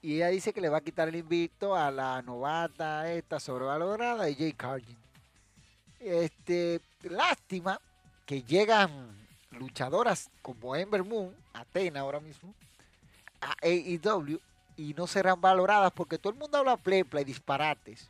[0.01, 4.25] Y ella dice que le va a quitar el invicto a la novata esta sobrevalorada
[4.25, 4.97] de Jay Cargill.
[5.99, 7.79] Este, lástima
[8.25, 8.89] que llegan
[9.51, 12.53] luchadoras como Ember Moon, Atena ahora mismo,
[13.41, 14.39] a AEW
[14.75, 18.09] y no serán valoradas porque todo el mundo habla plepla y disparates.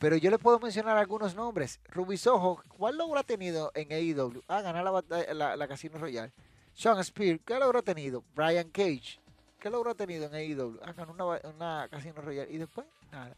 [0.00, 1.78] Pero yo le puedo mencionar algunos nombres.
[1.90, 4.42] Ruby Soho, ¿cuál logro ha tenido en AEW?
[4.48, 6.32] Ah, ganar la, la, la Casino Royale.
[6.72, 8.24] Sean Spear, ¿qué logro ha tenido?
[8.34, 9.20] Brian Cage,
[9.60, 10.80] ¿qué logro ha tenido en AEW?
[10.82, 12.50] Ah, ganó una, una Casino Royale.
[12.50, 13.36] Y después, nada.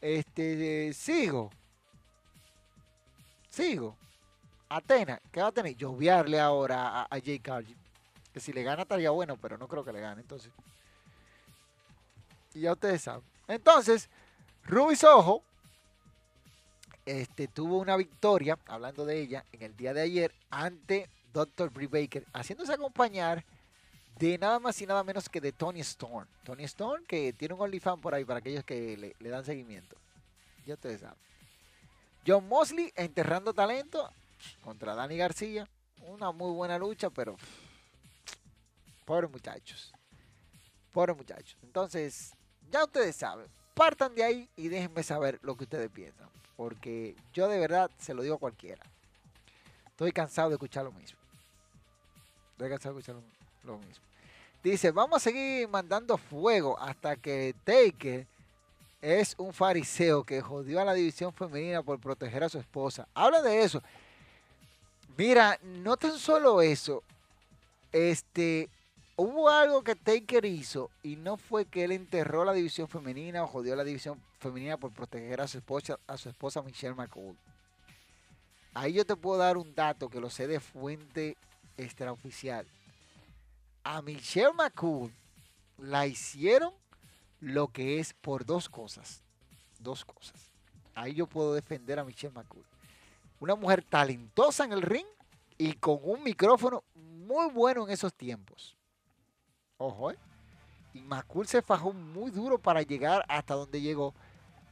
[0.00, 1.50] Este, sigo.
[3.50, 3.98] Sigo.
[4.70, 5.76] Atena, ¿qué va a tener?
[5.76, 7.76] Lloviarle ahora a, a Jay Cargill.
[8.32, 10.22] Que si le gana estaría bueno, pero no creo que le gane.
[10.22, 10.50] Entonces.
[12.54, 13.24] Y ya ustedes saben.
[13.46, 14.08] Entonces,
[14.64, 15.42] Ruby Soho
[17.10, 21.70] este, tuvo una victoria, hablando de ella, en el día de ayer ante Dr.
[21.70, 23.44] Brie Baker, haciéndose acompañar
[24.18, 26.28] de nada más y nada menos que de Tony Storm.
[26.44, 29.96] Tony Storm, que tiene un OnlyFans por ahí para aquellos que le, le dan seguimiento.
[30.66, 31.18] Ya ustedes saben.
[32.26, 34.10] John Mosley enterrando talento
[34.62, 35.68] contra Dani García.
[36.02, 37.36] Una muy buena lucha, pero
[39.04, 39.92] pobres muchachos.
[40.92, 41.56] Pobres muchachos.
[41.62, 42.32] Entonces,
[42.70, 43.46] ya ustedes saben.
[43.74, 46.28] Partan de ahí y déjenme saber lo que ustedes piensan.
[46.56, 48.82] Porque yo de verdad se lo digo a cualquiera.
[49.86, 51.18] Estoy cansado de escuchar lo mismo.
[52.52, 53.22] Estoy cansado de escuchar
[53.64, 54.04] lo, mismo.
[54.62, 58.26] Dice, vamos a seguir mandando fuego hasta que Taker
[59.00, 63.08] es un fariseo que jodió a la división femenina por proteger a su esposa.
[63.14, 63.82] Habla de eso.
[65.16, 67.02] Mira, no tan solo eso.
[67.92, 68.68] Este,
[69.20, 73.46] hubo algo que Taker hizo y no fue que él enterró la división femenina o
[73.46, 77.36] jodió la división femenina por proteger a su esposa, a su esposa Michelle McCool.
[78.72, 81.36] Ahí yo te puedo dar un dato que lo sé de fuente
[81.76, 82.66] extraoficial.
[83.84, 85.12] A Michelle McCool
[85.76, 86.72] la hicieron
[87.40, 89.22] lo que es por dos cosas.
[89.80, 90.50] Dos cosas.
[90.94, 92.64] Ahí yo puedo defender a Michelle McCool.
[93.38, 95.06] Una mujer talentosa en el ring
[95.58, 98.76] y con un micrófono muy bueno en esos tiempos.
[99.80, 100.18] Ojo, ¿eh?
[100.92, 104.12] Y McCool se fajó muy duro para llegar hasta donde llegó.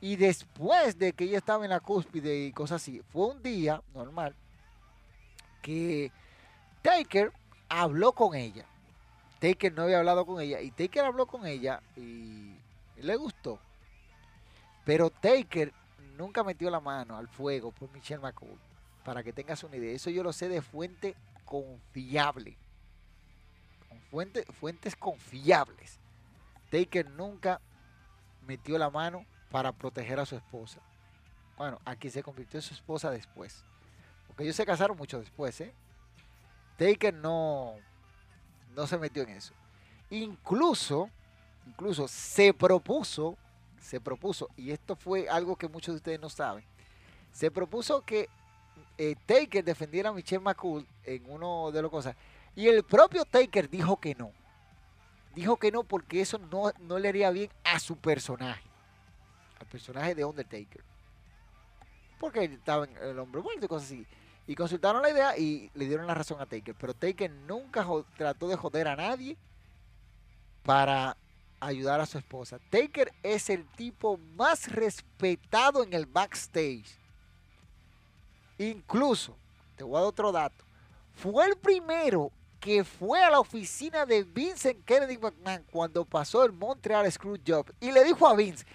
[0.03, 3.83] Y después de que ella estaba en la cúspide y cosas así, fue un día
[3.95, 4.35] normal
[5.63, 6.13] que
[6.83, 7.33] Taker
[7.71, 8.67] habló con ella.
[9.41, 12.55] Taker no había hablado con ella y Taker habló con ella y
[12.97, 13.59] le gustó.
[14.85, 15.73] Pero Taker
[16.19, 18.59] nunca metió la mano al fuego por Michelle McCool.
[19.05, 19.95] Para que tengas una idea.
[19.95, 21.15] Eso yo lo sé de fuente
[21.47, 22.59] confiable.
[24.11, 25.99] Fuente- fuentes confiables.
[26.71, 27.61] Taker nunca
[28.47, 30.81] metió la mano para proteger a su esposa.
[31.57, 33.65] Bueno, aquí se convirtió en su esposa después.
[34.27, 35.75] Porque ellos se casaron mucho después, ¿eh?
[36.77, 37.75] Taker no,
[38.75, 39.53] no se metió en eso.
[40.11, 41.11] Incluso,
[41.67, 43.37] incluso se propuso,
[43.81, 46.65] se propuso, y esto fue algo que muchos de ustedes no saben,
[47.33, 48.29] se propuso que
[48.97, 52.15] eh, Taker defendiera a Michelle McCool en uno de los cosas.
[52.55, 54.33] Y el propio Taker dijo que no.
[55.35, 58.65] Dijo que no porque eso no, no le haría bien a su personaje.
[59.61, 60.83] Al personaje de Undertaker.
[62.19, 64.07] Porque estaba el hombre muerto y cosas así.
[64.47, 66.75] Y consultaron la idea y le dieron la razón a Taker.
[66.75, 69.37] Pero Taker nunca trató de joder a nadie
[70.65, 71.17] para
[71.61, 72.59] ayudar a su esposa.
[72.71, 76.99] Taker es el tipo más respetado en el backstage.
[78.59, 79.37] Incluso,
[79.77, 80.65] te voy a dar otro dato.
[81.15, 86.53] Fue el primero que fue a la oficina de Vincent Kennedy McMahon cuando pasó el
[86.53, 88.67] Montreal Screwjob y le dijo a Vince,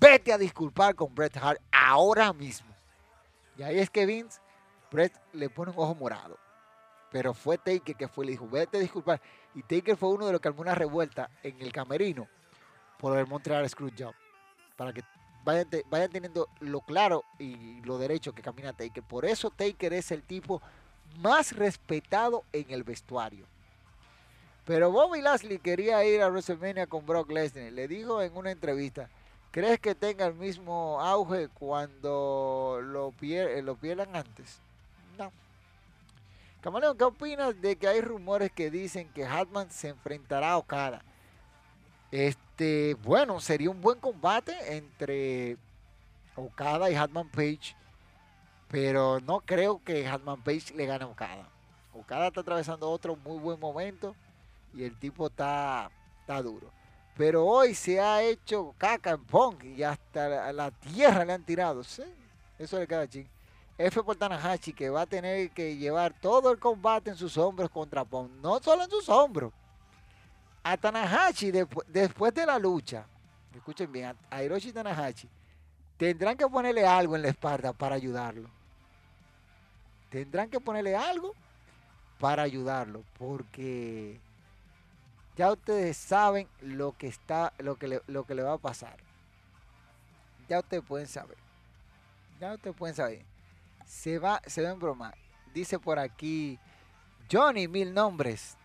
[0.00, 2.68] vete a disculpar con Bret Hart ahora mismo.
[3.56, 4.40] Y ahí es que Vince,
[4.90, 6.38] Bret le pone un ojo morado.
[7.10, 9.20] Pero fue Taker que fue le dijo, vete a disculpar.
[9.54, 12.28] Y Taker fue uno de los que armó una revuelta en el camerino
[12.98, 14.14] por el Montreal Screwjob.
[14.76, 15.02] para que
[15.44, 19.02] vayan, vayan teniendo lo claro y lo derecho que camina Taker.
[19.02, 20.60] Por eso Taker es el tipo
[21.20, 23.46] más respetado en el vestuario.
[24.64, 27.72] Pero Bobby Lashley quería ir a WrestleMania con Brock Lesnar.
[27.72, 29.08] Le dijo en una entrevista,
[29.50, 33.12] ¿crees que tenga el mismo auge cuando lo,
[33.62, 34.58] lo pierdan antes?
[35.16, 35.32] No.
[36.60, 41.02] Camaleón, ¿qué opinas de que hay rumores que dicen que Hatman se enfrentará a Okada?
[42.10, 45.56] Este, bueno, sería un buen combate entre
[46.36, 47.74] Okada y Hatman Page,
[48.70, 51.48] pero no creo que Hatman Page le gane a Okada.
[51.94, 54.14] Okada está atravesando otro muy buen momento
[54.74, 55.90] y el tipo está,
[56.20, 56.70] está duro.
[57.16, 61.80] Pero hoy se ha hecho caca en Pong y hasta la, tierra le han tirado.
[62.58, 63.26] Eso le queda ching.
[63.76, 67.70] F por Tanahashi que va a tener que llevar todo el combate en sus hombros
[67.70, 68.30] contra Pong.
[68.42, 69.52] No solo en sus hombros.
[70.62, 73.06] A Tanahashi después de la lucha,
[73.54, 75.28] escuchen bien, a Hiroshi Tanahashi,
[75.96, 78.57] tendrán que ponerle algo en la espalda para ayudarlo.
[80.10, 81.34] Tendrán que ponerle algo
[82.18, 83.04] para ayudarlo.
[83.18, 84.20] Porque
[85.36, 88.96] ya ustedes saben lo que está, lo que le, lo que le va a pasar.
[90.48, 91.36] Ya ustedes pueden saber.
[92.40, 93.24] Ya ustedes pueden saber.
[93.84, 95.14] Se va, se va broma.
[95.52, 96.58] Dice por aquí
[97.30, 98.56] Johnny Mil Nombres.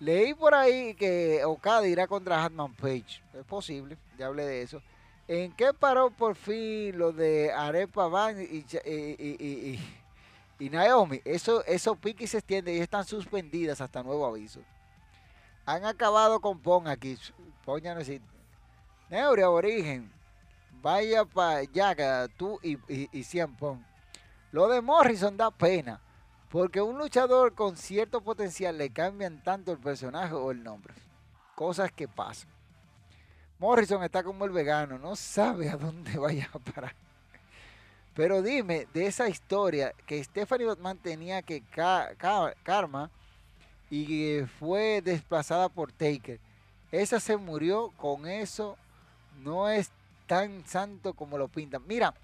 [0.00, 3.22] Leí por ahí que Okada irá contra Hatman Page.
[3.32, 4.82] Es posible, ya hablé de eso.
[5.26, 9.80] ¿En qué paró por fin lo de Arepa Van y, y, y,
[10.58, 11.20] Naomi?
[11.24, 14.60] Eso, eso pique y se extiende y están suspendidas hasta nuevo aviso.
[15.66, 17.18] Han acabado con Pon aquí.
[17.64, 18.26] Pon ya no existe.
[19.10, 20.10] Neuria, origen.
[20.82, 23.84] Vaya para allá, tú y, y, y Cien Pon.
[24.52, 26.00] Lo de Morrison da pena.
[26.50, 30.94] Porque un luchador con cierto potencial le cambian tanto el personaje o el nombre.
[31.56, 32.48] Cosas que pasan.
[33.58, 36.94] Morrison está como el vegano, no sabe a dónde vaya a parar.
[38.14, 41.62] Pero dime, de esa historia que Stephanie Batman tenía que
[42.62, 43.10] Karma
[43.90, 46.38] y fue desplazada por Taker.
[46.92, 48.76] Esa se murió con eso.
[49.42, 49.90] No es
[50.26, 51.82] tan santo como lo pintan.
[51.86, 52.14] Mira,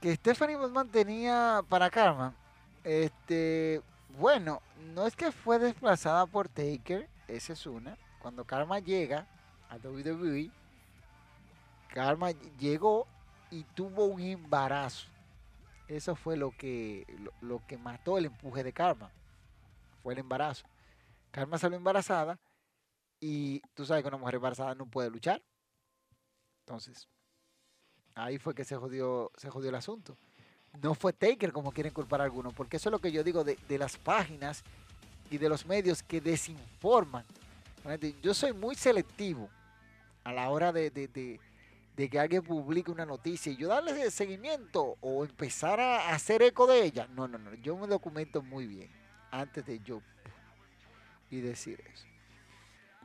[0.00, 2.34] que Stephanie Bosman tenía para Karma.
[2.84, 3.82] Este,
[4.18, 4.62] bueno,
[4.94, 7.08] no es que fue desplazada por Taker.
[7.26, 7.96] Esa es una.
[8.20, 9.26] Cuando Karma llega
[9.68, 10.50] a WWE,
[11.92, 13.06] Karma llegó
[13.50, 15.06] y tuvo un embarazo.
[15.88, 17.06] Eso fue lo que,
[17.40, 19.10] lo que mató el empuje de Karma
[20.02, 20.66] fue el embarazo.
[21.30, 22.38] Karma salió embarazada
[23.20, 25.42] y tú sabes que una mujer embarazada no puede luchar.
[26.60, 27.08] Entonces,
[28.14, 30.16] ahí fue que se jodió, se jodió el asunto.
[30.82, 33.42] No fue Taker como quieren culpar a algunos, porque eso es lo que yo digo
[33.42, 34.62] de, las páginas
[35.30, 37.24] y de los medios que desinforman.
[38.22, 39.48] Yo soy muy selectivo
[40.24, 41.40] a la hora de, de,
[42.06, 46.84] que alguien publique una noticia y yo darle seguimiento o empezar a hacer eco de
[46.84, 47.08] ella.
[47.08, 48.88] No, no, no, yo me documento muy bien
[49.32, 50.00] antes de yo
[51.28, 52.06] y decir eso.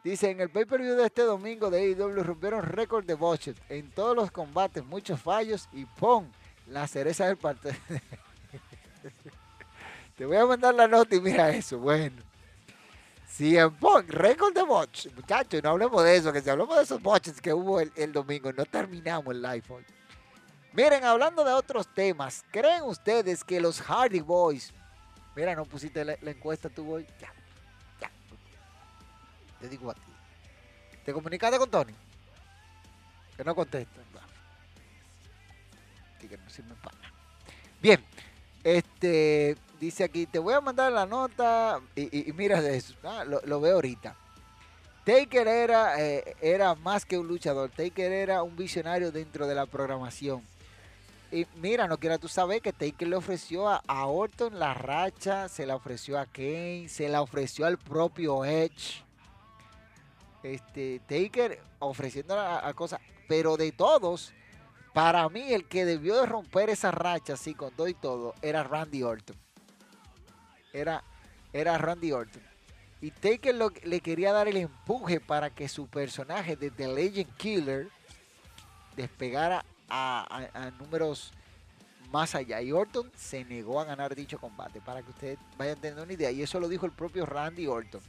[0.03, 4.15] Dice, en el pay-per-view de este domingo de AEW rompieron récord de botches en todos
[4.15, 6.29] los combates, muchos fallos y ¡pum!
[6.67, 7.75] La cereza del parte.
[10.17, 12.21] Te voy a mandar la nota y mira eso, bueno.
[13.39, 15.13] En Punk, récord de botches.
[15.15, 18.11] Muchachos, no hablemos de eso, que si hablamos de esos botches que hubo el, el
[18.11, 19.85] domingo, no terminamos el live hoy.
[20.73, 24.73] Miren, hablando de otros temas, ¿creen ustedes que los Hardy Boys
[25.35, 27.07] Mira, no pusiste la, encuesta tú hoy.
[27.19, 27.33] Ya,
[27.99, 28.11] ya.
[29.59, 30.01] Te digo a ti.
[31.03, 31.93] ¿Te comunicaste con Tony?
[33.35, 34.01] Que no contesta.
[36.19, 36.97] Que no sirve para
[37.81, 38.03] Bien.
[38.63, 43.75] Este dice aquí, te voy a mandar la nota y, mira eso, ah, lo, veo
[43.75, 44.15] ahorita.
[45.05, 49.65] Taker era, eh, era más que un luchador, Taker era un visionario dentro de la
[49.65, 50.41] programación.
[51.33, 55.65] Y mira, no quiera tú saber que Taker le ofreció a, Orton la racha, se
[55.65, 59.03] la ofreció a Kane, se la ofreció al propio Edge.
[60.43, 64.31] Este, Taker ofreciendo a, cosas, pero de todos,
[64.93, 68.63] para mí el que debió de romper esa racha así con todo y todo era
[68.63, 69.42] Randy Orton.
[70.73, 71.03] Era,
[71.53, 72.41] era Randy Orton.
[73.01, 77.89] Y Taker le quería dar el empuje para que su personaje de The Legend Killer
[78.95, 81.33] despegara a, números
[82.11, 82.61] más allá.
[82.61, 86.31] Y Orton se negó a ganar dicho combate, para que ustedes vayan teniendo una idea.
[86.31, 88.01] Y eso lo dijo el propio Randy Orton.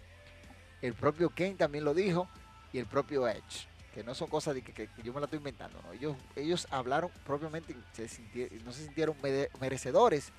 [0.80, 2.28] El propio Kane también lo dijo.
[2.72, 3.66] Y el propio Edge.
[3.92, 5.78] Que no son cosas de que, yo me la estoy inventando.
[5.92, 9.16] Ellos, ellos hablaron propiamente, no se sintieron
[9.60, 10.32] merecedores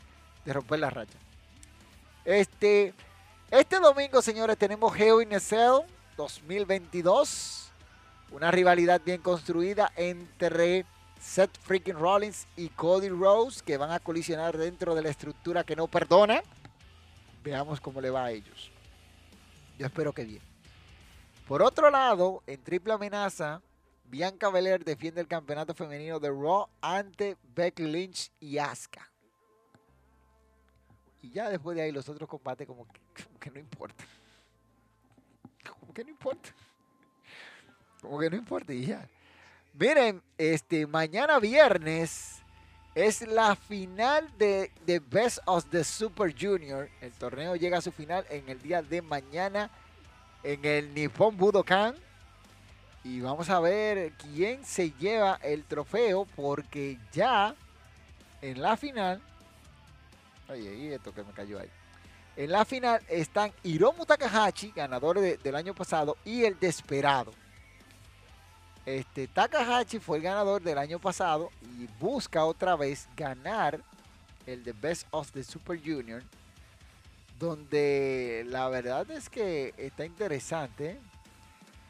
[0.45, 1.17] de romper la racha.
[2.25, 2.91] Este,
[3.51, 5.81] este domingo, señores, tenemos Hell in a Cell
[6.17, 7.71] 2022
[8.31, 10.85] Una rivalidad bien construida entre
[11.21, 15.75] Seth freaking Rollins y Cody Rose que van a colisionar dentro de la estructura que
[15.75, 16.41] no perdona.
[17.43, 18.71] Veamos cómo le va a ellos.
[19.77, 20.41] Yo espero que bien.
[21.47, 23.61] Por otro lado, en triple amenaza,
[24.05, 29.14] Bianca Belair defiende el campeonato femenino de Raw ante Becky Lynch y Asuka.
[31.25, 32.85] Y ya después de ahí los otros combates como
[33.39, 34.05] que, no importa.
[35.67, 36.49] Como que no importa.
[37.99, 39.09] Como que no importa y ya.
[39.73, 42.43] Miren, este mañana viernes
[42.93, 46.87] es la final de, de Best of the Super Junior.
[47.01, 49.71] El torneo llega a su final en el día de mañana
[50.43, 51.95] en el Nippon Budokan.
[53.03, 57.55] Y vamos a ver quién se lleva el trofeo porque ya
[58.43, 59.23] en la final
[60.49, 61.69] Oye, esto que me cayó ahí.
[62.37, 67.31] En la final están Hiromu Takahashi, ganador del año pasado, y el Desperado.
[68.85, 73.81] Este, Takahashi fue el ganador del año pasado y busca otra vez ganar
[74.45, 76.21] el The Best of the Super Junior,
[77.39, 80.99] donde la verdad es que está interesante.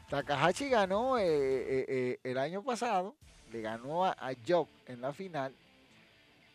[0.08, 3.14] Takahashi ganó eh, eh, eh, el año pasado,
[3.52, 5.52] le ganó a, a Job en la final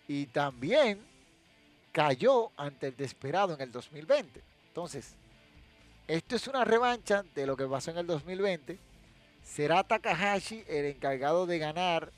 [0.08, 1.11] y también
[1.92, 4.42] cayó ante el desesperado en el 2020.
[4.68, 5.16] Entonces,
[6.08, 8.78] esto es una revancha de lo que pasó en el 2020.
[9.44, 12.12] ¿Será Takahashi el encargado de ganar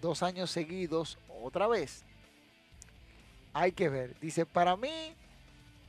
[0.00, 2.04] dos años seguidos otra vez?
[3.52, 4.18] Hay que ver.
[4.20, 5.14] Dice, para mí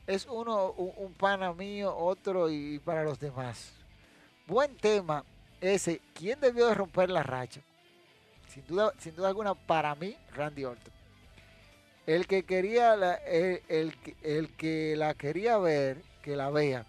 [0.06, 3.72] es uno, un, pana mío, otro y para los demás.
[4.46, 5.24] Buen tema
[5.60, 6.00] ese.
[6.14, 7.60] ¿Quién debió de romper la racha?
[8.48, 10.97] Sin duda, sin duda alguna, para mí, Randy Orton.
[12.08, 13.92] El que quería la, el,
[14.56, 16.86] que la quería ver, que la vea,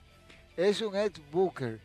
[0.56, 1.78] es un ex Booker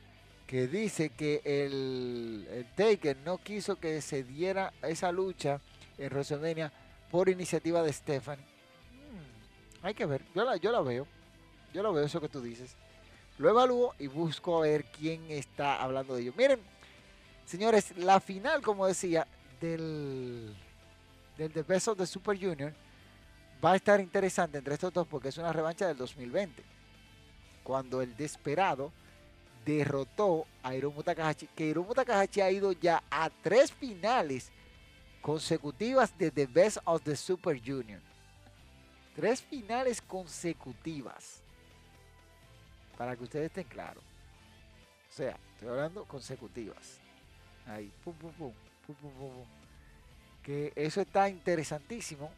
[0.47, 5.61] que dice que el, Taker no quiso que se diera esa lucha
[5.99, 6.73] en WrestleMania
[7.11, 8.45] por iniciativa de Stephanie.
[8.45, 11.05] Hmm, hay que ver, yo la, yo la veo,
[11.73, 12.77] yo la veo eso que tú dices.
[13.39, 16.35] Lo evalúo y busco a ver quién está hablando de ello.
[16.37, 16.61] Miren,
[17.47, 19.27] señores, la final, como decía,
[19.61, 20.55] del,
[21.37, 22.73] del The Best of the Super Junior
[23.65, 26.63] va a estar interesante entre estos dos porque es una revancha del 2020.
[27.63, 28.93] Cuando el Desperado
[29.65, 34.51] derrotó a Hiromu Takahashi, que Hiromu Takahashi ha ido ya a tres finales
[35.23, 38.01] consecutivas de The Best of the Super Junior.
[39.17, 41.41] Tres finales consecutivas.
[42.99, 44.05] Para que ustedes estén claros.
[45.09, 46.99] O sea, estoy hablando consecutivas.
[47.67, 48.53] Ahí, pum, pum, pum,
[48.87, 49.47] pum, pum, pum.
[50.43, 52.31] Que eso está interesantísimo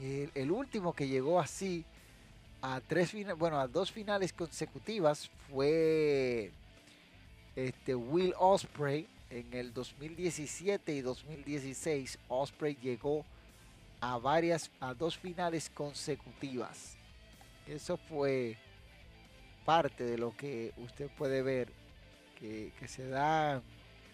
[0.00, 1.84] el, último que llegó así
[2.60, 6.50] a tres bueno, a dos finales consecutivas fue
[7.56, 12.18] este Will Osprey en el 2017 y 2016.
[12.28, 13.24] Osprey llegó
[14.00, 16.96] a varias, a dos finales consecutivas.
[17.66, 18.56] Eso fue
[19.64, 21.68] parte de lo que usted puede ver
[22.38, 23.62] que, que se da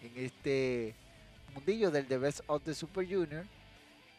[0.01, 0.93] en este
[1.53, 3.45] mundillo del The Best of the Super Junior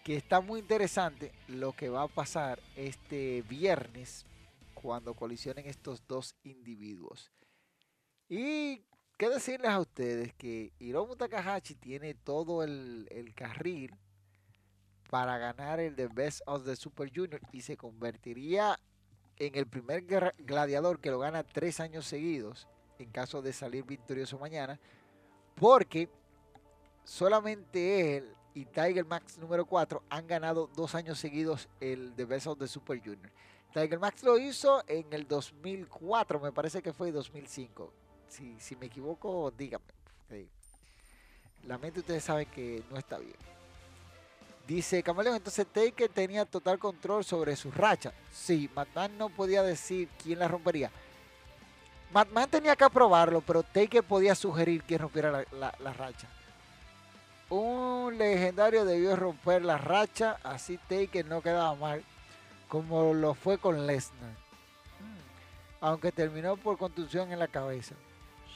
[0.05, 4.24] que está muy interesante lo que va a pasar este viernes
[4.74, 7.31] cuando colisionen estos dos individuos.
[8.28, 8.82] Y
[9.18, 13.94] qué decirles a ustedes que Hiromu Takahashi tiene todo el, carril
[15.10, 18.78] para ganar el The Best of the Super Junior y se convertiría
[19.36, 20.05] en el primer
[20.39, 22.68] gladiador que lo gana tres años seguidos
[22.98, 24.78] en caso de salir victorioso mañana,
[25.55, 26.09] porque
[27.02, 32.47] solamente él y Tiger Max número 4 han ganado dos años seguidos el The Best
[32.47, 33.31] of the Super Junior.
[33.72, 37.93] Tiger Max lo hizo en el 2004, me parece que fue 2005.
[38.28, 39.85] Si, si me equivoco, dígame.
[41.66, 43.36] La mente ustedes saben que no está bien.
[44.66, 48.12] Dice Camaleón, entonces Taker tenía total control sobre su racha.
[48.32, 50.90] Sí, Matman no podía decir quién la rompería.
[52.12, 56.28] Matman tenía que aprobarlo, pero Taker podía sugerir quién rompiera la racha.
[57.51, 62.05] Un legendario debió romper la racha, así Taker no quedaba mal,
[62.68, 64.36] como lo fue con Lesnar.
[65.81, 67.97] Aunque terminó por contusión en la cabeza.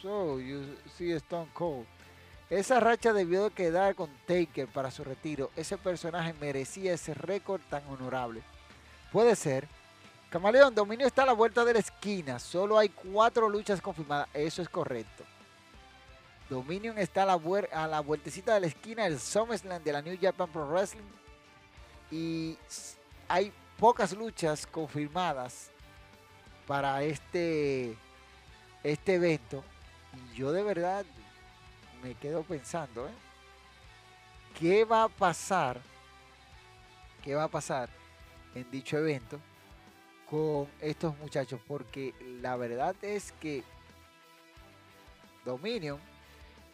[0.00, 1.86] So, you see Stone Cold.
[2.50, 5.50] Esa racha debió quedar con Taker para su retiro.
[5.56, 8.42] Ese personaje merecía ese récord tan honorable.
[9.10, 9.66] Puede ser.
[10.30, 12.38] Camaleón, Dominio está a la vuelta de la esquina.
[12.38, 14.28] Solo hay cuatro luchas confirmadas.
[14.34, 15.24] Eso es correcto.
[16.54, 20.68] Dominion está a la, vueltecita de la esquina del SummerSlam de la New Japan Pro
[20.68, 21.02] Wrestling.
[22.12, 22.56] Y
[23.26, 25.70] hay pocas luchas confirmadas
[26.64, 27.96] para este,
[28.84, 29.64] este evento.
[30.12, 31.04] Y yo de verdad
[32.04, 33.12] me quedo pensando, ¿eh?
[34.56, 35.80] ¿Qué va a pasar?
[37.24, 37.88] ¿Qué va a pasar
[38.54, 39.40] en dicho evento
[40.30, 41.58] con estos muchachos?
[41.66, 43.64] Porque la verdad es que
[45.44, 45.98] Dominion,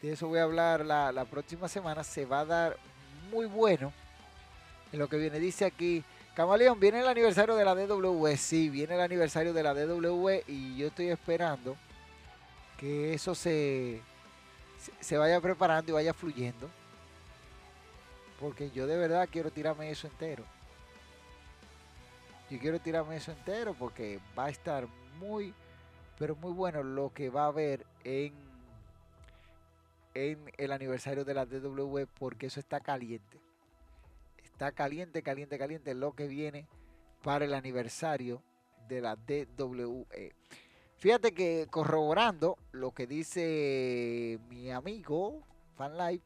[0.02, 2.76] de eso voy a hablar la, la próxima semana, se va a dar
[3.30, 3.92] muy bueno
[4.92, 5.38] en lo que viene.
[5.38, 6.04] Dice aquí,
[6.34, 8.36] Camaleón, viene el aniversario de la DWE.
[8.36, 11.76] Sí, viene el aniversario de la DWE y yo estoy esperando
[12.78, 14.00] que eso se,
[15.00, 16.70] se vaya preparando y vaya fluyendo.
[18.38, 20.44] Porque yo de verdad quiero tirarme eso entero.
[22.48, 24.86] Yo quiero tirarme eso entero porque va a estar
[25.18, 25.52] muy,
[26.18, 28.32] pero muy bueno lo que va a haber en,
[30.14, 33.40] en el aniversario de la DWE porque eso está caliente.
[34.38, 36.66] Está caliente, caliente, caliente lo que viene
[37.22, 38.42] para el aniversario
[38.88, 40.34] de la DWE.
[40.96, 45.42] Fíjate que corroborando lo que dice mi amigo
[45.76, 46.24] FanLife,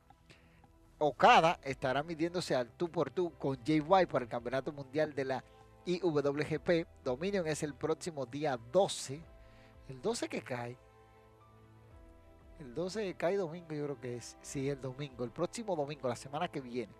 [0.98, 5.44] Okada estará midiéndose al tú por tú con White para el Campeonato Mundial de la
[5.86, 6.86] IWGP.
[7.04, 9.20] Dominion es el próximo día 12.
[9.88, 10.78] El 12 que cae.
[12.60, 14.36] El 12 que cae domingo, yo creo que es.
[14.42, 15.24] Sí, el domingo.
[15.24, 16.92] El próximo domingo, la semana que viene.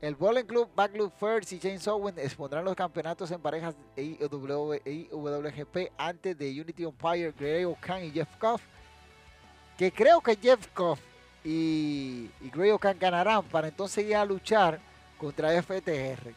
[0.00, 6.36] El Bowling Club, Backloop First y James Owen expondrán los campeonatos en parejas IWGP antes
[6.36, 8.62] de Unity Empire, Grey O'Kan y Jeff Koff.
[9.78, 11.00] Que creo que Jeff Koff
[11.42, 14.78] y, y Grey O'Kan ganarán para entonces ir a luchar
[15.16, 16.34] contra FTR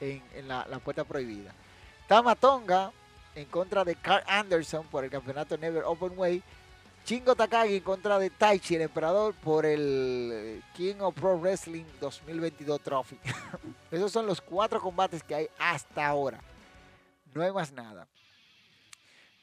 [0.00, 1.52] en, la, la, puerta prohibida.
[2.08, 2.92] Tamatonga
[3.34, 6.42] en contra de Carl Anderson por el campeonato Never Open Way.
[7.06, 13.16] Chingo Takagi contra de Taichi, el emperador, por el King of Pro Wrestling 2022 Trophy.
[13.92, 16.40] Esos son los cuatro combates que hay hasta ahora.
[17.32, 18.08] No hay más nada.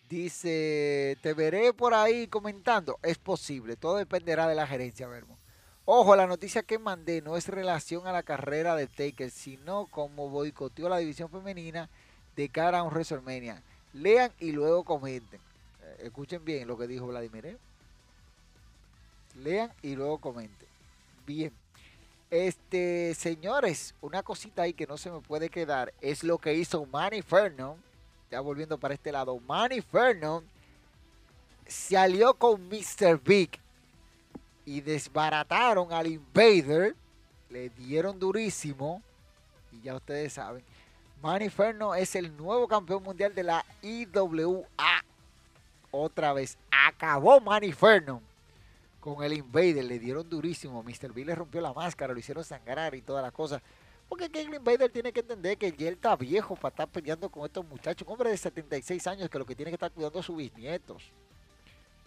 [0.09, 2.99] Dice, te veré por ahí comentando.
[3.01, 5.37] Es posible, todo dependerá de la gerencia, Vermo.
[5.85, 10.27] Ojo, la noticia que mandé no es relación a la carrera de Taker, sino como
[10.27, 11.89] boicoteó la división femenina
[12.35, 13.63] de cara a un WrestleMania.
[13.93, 15.39] Lean y luego comenten.
[16.03, 17.45] Escuchen bien lo que dijo Vladimir.
[17.45, 17.57] ¿eh?
[19.35, 20.67] Lean y luego comenten.
[21.25, 21.53] Bien.
[22.29, 26.85] Este, señores, una cosita ahí que no se me puede quedar es lo que hizo
[26.85, 27.77] Manny Fernon.
[28.29, 30.43] Ya volviendo para este lado, Manny Fernon
[31.65, 33.21] se alió con Mr.
[33.23, 33.51] Big
[34.65, 36.95] y desbarataron al Invader.
[37.49, 39.01] Le dieron durísimo.
[39.71, 40.65] Y ya ustedes saben.
[41.21, 44.65] Manny Fernon es el nuevo campeón mundial de la IWA
[45.93, 46.57] otra vez.
[46.71, 48.21] Acabó Manny Fernon
[48.99, 49.85] con el Invader.
[49.85, 50.83] Le dieron durísimo.
[50.83, 51.13] Mr.
[51.13, 53.61] B le rompió la máscara, lo hicieron sangrar y todas las cosas.
[54.09, 57.65] Porque el Invader tiene que entender que él está viejo para estar peleando con estos
[57.65, 58.05] muchachos.
[58.07, 61.11] Un hombre de 76 años que lo que tiene que estar cuidando a sus bisnietos.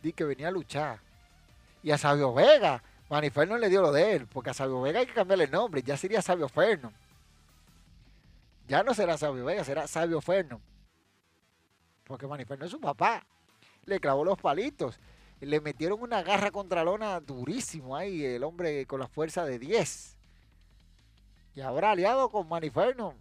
[0.02, 1.00] Di que venía a luchar.
[1.82, 2.82] Y a Sabio Vega.
[3.08, 4.26] Manny Fernon le dio lo de él.
[4.26, 5.82] Porque a Sabio Vega hay que cambiarle el nombre.
[5.82, 6.92] Ya sería Sabio Fernon.
[8.68, 10.60] Ya no será Sabio Vega, será Sabio Fernon.
[12.04, 13.24] Porque Manny Fernon es su papá
[13.86, 14.98] le clavó los palitos.
[15.40, 20.16] Le metieron una garra contra lona durísimo ahí, el hombre con la fuerza de 10.
[21.54, 23.14] Y ahora aliado con Maniferno.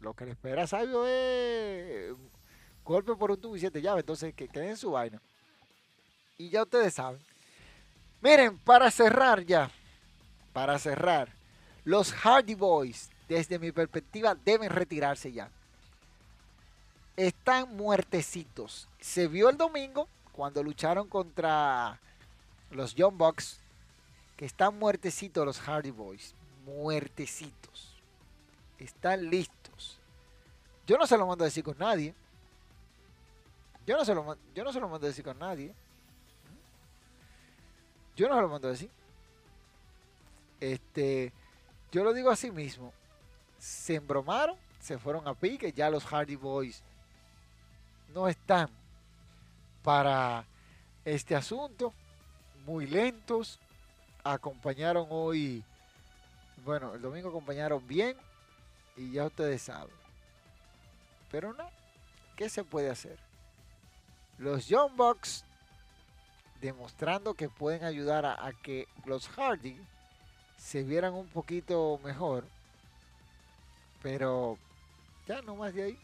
[0.00, 2.14] Lo que le espera Sabio es
[2.84, 4.02] golpe por un tubo y siete llaves.
[4.02, 5.20] Entonces, que queden su vaina.
[6.36, 7.20] Y ya ustedes saben.
[8.20, 9.70] Miren, para cerrar ya,
[10.52, 11.32] para cerrar,
[11.84, 15.50] los Hardy Boys, desde mi perspectiva, deben retirarse ya
[17.18, 18.88] están muertecitos.
[19.00, 21.98] Se vio el domingo cuando lucharon contra
[22.70, 23.58] los Young Bucks,
[24.36, 26.32] que están muertecitos los Hardy Boys.
[26.64, 27.96] Muertecitos.
[28.78, 29.98] Están listos.
[30.86, 32.14] Yo no se lo mando a decir con nadie.
[33.84, 35.74] Yo no se lo, yo no se lo mando a decir con nadie.
[38.14, 38.90] Yo no se lo mando a decir.
[40.60, 41.32] Este,
[41.90, 42.92] yo lo digo así mismo.
[43.58, 46.80] Se embromaron, se fueron a pique, ya los Hardy Boys
[48.14, 48.68] no están
[49.82, 50.44] para
[51.04, 51.94] este asunto,
[52.66, 53.58] muy lentos,
[54.24, 55.64] acompañaron hoy,
[56.64, 58.16] bueno, el domingo acompañaron bien
[58.96, 59.94] y ya ustedes saben.
[61.30, 61.70] Pero no,
[62.36, 63.18] ¿qué se puede hacer?
[64.38, 65.44] Los Young Bucks
[66.60, 69.80] demostrando que pueden ayudar a, a que los Hardy
[70.56, 72.44] se vieran un poquito mejor,
[74.02, 74.58] pero
[75.26, 75.98] ya no más de ahí.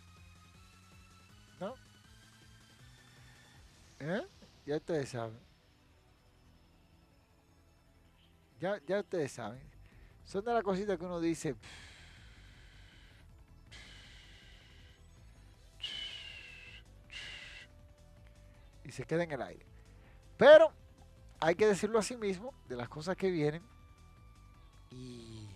[3.98, 4.26] ¿Eh?
[4.66, 5.38] Ya ustedes saben.
[8.60, 9.60] Ya, ya ustedes saben.
[10.24, 11.54] Son de las cositas que uno dice.
[18.84, 19.66] Y se queda en el aire.
[20.36, 20.72] Pero
[21.40, 23.62] hay que decirlo así mismo, de las cosas que vienen.
[24.90, 25.48] Y,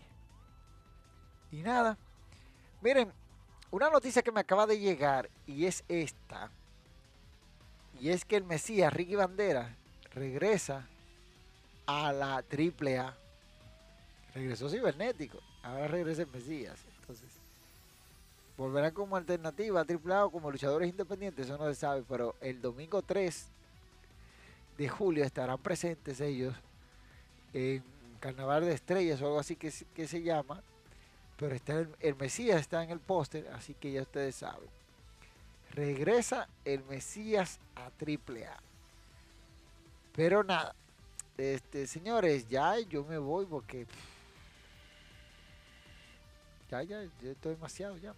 [1.51, 1.97] y nada.
[2.81, 3.13] Miren,
[3.71, 6.51] una noticia que me acaba de llegar y es esta.
[8.01, 9.75] Y es que el Mesías, Ricky Bandera,
[10.15, 10.87] regresa
[11.87, 13.15] a la AAA.
[14.35, 15.39] Regresó cibernético.
[15.63, 16.79] Ahora regresa el Mesías.
[17.01, 17.29] Entonces,
[18.57, 21.47] volverán como alternativa a AAA o como luchadores independientes.
[21.47, 22.05] Eso no se sabe.
[22.09, 23.47] Pero el domingo 3
[24.77, 26.55] de julio estarán presentes ellos
[27.53, 27.83] en
[28.21, 30.63] Carnaval de Estrellas o algo así que, se llama.
[31.37, 31.57] Pero
[32.01, 34.78] el, Mesías está en el póster, así que ya ustedes saben.
[35.75, 38.61] Regresa el Mesías a AAA.
[40.15, 40.75] Pero nada,
[41.37, 43.87] este, señores, ya yo me voy porque
[46.69, 48.15] ya, ya, ya estoy demasiado ya.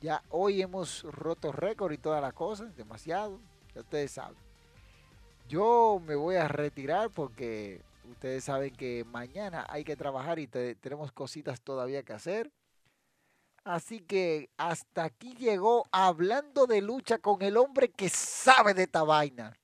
[0.00, 3.40] Ya hoy hemos roto récord y todas las cosas, demasiado,
[3.74, 4.36] ya ustedes saben.
[5.48, 7.80] Yo me voy a retirar porque
[8.10, 12.50] ustedes saben que mañana hay que trabajar y tenemos cositas todavía que hacer.
[13.64, 19.02] Así que hasta aquí llegó hablando de lucha con el hombre que sabe de esta
[19.02, 19.56] vaina.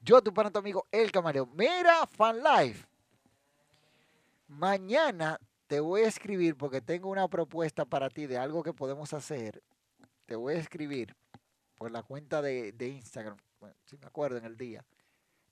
[0.00, 1.46] Yo, tu pana, tu amigo, el camarero.
[1.46, 2.84] Mira, Fan Life.
[4.48, 5.38] Mañana
[5.68, 9.62] te voy a escribir porque tengo una propuesta para ti de algo que podemos hacer.
[10.26, 11.14] Te voy a escribir
[11.76, 13.36] por la cuenta de, de Instagram,
[13.84, 14.84] si me acuerdo en el día.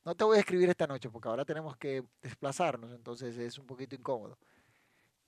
[0.04, 3.66] No te voy a escribir esta noche porque ahora tenemos que desplazarnos, entonces es un
[3.66, 4.36] poquito incómodo.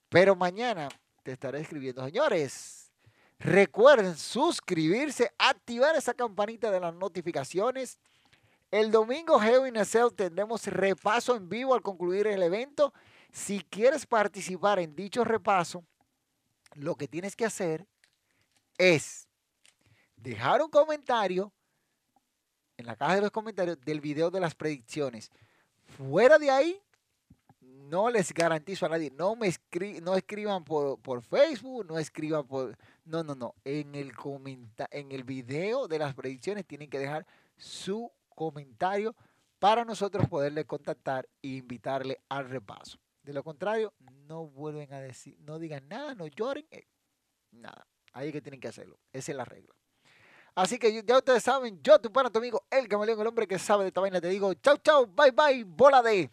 [0.09, 0.89] Pero mañana
[1.23, 2.05] te estaré escribiendo.
[2.05, 2.91] Señores,
[3.39, 7.99] recuerden suscribirse, activar esa campanita de las notificaciones.
[8.71, 9.73] El domingo, Geo y
[10.15, 12.93] tendremos repaso en vivo al concluir el evento.
[13.31, 15.85] Si quieres participar en dicho repaso,
[16.75, 17.87] lo que tienes que hacer
[18.79, 19.29] es
[20.17, 21.53] dejar un comentario
[22.77, 25.31] en la caja de los comentarios del video de las predicciones.
[25.97, 26.81] Fuera de ahí,
[27.93, 29.53] no les garantizo a nadie, no me
[30.01, 32.75] no escriban por, por, Facebook, no escriban por...
[33.05, 33.55] No, no, no.
[33.65, 39.15] En el, comenta en el video de las predicciones tienen que dejar su comentario
[39.59, 42.99] para nosotros poderle contactar e invitarle al repaso.
[43.23, 43.93] De lo contrario,
[44.27, 46.87] no vuelven a decir, no digan nada, no lloren, eh,
[47.51, 47.87] nada.
[48.15, 48.99] Ahí es que tienen que hacerlo.
[49.13, 49.75] Esa es la regla.
[50.55, 53.59] Así que ya ustedes saben, yo, tu pana, tu amigo, el camaleón, el hombre que
[53.59, 56.31] sabe de esta vaina, te digo, chau, chau, bye, bye, bola de...